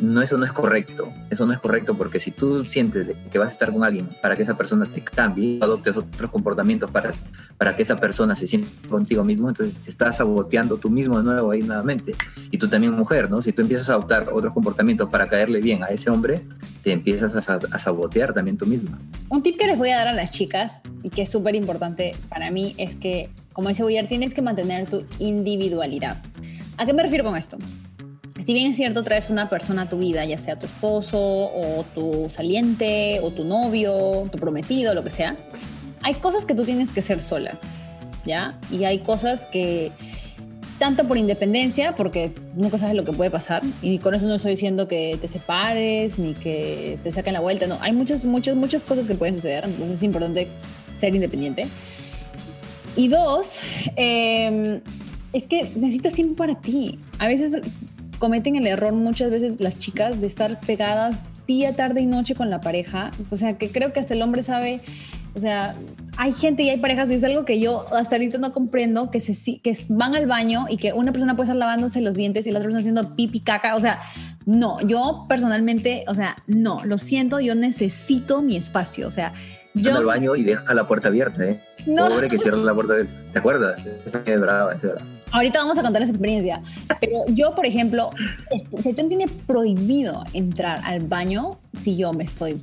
no, 0.00 0.22
eso 0.22 0.36
no 0.36 0.44
es 0.44 0.52
correcto. 0.52 1.12
Eso 1.30 1.46
no 1.46 1.52
es 1.52 1.58
correcto 1.58 1.96
porque 1.96 2.18
si 2.18 2.30
tú 2.30 2.64
sientes 2.64 3.08
que 3.30 3.38
vas 3.38 3.48
a 3.48 3.52
estar 3.52 3.72
con 3.72 3.84
alguien 3.84 4.08
para 4.20 4.36
que 4.36 4.42
esa 4.42 4.56
persona 4.56 4.86
te 4.86 5.02
cambie, 5.02 5.58
adoptes 5.62 5.96
otros 5.96 6.30
comportamientos 6.30 6.90
para, 6.90 7.12
para 7.56 7.76
que 7.76 7.82
esa 7.82 8.00
persona 8.00 8.34
se 8.34 8.46
sienta 8.46 8.68
contigo 8.88 9.22
mismo, 9.24 9.48
entonces 9.48 9.74
te 9.76 9.90
estás 9.90 10.16
saboteando 10.16 10.78
tú 10.78 10.90
mismo 10.90 11.18
de 11.18 11.24
nuevo 11.24 11.50
ahí 11.50 11.62
nuevamente. 11.62 12.14
Y 12.50 12.58
tú 12.58 12.68
también 12.68 12.92
mujer, 12.92 13.30
¿no? 13.30 13.40
Si 13.40 13.52
tú 13.52 13.62
empiezas 13.62 13.88
a 13.88 13.94
adoptar 13.94 14.28
otros 14.32 14.52
comportamientos 14.52 15.08
para 15.10 15.28
caerle 15.28 15.60
bien 15.60 15.82
a 15.82 15.86
ese 15.86 16.10
hombre, 16.10 16.42
te 16.82 16.92
empiezas 16.92 17.34
a, 17.48 17.78
sabotear 17.78 18.34
también 18.34 18.56
tú 18.56 18.66
misma. 18.66 18.98
Un 19.28 19.42
tip 19.42 19.58
que 19.58 19.66
les 19.66 19.78
voy 19.78 19.90
a 19.90 19.96
dar 19.96 20.08
a 20.08 20.12
las 20.12 20.30
chicas 20.30 20.80
y 21.02 21.10
que 21.10 21.22
es 21.22 21.30
súper 21.30 21.54
importante 21.54 22.14
para 22.28 22.50
mí 22.50 22.74
es 22.78 22.96
que, 22.96 23.30
como 23.52 23.68
dice 23.68 23.82
Boyer, 23.82 24.08
tienes 24.08 24.34
que 24.34 24.42
mantener 24.42 24.88
tu 24.88 25.04
individualidad. 25.18 26.22
¿A 26.76 26.86
qué 26.86 26.92
me 26.92 27.02
refiero 27.02 27.24
con 27.24 27.36
esto? 27.36 27.58
Si 28.44 28.52
bien 28.52 28.72
es 28.72 28.76
cierto, 28.76 29.02
traes 29.02 29.30
una 29.30 29.48
persona 29.48 29.82
a 29.82 29.88
tu 29.88 29.98
vida, 29.98 30.24
ya 30.24 30.38
sea 30.38 30.58
tu 30.58 30.66
esposo 30.66 31.18
o 31.18 31.84
tu 31.94 32.28
saliente 32.28 33.20
o 33.22 33.30
tu 33.30 33.44
novio, 33.44 34.28
tu 34.30 34.38
prometido, 34.38 34.94
lo 34.94 35.02
que 35.02 35.10
sea, 35.10 35.36
hay 36.02 36.14
cosas 36.14 36.44
que 36.44 36.54
tú 36.54 36.64
tienes 36.64 36.90
que 36.90 37.00
ser 37.00 37.22
sola, 37.22 37.58
¿ya? 38.26 38.58
Y 38.70 38.84
hay 38.84 38.98
cosas 38.98 39.46
que, 39.46 39.92
tanto 40.78 41.08
por 41.08 41.16
independencia, 41.16 41.96
porque 41.96 42.34
nunca 42.54 42.76
sabes 42.76 42.94
lo 42.94 43.04
que 43.04 43.12
puede 43.12 43.30
pasar, 43.30 43.62
y 43.80 43.98
con 43.98 44.14
eso 44.14 44.26
no 44.26 44.34
estoy 44.34 44.52
diciendo 44.52 44.88
que 44.88 45.18
te 45.18 45.28
separes 45.28 46.18
ni 46.18 46.34
que 46.34 46.98
te 47.02 47.12
saquen 47.12 47.32
la 47.32 47.40
vuelta, 47.40 47.66
no, 47.66 47.78
hay 47.80 47.92
muchas, 47.92 48.26
muchas, 48.26 48.56
muchas 48.56 48.84
cosas 48.84 49.06
que 49.06 49.14
pueden 49.14 49.36
suceder, 49.36 49.64
entonces 49.64 49.96
es 49.96 50.02
importante 50.02 50.48
ser 50.98 51.14
independiente. 51.14 51.66
Y 52.94 53.08
dos, 53.08 53.60
em, 53.96 54.82
es 55.32 55.46
que 55.46 55.70
necesitas 55.74 56.12
tiempo 56.12 56.36
para 56.36 56.60
ti. 56.60 56.98
A 57.18 57.26
veces 57.26 57.56
cometen 58.18 58.56
el 58.56 58.66
error 58.66 58.92
muchas 58.92 59.30
veces 59.30 59.60
las 59.60 59.76
chicas 59.76 60.20
de 60.20 60.26
estar 60.26 60.60
pegadas 60.60 61.24
día, 61.46 61.76
tarde 61.76 62.00
y 62.00 62.06
noche 62.06 62.34
con 62.34 62.50
la 62.50 62.60
pareja. 62.60 63.10
O 63.30 63.36
sea, 63.36 63.58
que 63.58 63.70
creo 63.70 63.92
que 63.92 64.00
hasta 64.00 64.14
el 64.14 64.22
hombre 64.22 64.42
sabe 64.42 64.80
O 65.36 65.40
sea, 65.40 65.74
hay 66.16 66.32
gente 66.32 66.62
y 66.62 66.70
hay 66.70 66.78
parejas, 66.78 67.10
y 67.10 67.14
es 67.14 67.24
algo 67.24 67.44
que 67.44 67.58
yo 67.58 67.92
hasta 67.92 68.14
ahorita 68.14 68.38
no 68.38 68.52
comprendo, 68.52 69.10
que, 69.10 69.18
se, 69.18 69.58
que 69.58 69.76
van 69.88 70.14
al 70.14 70.26
baño 70.26 70.66
y 70.68 70.76
que 70.76 70.92
una 70.92 71.10
persona 71.10 71.34
puede 71.34 71.46
estar 71.46 71.56
lavándose 71.56 72.00
los 72.00 72.14
dientes 72.14 72.46
y 72.46 72.52
la 72.52 72.58
otra 72.58 72.68
persona 72.68 72.80
haciendo 72.80 73.16
pipi, 73.16 73.40
caca. 73.40 73.74
O 73.74 73.80
sea, 73.80 74.00
no, 74.46 74.80
yo 74.86 75.26
personalmente, 75.28 76.04
o 76.06 76.14
sea, 76.14 76.36
no, 76.46 76.84
lo 76.84 76.98
siento, 76.98 77.40
yo 77.40 77.56
necesito 77.56 78.42
mi 78.42 78.56
espacio. 78.56 79.08
O 79.08 79.10
sea, 79.10 79.32
yo... 79.74 79.96
al 79.96 80.04
baño 80.04 80.36
y 80.36 80.44
deja 80.44 80.72
la 80.74 80.86
puerta 80.86 81.08
abierta, 81.08 81.44
¿eh? 81.44 81.60
No. 81.86 82.08
Pobre 82.08 82.28
que 82.28 82.38
cierra 82.38 82.58
la 82.58 82.74
puerta 82.74 82.94
abierta. 82.94 83.12
¿Te 83.32 83.38
acuerdas? 83.38 83.86
Esa 84.06 84.22
es 84.24 84.40
brava, 84.40 84.74
es 84.74 84.82
verdad. 84.82 85.02
Ahorita 85.32 85.58
vamos 85.58 85.76
a 85.78 85.82
contar 85.82 86.02
esa 86.02 86.12
experiencia. 86.12 86.62
Pero 87.00 87.24
yo, 87.28 87.54
por 87.54 87.66
ejemplo, 87.66 88.10
este, 88.50 88.94
tiene 88.94 89.26
prohibido 89.28 90.24
entrar 90.32 90.80
al 90.84 91.00
baño 91.00 91.58
si 91.74 91.96
yo 91.96 92.12
me 92.12 92.24
estoy 92.24 92.60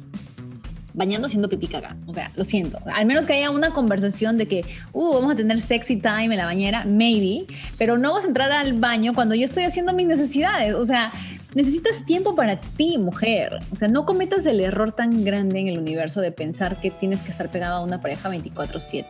bañando 0.94 1.28
haciendo 1.28 1.50
pipí 1.50 1.68
caca. 1.68 1.96
O 2.08 2.14
sea, 2.14 2.32
lo 2.36 2.44
siento. 2.44 2.80
Al 2.94 3.06
menos 3.06 3.26
que 3.26 3.34
haya 3.34 3.52
una 3.52 3.72
conversación 3.72 4.38
de 4.38 4.48
que, 4.48 4.66
uh, 4.94 5.14
vamos 5.14 5.34
a 5.34 5.36
tener 5.36 5.60
sexy 5.60 5.98
time 5.98 6.26
en 6.26 6.38
la 6.38 6.46
bañera, 6.46 6.86
maybe, 6.86 7.46
pero 7.78 7.98
no 7.98 8.14
vas 8.14 8.26
a 8.26 8.28
entrar 8.28 8.52
al 8.52 8.74
baño 8.74 9.14
cuando 9.14 9.36
yo 9.36 9.46
estoy 9.46 9.64
haciendo 9.64 9.94
mis 9.94 10.08
necesidades. 10.08 10.74
O 10.74 10.86
sea, 10.86 11.12
necesitas 11.54 12.06
tiempo 12.06 12.36
para 12.36 12.62
ti, 12.62 12.98
mujer. 12.98 13.60
O 13.72 13.76
sea, 13.76 13.88
no 13.88 14.06
cometas 14.06 14.46
el 14.46 14.62
error 14.62 14.92
tan 14.92 15.24
grande 15.24 15.60
en 15.60 15.68
el 15.68 15.78
universo 15.78 16.22
de 16.22 16.32
pensar 16.32 16.80
que 16.80 16.92
tienes 16.92 17.22
que 17.22 17.32
estar 17.32 17.52
pegado 17.52 17.78
a 17.78 17.84
una 17.84 18.02
pareja 18.02 18.30
24/7. 18.30 19.06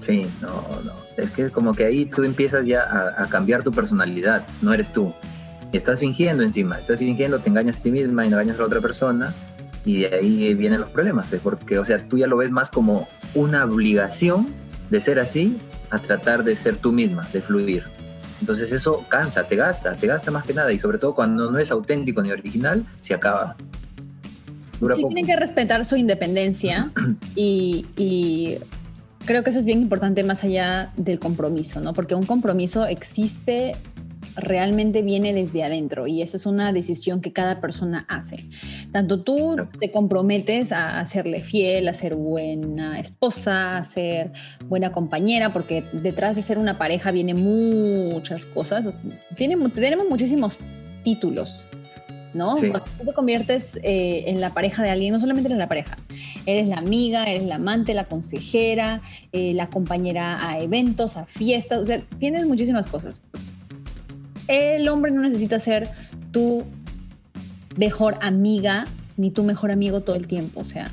Sí, 0.00 0.22
no, 0.40 0.64
no. 0.82 0.92
Es 1.16 1.30
que 1.30 1.50
como 1.50 1.74
que 1.74 1.84
ahí 1.84 2.06
tú 2.06 2.24
empiezas 2.24 2.64
ya 2.64 2.82
a, 2.82 3.24
a 3.24 3.28
cambiar 3.28 3.62
tu 3.62 3.70
personalidad, 3.70 4.46
no 4.62 4.72
eres 4.72 4.90
tú. 4.92 5.12
Estás 5.72 6.00
fingiendo 6.00 6.42
encima, 6.42 6.78
estás 6.78 6.98
fingiendo, 6.98 7.38
te 7.38 7.50
engañas 7.50 7.76
a 7.76 7.82
ti 7.82 7.90
misma 7.90 8.24
y 8.24 8.28
engañas 8.28 8.56
a 8.56 8.60
la 8.60 8.66
otra 8.66 8.80
persona 8.80 9.34
y 9.84 10.00
de 10.00 10.14
ahí 10.14 10.54
vienen 10.54 10.80
los 10.80 10.90
problemas, 10.90 11.26
pues, 11.28 11.40
porque, 11.40 11.78
o 11.78 11.84
sea, 11.84 12.06
tú 12.08 12.18
ya 12.18 12.26
lo 12.26 12.36
ves 12.36 12.50
más 12.50 12.70
como 12.70 13.08
una 13.34 13.64
obligación 13.64 14.48
de 14.90 15.00
ser 15.00 15.18
así 15.18 15.58
a 15.90 15.98
tratar 15.98 16.44
de 16.44 16.56
ser 16.56 16.76
tú 16.76 16.92
misma, 16.92 17.26
de 17.32 17.40
fluir. 17.40 17.84
Entonces 18.40 18.72
eso 18.72 19.04
cansa, 19.08 19.46
te 19.46 19.56
gasta, 19.56 19.94
te 19.94 20.06
gasta 20.06 20.30
más 20.30 20.44
que 20.44 20.54
nada 20.54 20.72
y 20.72 20.78
sobre 20.78 20.98
todo 20.98 21.14
cuando 21.14 21.50
no 21.50 21.58
es 21.58 21.70
auténtico 21.70 22.22
ni 22.22 22.30
original, 22.30 22.86
se 23.00 23.14
acaba. 23.14 23.56
Dura 24.80 24.94
sí, 24.94 25.04
tienen 25.04 25.26
que 25.26 25.36
respetar 25.36 25.84
su 25.84 25.96
independencia 25.96 26.90
y, 27.34 27.86
y 27.96 28.58
creo 29.26 29.44
que 29.44 29.50
eso 29.50 29.58
es 29.58 29.64
bien 29.64 29.82
importante 29.82 30.22
más 30.24 30.42
allá 30.42 30.92
del 30.96 31.18
compromiso, 31.18 31.80
¿no? 31.80 31.92
Porque 31.92 32.14
un 32.14 32.24
compromiso 32.24 32.86
existe 32.86 33.76
realmente 34.40 35.02
viene 35.02 35.32
desde 35.32 35.62
adentro 35.62 36.06
y 36.06 36.22
esa 36.22 36.36
es 36.36 36.46
una 36.46 36.72
decisión 36.72 37.20
que 37.20 37.32
cada 37.32 37.60
persona 37.60 38.06
hace. 38.08 38.48
Tanto 38.92 39.22
tú 39.22 39.56
te 39.78 39.90
comprometes 39.90 40.72
a, 40.72 41.04
serle 41.06 41.42
fiel, 41.42 41.88
a 41.88 41.94
ser 41.94 42.14
buena 42.14 42.98
esposa, 42.98 43.76
a 43.76 43.84
ser 43.84 44.32
buena 44.66 44.92
compañera, 44.92 45.52
porque 45.52 45.84
detrás 45.92 46.36
de 46.36 46.42
ser 46.42 46.58
una 46.58 46.78
pareja 46.78 47.10
viene 47.10 47.34
muchas 47.34 48.44
cosas. 48.46 49.04
tenemos 49.36 50.08
muchísimos 50.08 50.58
títulos, 51.02 51.68
¿no? 52.34 52.56
Cuando 52.56 52.80
tú 52.80 53.04
te 53.04 53.12
conviertes 53.12 53.76
eh, 53.82 54.24
en 54.26 54.40
la 54.40 54.54
pareja 54.54 54.82
de 54.82 54.90
alguien, 54.90 55.12
no 55.12 55.20
solamente 55.20 55.48
eres 55.48 55.58
la 55.58 55.68
pareja, 55.68 55.98
eres 56.46 56.68
la 56.68 56.76
amiga, 56.76 57.24
eres 57.24 57.44
la 57.44 57.56
amante, 57.56 57.94
la 57.94 58.04
consejera, 58.04 59.02
eh, 59.32 59.52
la 59.54 59.68
compañera 59.68 60.48
a 60.48 60.60
eventos, 60.60 61.16
a 61.16 61.26
fiestas, 61.26 61.82
o 61.82 61.84
sea, 61.84 62.02
tienes 62.18 62.46
muchísimas 62.46 62.86
cosas 62.86 63.22
el 64.50 64.88
hombre 64.88 65.12
no 65.12 65.22
necesita 65.22 65.58
ser 65.58 65.88
tu 66.32 66.64
mejor 67.76 68.18
amiga 68.20 68.86
ni 69.16 69.30
tu 69.30 69.44
mejor 69.44 69.70
amigo 69.70 70.00
todo 70.00 70.16
el 70.16 70.26
tiempo, 70.26 70.60
o 70.60 70.64
sea, 70.64 70.90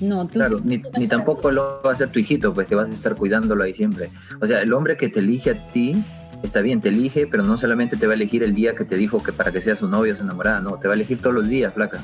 no. 0.00 0.28
claro, 0.28 0.60
ni, 0.64 0.78
tampoco 1.08 1.50
lo 1.50 1.80
va 1.84 1.92
a 1.92 1.96
ser 1.96 2.10
tu 2.10 2.18
hijito, 2.18 2.52
pues 2.52 2.66
que 2.66 2.74
vas 2.74 2.88
a 2.88 2.92
estar 2.92 3.14
cuidándolo 3.14 3.64
ahí 3.64 3.72
siempre. 3.72 4.10
O 4.40 4.46
sea, 4.46 4.60
el 4.60 4.72
hombre 4.72 4.96
que 4.96 5.08
te 5.08 5.20
elige 5.20 5.50
a 5.50 5.66
ti, 5.68 5.94
está 6.42 6.60
bien, 6.60 6.80
te 6.80 6.88
elige, 6.88 7.26
pero 7.26 7.44
no 7.44 7.56
solamente 7.56 7.96
te 7.96 8.06
va 8.06 8.12
a 8.12 8.16
elegir 8.16 8.42
el 8.42 8.54
día 8.54 8.74
que 8.74 8.84
te 8.84 8.96
dijo 8.96 9.22
que 9.22 9.32
para 9.32 9.52
que 9.52 9.60
seas 9.60 9.78
su 9.78 9.88
novia 9.88 10.12
o 10.12 10.16
su 10.16 10.22
enamorada, 10.22 10.60
no, 10.60 10.76
te 10.78 10.88
va 10.88 10.94
a 10.94 10.96
elegir 10.96 11.20
todos 11.20 11.34
los 11.34 11.48
días, 11.48 11.72
flaca. 11.72 12.00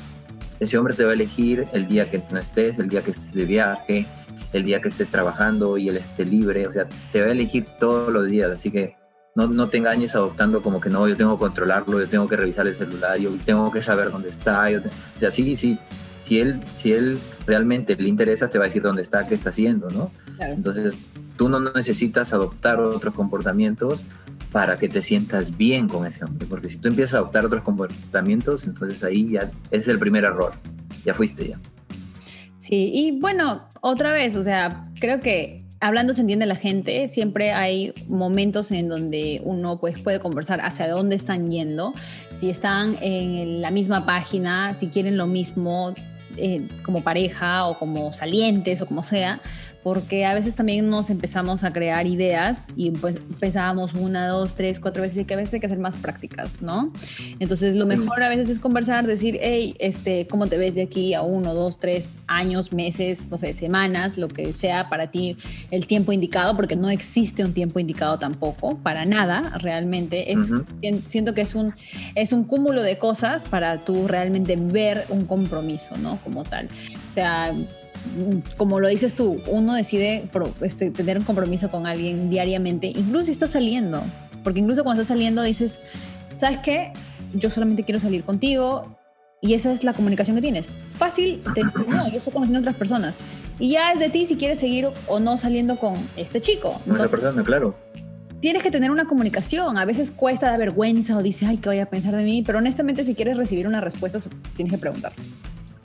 Ese 0.59 0.77
hombre 0.77 0.93
te 0.93 1.03
va 1.03 1.11
a 1.11 1.13
elegir 1.13 1.65
el 1.73 1.87
día 1.87 2.09
que 2.09 2.23
no 2.31 2.39
estés, 2.39 2.79
el 2.79 2.87
día 2.87 3.01
que 3.01 3.11
estés 3.11 3.33
de 3.33 3.45
viaje, 3.45 4.05
el 4.53 4.63
día 4.63 4.79
que 4.79 4.87
estés 4.87 5.09
trabajando 5.09 5.77
y 5.77 5.89
él 5.89 5.97
esté 5.97 6.25
libre, 6.25 6.67
o 6.67 6.73
sea, 6.73 6.87
te 7.11 7.19
va 7.19 7.27
a 7.27 7.31
elegir 7.31 7.65
todos 7.79 8.11
los 8.11 8.27
días, 8.27 8.49
así 8.49 8.71
que 8.71 8.95
no, 9.35 9.47
no 9.47 9.67
te 9.67 9.77
engañes 9.77 10.15
adoptando 10.15 10.61
como 10.61 10.79
que 10.79 10.89
no, 10.89 11.07
yo 11.07 11.17
tengo 11.17 11.37
que 11.37 11.41
controlarlo, 11.41 11.99
yo 11.99 12.07
tengo 12.07 12.27
que 12.27 12.37
revisar 12.37 12.65
el 12.67 12.75
celular, 12.75 13.17
yo 13.19 13.31
tengo 13.45 13.69
que 13.69 13.83
saber 13.83 14.09
dónde 14.09 14.29
está. 14.29 14.69
Yo 14.71 14.79
o 14.79 15.19
sea, 15.19 15.29
sí, 15.29 15.55
sí, 15.57 15.77
si 16.23 16.39
él, 16.39 16.61
si 16.75 16.93
él 16.93 17.19
realmente 17.45 17.95
le 17.97 18.07
interesa, 18.07 18.49
te 18.49 18.57
va 18.57 18.63
a 18.65 18.67
decir 18.67 18.81
dónde 18.81 19.01
está, 19.01 19.27
qué 19.27 19.35
está 19.35 19.49
haciendo, 19.49 19.91
¿no? 19.91 20.11
Entonces, 20.39 20.95
tú 21.37 21.49
no 21.49 21.59
necesitas 21.59 22.31
adoptar 22.31 22.79
otros 22.79 23.13
comportamientos 23.13 24.01
para 24.53 24.79
que 24.79 24.87
te 24.87 25.01
sientas 25.01 25.55
bien 25.57 25.89
con 25.89 26.05
ese 26.05 26.23
hombre, 26.23 26.47
porque 26.49 26.69
si 26.69 26.77
tú 26.77 26.87
empiezas 26.87 27.15
a 27.15 27.17
adoptar 27.17 27.45
otros 27.45 27.61
comportamientos, 27.63 28.63
entonces 28.63 29.03
ahí 29.03 29.31
ya 29.31 29.51
es 29.69 29.87
el 29.89 29.99
primer 29.99 30.23
error, 30.23 30.53
ya 31.03 31.13
fuiste 31.13 31.49
ya. 31.49 31.59
Sí, 32.57 32.89
y 32.93 33.19
bueno, 33.19 33.67
otra 33.81 34.13
vez, 34.13 34.35
o 34.35 34.43
sea, 34.43 34.85
creo 34.99 35.19
que 35.19 35.64
hablando 35.85 36.13
se 36.13 36.21
entiende 36.21 36.47
la 36.47 36.55
gente, 36.55 37.07
siempre 37.09 37.51
hay 37.51 37.93
momentos 38.07 38.71
en 38.71 38.89
donde 38.89 39.39
uno 39.43 39.79
pues, 39.79 39.99
puede 39.99 40.19
conversar 40.19 40.59
hacia 40.61 40.89
dónde 40.89 41.15
están 41.15 41.51
yendo, 41.51 41.93
si 42.33 42.49
están 42.49 42.97
en 43.01 43.61
la 43.61 43.69
misma 43.69 44.05
página, 44.05 44.73
si 44.73 44.87
quieren 44.87 45.15
lo 45.15 45.27
mismo, 45.27 45.93
eh, 46.37 46.67
como 46.83 47.03
pareja 47.03 47.65
o 47.65 47.77
como 47.77 48.13
salientes 48.13 48.81
o 48.81 48.85
como 48.85 49.03
sea, 49.03 49.41
porque 49.85 50.25
a 50.25 50.33
veces 50.33 50.55
también 50.55 50.89
nos 50.89 51.11
empezamos 51.11 51.63
a 51.63 51.71
crear 51.71 52.07
ideas 52.07 52.69
y 52.75 52.89
pues 52.89 53.17
empezábamos 53.17 53.93
una, 53.93 54.27
dos, 54.29 54.55
tres, 54.55 54.79
cuatro 54.79 55.03
veces 55.03 55.19
y 55.19 55.25
que 55.25 55.35
a 55.35 55.37
veces 55.37 55.53
hay 55.53 55.59
que 55.59 55.67
hacer 55.67 55.77
más 55.77 55.95
prácticas, 55.95 56.59
¿no? 56.63 56.91
Entonces 57.39 57.75
lo 57.75 57.85
mejor 57.85 58.23
a 58.23 58.29
veces 58.29 58.49
es 58.49 58.59
conversar, 58.59 59.05
decir, 59.05 59.37
hey, 59.43 59.75
este, 59.77 60.25
¿cómo 60.25 60.47
te 60.47 60.57
ves 60.57 60.73
de 60.73 60.81
aquí 60.81 61.13
a 61.13 61.21
uno, 61.21 61.53
dos, 61.53 61.77
tres 61.77 62.15
años, 62.25 62.73
meses, 62.73 63.29
no 63.29 63.37
sé, 63.37 63.53
semanas, 63.53 64.17
lo 64.17 64.27
que 64.27 64.53
sea 64.53 64.89
para 64.89 65.11
ti 65.11 65.37
el 65.69 65.85
tiempo 65.85 66.11
indicado, 66.11 66.55
porque 66.55 66.75
no 66.75 66.89
existe 66.89 67.45
un 67.45 67.53
tiempo 67.53 67.79
indicado 67.79 68.17
tampoco, 68.17 68.79
para 68.79 69.05
nada, 69.05 69.55
realmente. 69.59 70.31
Es, 70.31 70.51
Siento 71.09 71.35
que 71.35 71.41
es 71.41 71.53
un, 71.53 71.75
es 72.15 72.33
un 72.33 72.43
cúmulo 72.45 72.81
de 72.81 72.97
cosas 72.97 73.45
para 73.45 73.85
tú 73.85 74.07
realmente 74.07 74.55
ver 74.55 75.05
un 75.09 75.25
compromiso, 75.25 75.95
¿no? 75.97 76.19
Como 76.25 76.43
tal. 76.43 76.67
O 77.11 77.13
sea, 77.13 77.53
como 78.57 78.79
lo 78.79 78.87
dices 78.87 79.15
tú, 79.15 79.41
uno 79.47 79.73
decide 79.73 80.29
este, 80.61 80.91
tener 80.91 81.17
un 81.17 81.23
compromiso 81.23 81.69
con 81.69 81.87
alguien 81.87 82.29
diariamente, 82.29 82.87
incluso 82.87 83.25
si 83.25 83.31
está 83.31 83.47
saliendo, 83.47 84.03
porque 84.43 84.59
incluso 84.59 84.83
cuando 84.83 85.01
estás 85.01 85.15
saliendo 85.15 85.41
dices, 85.41 85.79
¿sabes 86.37 86.59
qué? 86.59 86.91
Yo 87.33 87.49
solamente 87.49 87.83
quiero 87.83 87.99
salir 87.99 88.23
contigo 88.23 88.97
y 89.41 89.53
esa 89.53 89.71
es 89.71 89.83
la 89.83 89.93
comunicación 89.93 90.35
que 90.35 90.41
tienes. 90.41 90.67
Fácil, 90.97 91.41
te, 91.53 91.63
no, 91.63 92.09
yo 92.09 92.17
estoy 92.17 92.33
conociendo 92.33 92.59
a 92.59 92.61
otras 92.61 92.75
personas. 92.75 93.17
Y 93.59 93.71
ya 93.71 93.91
es 93.91 93.99
de 93.99 94.09
ti 94.09 94.25
si 94.25 94.35
quieres 94.35 94.59
seguir 94.59 94.89
o 95.07 95.19
no 95.19 95.37
saliendo 95.37 95.77
con 95.77 95.95
este 96.17 96.41
chico. 96.41 96.81
Esa 96.93 97.07
persona, 97.07 97.43
claro. 97.43 97.75
Tienes 98.41 98.63
que 98.63 98.71
tener 98.71 98.91
una 98.91 99.05
comunicación. 99.05 99.77
A 99.77 99.85
veces 99.85 100.11
cuesta, 100.11 100.49
da 100.49 100.57
vergüenza 100.57 101.17
o 101.17 101.23
dice, 101.23 101.45
ay, 101.45 101.57
¿qué 101.57 101.69
voy 101.69 101.79
a 101.79 101.85
pensar 101.85 102.15
de 102.15 102.23
mí? 102.23 102.43
Pero 102.43 102.57
honestamente, 102.57 103.03
si 103.03 103.15
quieres 103.15 103.37
recibir 103.37 103.67
una 103.67 103.81
respuesta, 103.81 104.19
tienes 104.55 104.73
que 104.73 104.79
preguntar. 104.79 105.13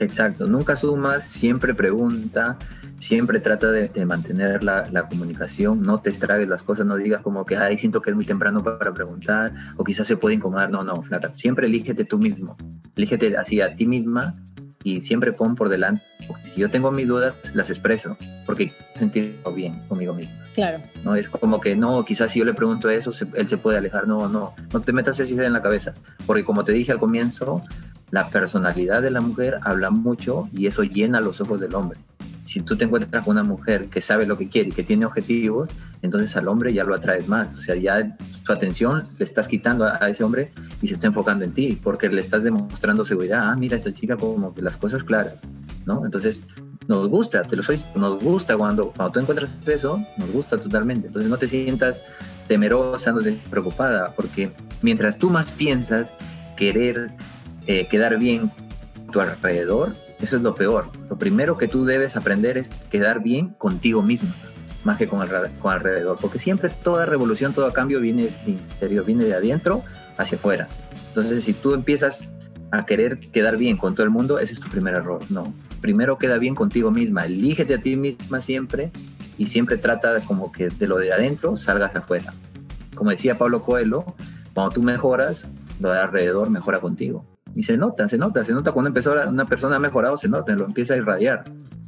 Exacto, 0.01 0.47
nunca 0.47 0.75
sumas, 0.75 1.25
siempre 1.25 1.75
pregunta, 1.75 2.57
siempre 2.97 3.39
trata 3.39 3.71
de, 3.71 4.03
mantener 4.03 4.63
la, 4.63 5.07
comunicación, 5.07 5.83
no 5.83 6.01
te 6.01 6.11
tragues 6.11 6.47
las 6.47 6.63
cosas, 6.63 6.87
no 6.87 6.95
digas 6.95 7.21
como 7.21 7.45
que, 7.45 7.55
ay, 7.55 7.77
siento 7.77 8.01
que 8.01 8.09
es 8.09 8.15
muy 8.15 8.25
temprano 8.25 8.63
para, 8.63 8.91
preguntar, 8.95 9.53
o 9.77 9.83
quizás 9.83 10.07
se 10.07 10.17
puede 10.17 10.33
incomodar, 10.33 10.71
no, 10.71 10.83
no, 10.83 11.03
flaca, 11.03 11.31
siempre 11.35 11.67
elígete 11.67 12.03
tú 12.03 12.17
mismo, 12.17 12.57
elígete 12.95 13.37
así 13.37 13.61
a 13.61 13.75
ti 13.75 13.85
misma 13.85 14.33
y 14.83 14.99
siempre 14.99 15.33
pon 15.33 15.55
por 15.55 15.69
delante, 15.69 16.03
si 16.53 16.61
yo 16.61 16.69
tengo 16.69 16.91
mis 16.91 17.07
dudas, 17.07 17.33
las 17.53 17.69
expreso, 17.69 18.17
porque 18.45 18.73
sentir 18.95 19.39
bien 19.55 19.79
conmigo 19.87 20.13
mismo. 20.13 20.33
Claro. 20.53 20.79
No 21.03 21.15
es 21.15 21.29
como 21.29 21.59
que, 21.59 21.75
no, 21.75 22.03
quizás 22.03 22.31
si 22.31 22.39
yo 22.39 22.45
le 22.45 22.53
pregunto 22.53 22.89
eso, 22.89 23.11
él 23.35 23.47
se 23.47 23.57
puede 23.57 23.77
alejar, 23.77 24.07
no, 24.07 24.27
no, 24.27 24.53
no 24.71 24.81
te 24.81 24.93
metas 24.93 25.19
esa 25.19 25.33
idea 25.33 25.47
en 25.47 25.53
la 25.53 25.61
cabeza, 25.61 25.93
porque 26.25 26.43
como 26.43 26.63
te 26.63 26.73
dije 26.73 26.91
al 26.91 26.99
comienzo, 26.99 27.63
la 28.11 28.29
personalidad 28.29 29.01
de 29.01 29.11
la 29.11 29.21
mujer 29.21 29.59
habla 29.63 29.89
mucho 29.89 30.49
y 30.51 30.67
eso 30.67 30.83
llena 30.83 31.21
los 31.21 31.39
ojos 31.41 31.59
del 31.59 31.73
hombre. 31.75 31.99
Si 32.45 32.61
tú 32.61 32.75
te 32.75 32.85
encuentras 32.85 33.23
con 33.23 33.33
una 33.33 33.43
mujer 33.43 33.87
que 33.87 34.01
sabe 34.01 34.25
lo 34.25 34.37
que 34.37 34.49
quiere 34.49 34.69
y 34.69 34.71
que 34.71 34.83
tiene 34.83 35.05
objetivos, 35.05 35.69
entonces 36.01 36.35
al 36.35 36.47
hombre 36.47 36.73
ya 36.73 36.83
lo 36.83 36.95
atraes 36.95 37.27
más. 37.27 37.53
O 37.53 37.61
sea, 37.61 37.75
ya 37.75 38.17
su 38.43 38.51
atención 38.51 39.07
le 39.17 39.25
estás 39.25 39.47
quitando 39.47 39.85
a, 39.85 40.09
ese 40.09 40.23
hombre 40.23 40.51
y 40.81 40.87
se 40.87 40.95
está 40.95 41.07
enfocando 41.07 41.45
en 41.45 41.53
ti 41.53 41.79
porque 41.81 42.09
le 42.09 42.21
estás 42.21 42.43
demostrando 42.43 43.05
seguridad. 43.05 43.49
Ah, 43.51 43.55
mira, 43.55 43.75
esta 43.75 43.93
chica 43.93 44.17
como 44.17 44.53
que 44.53 44.61
las 44.61 44.77
cosas 44.77 45.03
claras, 45.03 45.35
¿no? 45.85 46.05
Entonces, 46.05 46.43
nos 46.87 47.07
gusta, 47.09 47.43
te 47.43 47.55
lo 47.55 47.63
soy, 47.63 47.79
nos 47.95 48.21
gusta 48.21 48.57
cuando, 48.57 48.91
cuando 48.91 49.13
tú 49.13 49.19
encuentras 49.19 49.61
eso, 49.67 50.03
nos 50.17 50.31
gusta 50.31 50.59
totalmente. 50.59 51.07
Entonces 51.07 51.29
no 51.29 51.37
te 51.37 51.47
sientas 51.47 52.01
temerosa, 52.47 53.11
no 53.11 53.21
te 53.21 53.33
preocupada, 53.49 54.13
porque 54.15 54.51
mientras 54.81 55.17
tú 55.17 55.29
más 55.29 55.49
piensas 55.51 56.11
querer 56.57 57.11
eh, 57.67 57.87
quedar 57.87 58.17
bien 58.17 58.51
tu 59.11 59.21
alrededor, 59.21 59.93
Eso 60.21 60.37
es 60.37 60.41
lo 60.43 60.55
peor. 60.55 60.89
Lo 61.09 61.17
primero 61.17 61.57
que 61.57 61.67
tú 61.67 61.85
debes 61.85 62.15
aprender 62.15 62.57
es 62.57 62.69
quedar 62.91 63.21
bien 63.21 63.49
contigo 63.57 64.01
mismo, 64.01 64.33
más 64.83 64.97
que 64.97 65.07
con, 65.07 65.21
el, 65.21 65.29
con 65.59 65.73
alrededor. 65.73 66.17
Porque 66.21 66.39
siempre 66.39 66.69
toda 66.69 67.05
revolución, 67.05 67.53
todo 67.53 67.71
cambio 67.73 67.99
viene 67.99 68.29
de 68.45 68.51
interior, 68.51 69.05
viene 69.05 69.25
de 69.25 69.33
adentro 69.33 69.83
hacia 70.17 70.37
afuera. 70.37 70.67
Entonces, 71.07 71.43
si 71.43 71.53
tú 71.53 71.73
empiezas 71.73 72.27
a 72.71 72.85
querer 72.85 73.19
quedar 73.31 73.57
bien 73.57 73.77
con 73.77 73.95
todo 73.95 74.05
el 74.05 74.11
mundo, 74.11 74.39
ese 74.39 74.53
es 74.53 74.59
tu 74.59 74.69
primer 74.69 74.93
error. 74.93 75.21
No. 75.29 75.53
Primero 75.81 76.17
queda 76.17 76.37
bien 76.37 76.55
contigo 76.55 76.91
misma. 76.91 77.25
Elígete 77.25 77.73
a 77.73 77.81
ti 77.81 77.95
misma 77.95 78.41
siempre 78.41 78.91
y 79.37 79.47
siempre 79.47 79.77
trata 79.77 80.19
como 80.21 80.51
que 80.51 80.69
de 80.69 80.87
lo 80.87 80.97
de 80.97 81.11
adentro 81.11 81.57
salgas 81.57 81.95
afuera. 81.95 82.33
Como 82.95 83.09
decía 83.09 83.37
Pablo 83.37 83.63
Coelho, 83.63 84.05
cuando 84.53 84.73
tú 84.73 84.83
mejoras, 84.83 85.47
lo 85.79 85.91
de 85.91 85.99
alrededor 85.99 86.49
mejora 86.49 86.79
contigo. 86.79 87.25
Y 87.55 87.63
se 87.63 87.77
nota, 87.77 88.07
se 88.07 88.17
nota, 88.17 88.45
se 88.45 88.53
nota 88.53 88.71
cuando 88.71 88.89
empezó 88.89 89.13
una 89.27 89.45
persona 89.45 89.75
ha 89.75 89.79
mejorado, 89.79 90.17
se 90.17 90.29
nota, 90.29 90.55
lo 90.55 90.65
empieza 90.65 90.93
a 90.93 90.97
irradiar. 90.97 91.43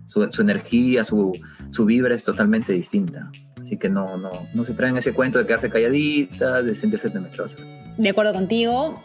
Su, 0.08 0.30
su 0.32 0.42
energía, 0.42 1.04
su, 1.04 1.34
su, 1.72 1.86
vibra 1.86 2.14
es 2.14 2.24
totalmente 2.24 2.74
distinta. 2.74 3.32
Así 3.62 3.78
que 3.78 3.90
no, 3.90 4.18
no, 4.18 4.32
no 4.54 4.66
se 4.66 4.74
traen 4.74 4.98
ese 4.98 5.14
cuento 5.14 5.40
de 5.40 5.46
quedarse 5.46 5.70
calladita, 5.70 6.62
de 6.62 6.76
sentirse 6.76 7.10
temerosa. 7.10 7.56
De 7.98 8.10
acuerdo 8.10 8.34
contigo, 8.34 9.02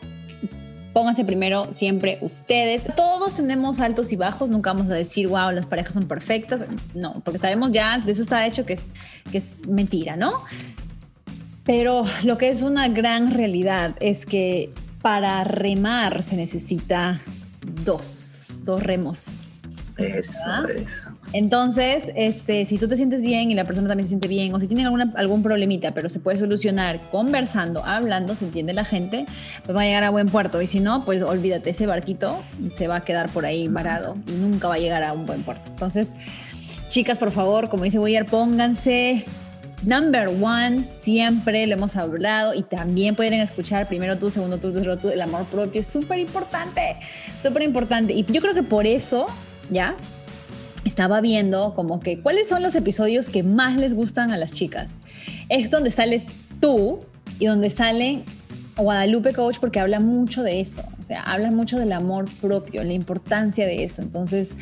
pónganse 0.93 1.25
primero 1.25 1.73
siempre 1.73 2.19
ustedes. 2.23 2.89
Todos 2.97 3.35
tenemos 3.35 3.79
altos 3.79 4.13
y 4.13 4.17
bajos, 4.17 4.51
nunca 4.51 4.73
vamos 4.73 4.91
a 4.91 4.95
decir, 4.95 5.29
wow, 5.29 5.53
las 5.53 5.67
parejas 5.67 5.93
son 5.93 6.09
perfectas. 6.09 6.65
No, 6.95 7.23
porque 7.25 7.39
sabemos 7.39 7.71
ya, 7.71 7.99
de 7.99 8.11
eso 8.11 8.23
está 8.23 8.45
hecho 8.47 8.67
que 8.67 8.73
es, 8.73 8.85
que 9.31 9.39
es 9.39 9.67
mentira, 9.69 10.17
¿no? 10.17 10.45
Pero 11.65 12.05
lo 12.25 12.37
que 12.39 12.49
es 12.49 12.63
una 12.63 12.89
gran 12.89 13.33
realidad 13.33 13.95
es 14.01 14.27
que 14.27 14.73
para 15.03 15.45
remar 15.45 16.23
se 16.23 16.37
necesita 16.37 17.21
dos, 17.85 18.47
dos 18.65 18.83
remos. 18.83 19.45
Eso, 19.97 20.33
eso. 20.75 21.11
Entonces, 21.33 22.05
este, 22.15 22.65
si 22.65 22.79
tú 22.79 22.87
te 22.87 22.97
sientes 22.97 23.21
bien 23.21 23.51
y 23.51 23.55
la 23.55 23.65
persona 23.65 23.89
también 23.89 24.07
se 24.07 24.11
siente 24.11 24.29
bien, 24.29 24.55
o 24.55 24.61
si 24.61 24.69
tienen 24.69 24.87
alguna, 24.87 25.13
algún 25.17 25.43
problemita, 25.43 25.93
pero 25.93 26.09
se 26.09 26.21
puede 26.21 26.39
solucionar 26.39 27.01
conversando, 27.11 27.85
hablando, 27.85 28.37
se 28.37 28.45
entiende 28.45 28.73
la 28.73 28.85
gente, 28.85 29.27
pues 29.65 29.77
va 29.77 29.83
a 29.83 29.85
llegar 29.85 30.05
a 30.05 30.11
buen 30.11 30.29
puerto. 30.29 30.63
Y 30.63 30.69
si 30.69 30.79
no, 30.79 31.05
pues 31.05 31.21
olvídate, 31.23 31.71
ese 31.71 31.87
barquito 31.87 32.41
se 32.77 32.87
va 32.87 32.97
a 32.97 33.01
quedar 33.01 33.29
por 33.31 33.45
ahí 33.45 33.67
varado 33.67 34.17
y 34.27 34.33
nunca 34.33 34.69
va 34.69 34.75
a 34.75 34.79
llegar 34.79 35.03
a 35.03 35.13
un 35.13 35.27
buen 35.27 35.43
puerto. 35.43 35.69
Entonces, 35.69 36.15
chicas, 36.89 37.19
por 37.19 37.33
favor, 37.33 37.69
como 37.69 37.85
dice 37.85 37.99
Boyer, 37.99 38.25
pónganse 38.25 39.25
Number 39.85 40.29
one, 40.29 40.85
siempre 40.85 41.65
lo 41.67 41.75
hemos 41.75 41.95
hablado 41.95 42.53
y 42.53 42.63
también 42.63 43.15
pueden 43.15 43.35
escuchar 43.35 43.87
primero 43.87 44.19
tú, 44.19 44.29
segundo 44.31 44.59
tú, 44.59 44.73
tercero 44.73 44.97
tú, 44.97 45.09
el 45.09 45.21
amor 45.21 45.45
propio 45.47 45.81
es 45.81 45.87
súper 45.87 46.19
importante, 46.19 46.97
súper 47.41 47.63
importante. 47.63 48.13
Y 48.13 48.25
yo 48.25 48.41
creo 48.41 48.55
que 48.55 48.65
por 48.65 48.89
eso, 48.89 49.27
¿ya? 49.71 49.95
Estaba 50.85 51.21
viendo 51.21 51.75
como 51.75 52.01
que 52.01 52.21
cuáles 52.21 52.49
son 52.49 52.63
los 52.63 52.75
episodios 52.75 53.29
que 53.29 53.45
más 53.45 53.77
les 53.77 53.95
gustan 53.95 54.33
a 54.33 54.37
las 54.37 54.53
chicas. 54.53 54.95
Es 55.49 55.71
donde 55.71 55.93
sales 55.93 56.27
tú 56.61 57.01
y 57.39 57.47
donde 57.47 57.71
sale 57.71 58.25
Guadalupe 58.77 59.33
Coach 59.33 59.59
porque 59.61 59.79
habla 59.79 60.01
mucho 60.01 60.43
de 60.43 60.61
eso, 60.61 60.83
o 61.01 61.05
sea, 61.05 61.23
habla 61.23 61.53
mucho 61.53 61.79
del 61.79 61.93
amor 61.93 62.27
propio, 62.41 62.83
la 62.83 62.95
importancia 62.95 63.65
de 63.65 63.85
eso. 63.85 64.03
Entonces, 64.03 64.57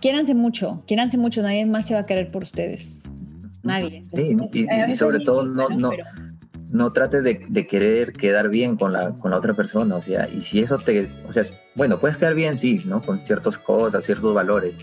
quiéranse 0.00 0.34
mucho, 0.34 0.82
quiéranse 0.86 1.18
mucho, 1.18 1.42
nadie 1.42 1.66
más 1.66 1.86
se 1.86 1.92
va 1.92 2.00
a 2.00 2.06
querer 2.06 2.30
por 2.30 2.42
ustedes 2.42 3.05
nadie. 3.66 4.02
Sí, 4.14 4.36
y, 4.52 4.96
sobre 4.96 5.20
todo 5.20 5.44
no, 5.44 5.68
no, 5.68 5.90
no 6.70 6.92
trates 6.92 7.22
de, 7.22 7.44
de, 7.48 7.66
querer 7.66 8.12
quedar 8.12 8.48
bien 8.48 8.76
con 8.76 8.92
la, 8.92 9.10
con 9.10 9.30
la 9.30 9.38
otra 9.38 9.54
persona, 9.54 9.96
o 9.96 10.00
sea, 10.00 10.28
y 10.28 10.42
si 10.42 10.60
eso 10.60 10.78
te, 10.78 11.08
o 11.28 11.32
sea, 11.32 11.42
bueno, 11.74 11.98
puedes 11.98 12.16
quedar 12.16 12.34
bien, 12.34 12.58
sí, 12.58 12.82
¿no? 12.84 13.02
Con 13.02 13.18
ciertas 13.18 13.58
cosas, 13.58 14.04
ciertos 14.04 14.34
valores, 14.34 14.74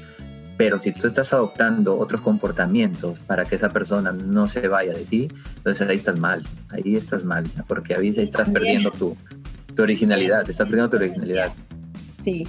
pero 0.58 0.80
si 0.80 0.92
tú 0.92 1.08
estás 1.08 1.34
adoptando 1.34 1.98
otros 1.98 2.22
comportamientos 2.22 3.18
para 3.20 3.44
que 3.46 3.56
esa 3.56 3.70
persona 3.70 4.12
no 4.12 4.48
se 4.48 4.68
vaya 4.68 4.94
de 4.94 5.06
ti, 5.06 5.28
entonces 5.58 5.88
ahí 5.88 5.96
estás 5.96 6.18
mal, 6.18 6.44
ahí 6.70 6.96
estás 6.96 7.26
mal, 7.26 7.46
porque 7.68 7.96
ahí 7.96 8.10
estás 8.16 8.50
perdiendo 8.50 8.92
tu, 8.92 9.18
tu 9.76 9.82
originalidad, 9.82 10.48
estás 10.50 10.68
perdiendo 10.68 10.90
tu 10.90 10.98
originalidad. 10.98 11.54
Sí, 12.24 12.48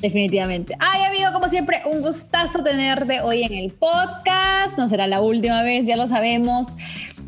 definitivamente. 0.00 0.74
Ay, 0.80 1.04
amigo, 1.04 1.32
como 1.32 1.48
siempre, 1.48 1.82
un 1.86 2.02
gustazo 2.02 2.62
tenerte 2.64 3.20
hoy 3.20 3.44
en 3.44 3.52
el 3.52 3.72
podcast. 3.72 4.76
No 4.76 4.88
será 4.88 5.06
la 5.06 5.20
última 5.20 5.62
vez, 5.62 5.86
ya 5.86 5.96
lo 5.96 6.08
sabemos. 6.08 6.68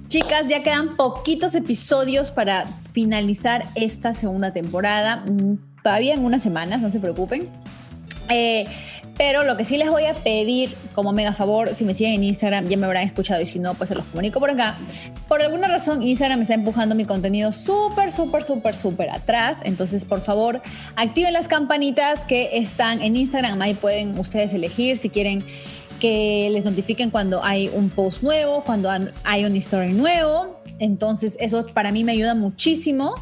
Chicas, 0.09 0.47
ya 0.49 0.63
quedan 0.63 0.97
poquitos 0.97 1.55
episodios 1.55 2.31
para 2.31 2.67
finalizar 2.93 3.67
esta 3.77 4.13
segunda 4.13 4.53
temporada. 4.53 5.25
Mm, 5.27 5.55
todavía 5.83 6.15
en 6.15 6.25
unas 6.25 6.43
semanas, 6.43 6.81
no 6.81 6.91
se 6.91 6.99
preocupen. 6.99 7.49
Eh, 8.29 8.67
pero 9.17 9.45
lo 9.45 9.57
que 9.57 9.65
sí 9.65 9.77
les 9.77 9.89
voy 9.91 10.07
a 10.07 10.15
pedir 10.15 10.75
como 10.95 11.13
mega 11.13 11.33
favor, 11.33 11.75
si 11.75 11.85
me 11.85 11.95
siguen 11.95 12.15
en 12.15 12.25
Instagram 12.25 12.67
ya 12.67 12.77
me 12.77 12.87
habrán 12.87 13.05
escuchado 13.05 13.41
y 13.41 13.47
si 13.47 13.61
no, 13.61 13.75
pues 13.75 13.89
se 13.89 13.95
los 13.95 14.05
comunico 14.07 14.41
por 14.41 14.51
acá. 14.51 14.77
Por 15.29 15.41
alguna 15.41 15.69
razón 15.69 16.03
Instagram 16.03 16.39
me 16.39 16.43
está 16.43 16.55
empujando 16.55 16.97
mi 16.97 17.05
contenido 17.05 17.53
súper, 17.53 18.11
súper, 18.11 18.43
súper, 18.43 18.77
súper 18.77 19.11
atrás. 19.11 19.59
Entonces, 19.63 20.05
por 20.05 20.21
favor, 20.21 20.63
activen 20.97 21.33
las 21.33 21.47
campanitas 21.47 22.25
que 22.25 22.51
están 22.59 23.03
en 23.03 23.17
Instagram. 23.17 23.63
Ahí 23.63 23.75
pueden 23.75 24.19
ustedes 24.19 24.53
elegir 24.53 24.97
si 24.97 25.11
quieren 25.11 25.45
que 26.01 26.49
les 26.51 26.65
notifiquen 26.65 27.11
cuando 27.11 27.45
hay 27.45 27.71
un 27.73 27.91
post 27.91 28.23
nuevo, 28.23 28.65
cuando 28.65 28.91
hay 29.23 29.45
un 29.45 29.55
story 29.57 29.93
nuevo. 29.93 30.61
Entonces, 30.81 31.37
eso 31.39 31.67
para 31.67 31.93
mí 31.93 32.03
me 32.03 32.13
ayuda 32.13 32.35
muchísimo 32.35 33.15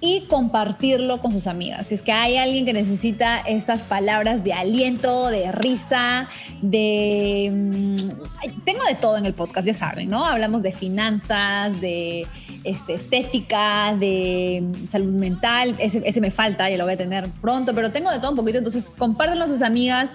y 0.00 0.26
compartirlo 0.26 1.20
con 1.20 1.32
sus 1.32 1.48
amigas. 1.48 1.88
Si 1.88 1.94
es 1.94 2.02
que 2.02 2.12
hay 2.12 2.36
alguien 2.36 2.64
que 2.64 2.72
necesita 2.72 3.38
estas 3.40 3.82
palabras 3.82 4.44
de 4.44 4.52
aliento, 4.52 5.26
de 5.26 5.50
risa, 5.50 6.28
de... 6.62 7.50
Mm, 7.52 7.96
tengo 8.64 8.84
de 8.84 8.94
todo 8.94 9.16
en 9.16 9.26
el 9.26 9.34
podcast, 9.34 9.66
ya 9.66 9.74
saben, 9.74 10.08
¿no? 10.08 10.24
Hablamos 10.24 10.62
de 10.62 10.70
finanzas, 10.70 11.80
de 11.80 12.28
este, 12.62 12.94
estética, 12.94 13.94
de 13.96 14.62
salud 14.88 15.12
mental. 15.14 15.74
Ese, 15.78 16.20
me 16.20 16.30
falta, 16.30 16.70
ya 16.70 16.78
lo 16.78 16.84
voy 16.84 16.94
a 16.94 16.98
tener 16.98 17.28
pronto, 17.40 17.74
pero 17.74 17.90
tengo 17.90 18.10
de 18.12 18.20
todo 18.20 18.30
un 18.30 18.36
poquito. 18.36 18.58
Entonces, 18.58 18.90
compártanlo 18.96 19.46
a 19.46 19.48
sus 19.48 19.62
amigas, 19.62 20.10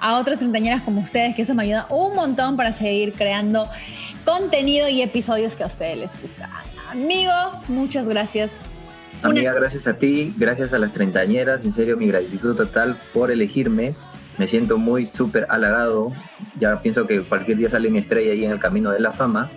a 0.00 0.18
otras 0.18 0.38
treintañeras 0.38 0.82
como 0.82 1.00
ustedes, 1.00 1.36
que 1.36 1.42
eso 1.42 1.54
me 1.54 1.62
ayuda 1.62 1.86
un 1.90 2.16
montón 2.16 2.56
para 2.56 2.72
seguir 2.72 3.12
creando 3.12 3.68
contenido 4.24 4.88
y 4.88 5.00
episodios 5.00 5.54
que 5.54 5.62
a 5.62 5.68
ustedes 5.68 5.96
les 5.96 6.20
gusta. 6.20 6.50
Amigos, 6.90 7.68
muchas 7.68 8.08
gracias 8.08 8.58
Amiga, 9.22 9.52
gracias 9.52 9.88
a 9.88 9.94
ti, 9.94 10.32
gracias 10.36 10.72
a 10.72 10.78
las 10.78 10.92
treintañeras, 10.92 11.64
en 11.64 11.72
serio 11.72 11.96
mi 11.96 12.06
gratitud 12.06 12.54
total 12.54 13.00
por 13.12 13.32
elegirme. 13.32 13.92
Me 14.38 14.46
siento 14.46 14.78
muy 14.78 15.06
súper 15.06 15.46
halagado. 15.48 16.12
Ya 16.60 16.80
pienso 16.80 17.06
que 17.08 17.22
cualquier 17.22 17.58
día 17.58 17.68
sale 17.68 17.90
mi 17.90 17.98
estrella 17.98 18.32
ahí 18.32 18.44
en 18.44 18.52
el 18.52 18.60
camino 18.60 18.92
de 18.92 19.00
la 19.00 19.12
fama. 19.12 19.50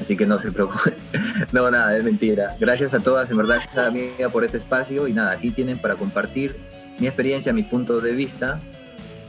Así 0.00 0.16
que 0.16 0.24
no 0.24 0.38
se 0.38 0.52
preocupen. 0.52 0.94
no, 1.52 1.68
nada, 1.70 1.96
es 1.96 2.04
mentira. 2.04 2.56
Gracias 2.60 2.94
a 2.94 3.00
todas, 3.00 3.30
en 3.32 3.38
verdad, 3.38 3.60
amiga, 3.76 4.28
por 4.28 4.44
este 4.44 4.58
espacio. 4.58 5.08
Y 5.08 5.12
nada, 5.12 5.32
aquí 5.32 5.50
tienen 5.50 5.78
para 5.78 5.96
compartir 5.96 6.56
mi 7.00 7.08
experiencia, 7.08 7.52
mi 7.52 7.64
punto 7.64 8.00
de 8.00 8.12
vista. 8.12 8.60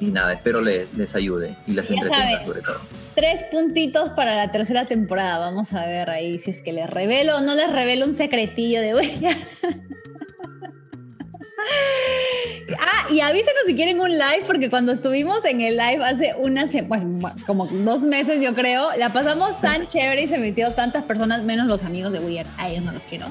Y 0.08 0.12
nada, 0.12 0.34
espero 0.34 0.62
les, 0.62 0.94
les 0.94 1.16
ayude 1.16 1.56
y 1.66 1.74
las 1.74 1.90
entretenga 1.90 2.42
sobre 2.44 2.62
todo. 2.62 2.80
Tres 3.16 3.44
puntitos 3.52 4.12
para 4.12 4.36
la 4.36 4.52
tercera 4.52 4.86
temporada. 4.86 5.38
Vamos 5.40 5.72
a 5.74 5.86
ver 5.86 6.10
ahí 6.10 6.40
si 6.40 6.52
es 6.52 6.62
que 6.62 6.74
les 6.74 6.90
revelo 6.90 7.38
o 7.38 7.42
no 7.42 7.56
les 7.56 7.72
revelo 7.72 8.06
un 8.06 8.14
secretillo 8.14 8.82
de 8.82 8.96
huella. 8.96 9.38
Ah, 12.80 13.08
y 13.12 13.20
avísenos 13.22 13.64
si 13.66 13.76
quieren 13.76 14.00
un 14.00 14.12
live, 14.12 14.44
porque 14.46 14.70
cuando 14.70 14.92
estuvimos 14.92 15.46
en 15.46 15.62
el 15.62 15.78
live 15.78 16.04
hace 16.04 16.34
unas, 16.38 16.72
pues 16.88 17.06
como 17.46 17.68
dos 17.68 18.02
meses 18.02 18.42
yo 18.42 18.54
creo, 18.54 18.90
la 18.98 19.14
pasamos 19.14 19.60
tan 19.62 19.88
chévere 19.88 20.24
y 20.24 20.28
se 20.28 20.38
metió 20.38 20.72
tantas 20.72 21.04
personas, 21.04 21.44
menos 21.44 21.68
los 21.68 21.84
amigos 21.84 22.12
de 22.12 22.20
Weird, 22.20 22.48
a 22.58 22.70
ellos 22.70 22.84
no 22.84 22.92
los 22.92 23.04
quiero. 23.04 23.28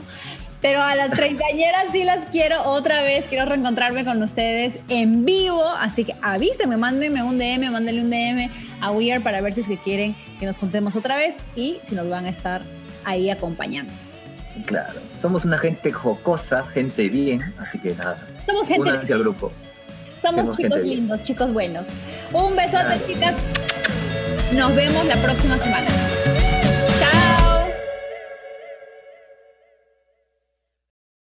Pero 0.62 0.80
a 0.80 0.94
las 0.94 1.10
treintañeras 1.10 1.86
sí 1.90 2.04
las 2.04 2.26
quiero 2.26 2.62
otra 2.62 3.02
vez, 3.02 3.24
quiero 3.28 3.46
reencontrarme 3.46 4.04
con 4.04 4.22
ustedes 4.22 4.78
en 4.88 5.24
vivo, 5.24 5.68
así 5.68 6.04
que 6.04 6.14
avísenme, 6.22 6.76
mándenme 6.76 7.24
un 7.24 7.36
DM, 7.36 7.72
mándenle 7.72 8.00
un 8.00 8.10
DM 8.10 8.48
a 8.80 8.92
Weird 8.92 9.24
para 9.24 9.40
ver 9.40 9.52
si 9.52 9.62
es 9.62 9.66
que 9.66 9.76
quieren 9.76 10.14
que 10.38 10.46
nos 10.46 10.60
contemos 10.60 10.94
otra 10.94 11.16
vez 11.16 11.36
y 11.56 11.80
si 11.82 11.96
nos 11.96 12.08
van 12.08 12.26
a 12.26 12.30
estar 12.30 12.62
ahí 13.04 13.28
acompañando. 13.28 13.92
Claro, 14.66 15.00
somos 15.20 15.44
una 15.44 15.58
gente 15.58 15.90
jocosa, 15.90 16.62
gente 16.64 17.08
bien, 17.08 17.42
así 17.58 17.78
que 17.78 17.94
nada. 17.96 18.24
Somos 18.46 18.68
gente. 18.68 19.12
al 19.12 19.18
grupo. 19.18 19.50
Somos 20.22 20.56
chicos 20.56 20.80
lindos, 20.80 21.22
chicos 21.22 21.52
buenos. 21.52 21.88
Un 22.32 22.54
besote, 22.54 23.00
chicas. 23.08 23.34
Nos 24.52 24.76
vemos 24.76 25.04
la 25.06 25.16
próxima 25.16 25.58
semana. 25.58 25.88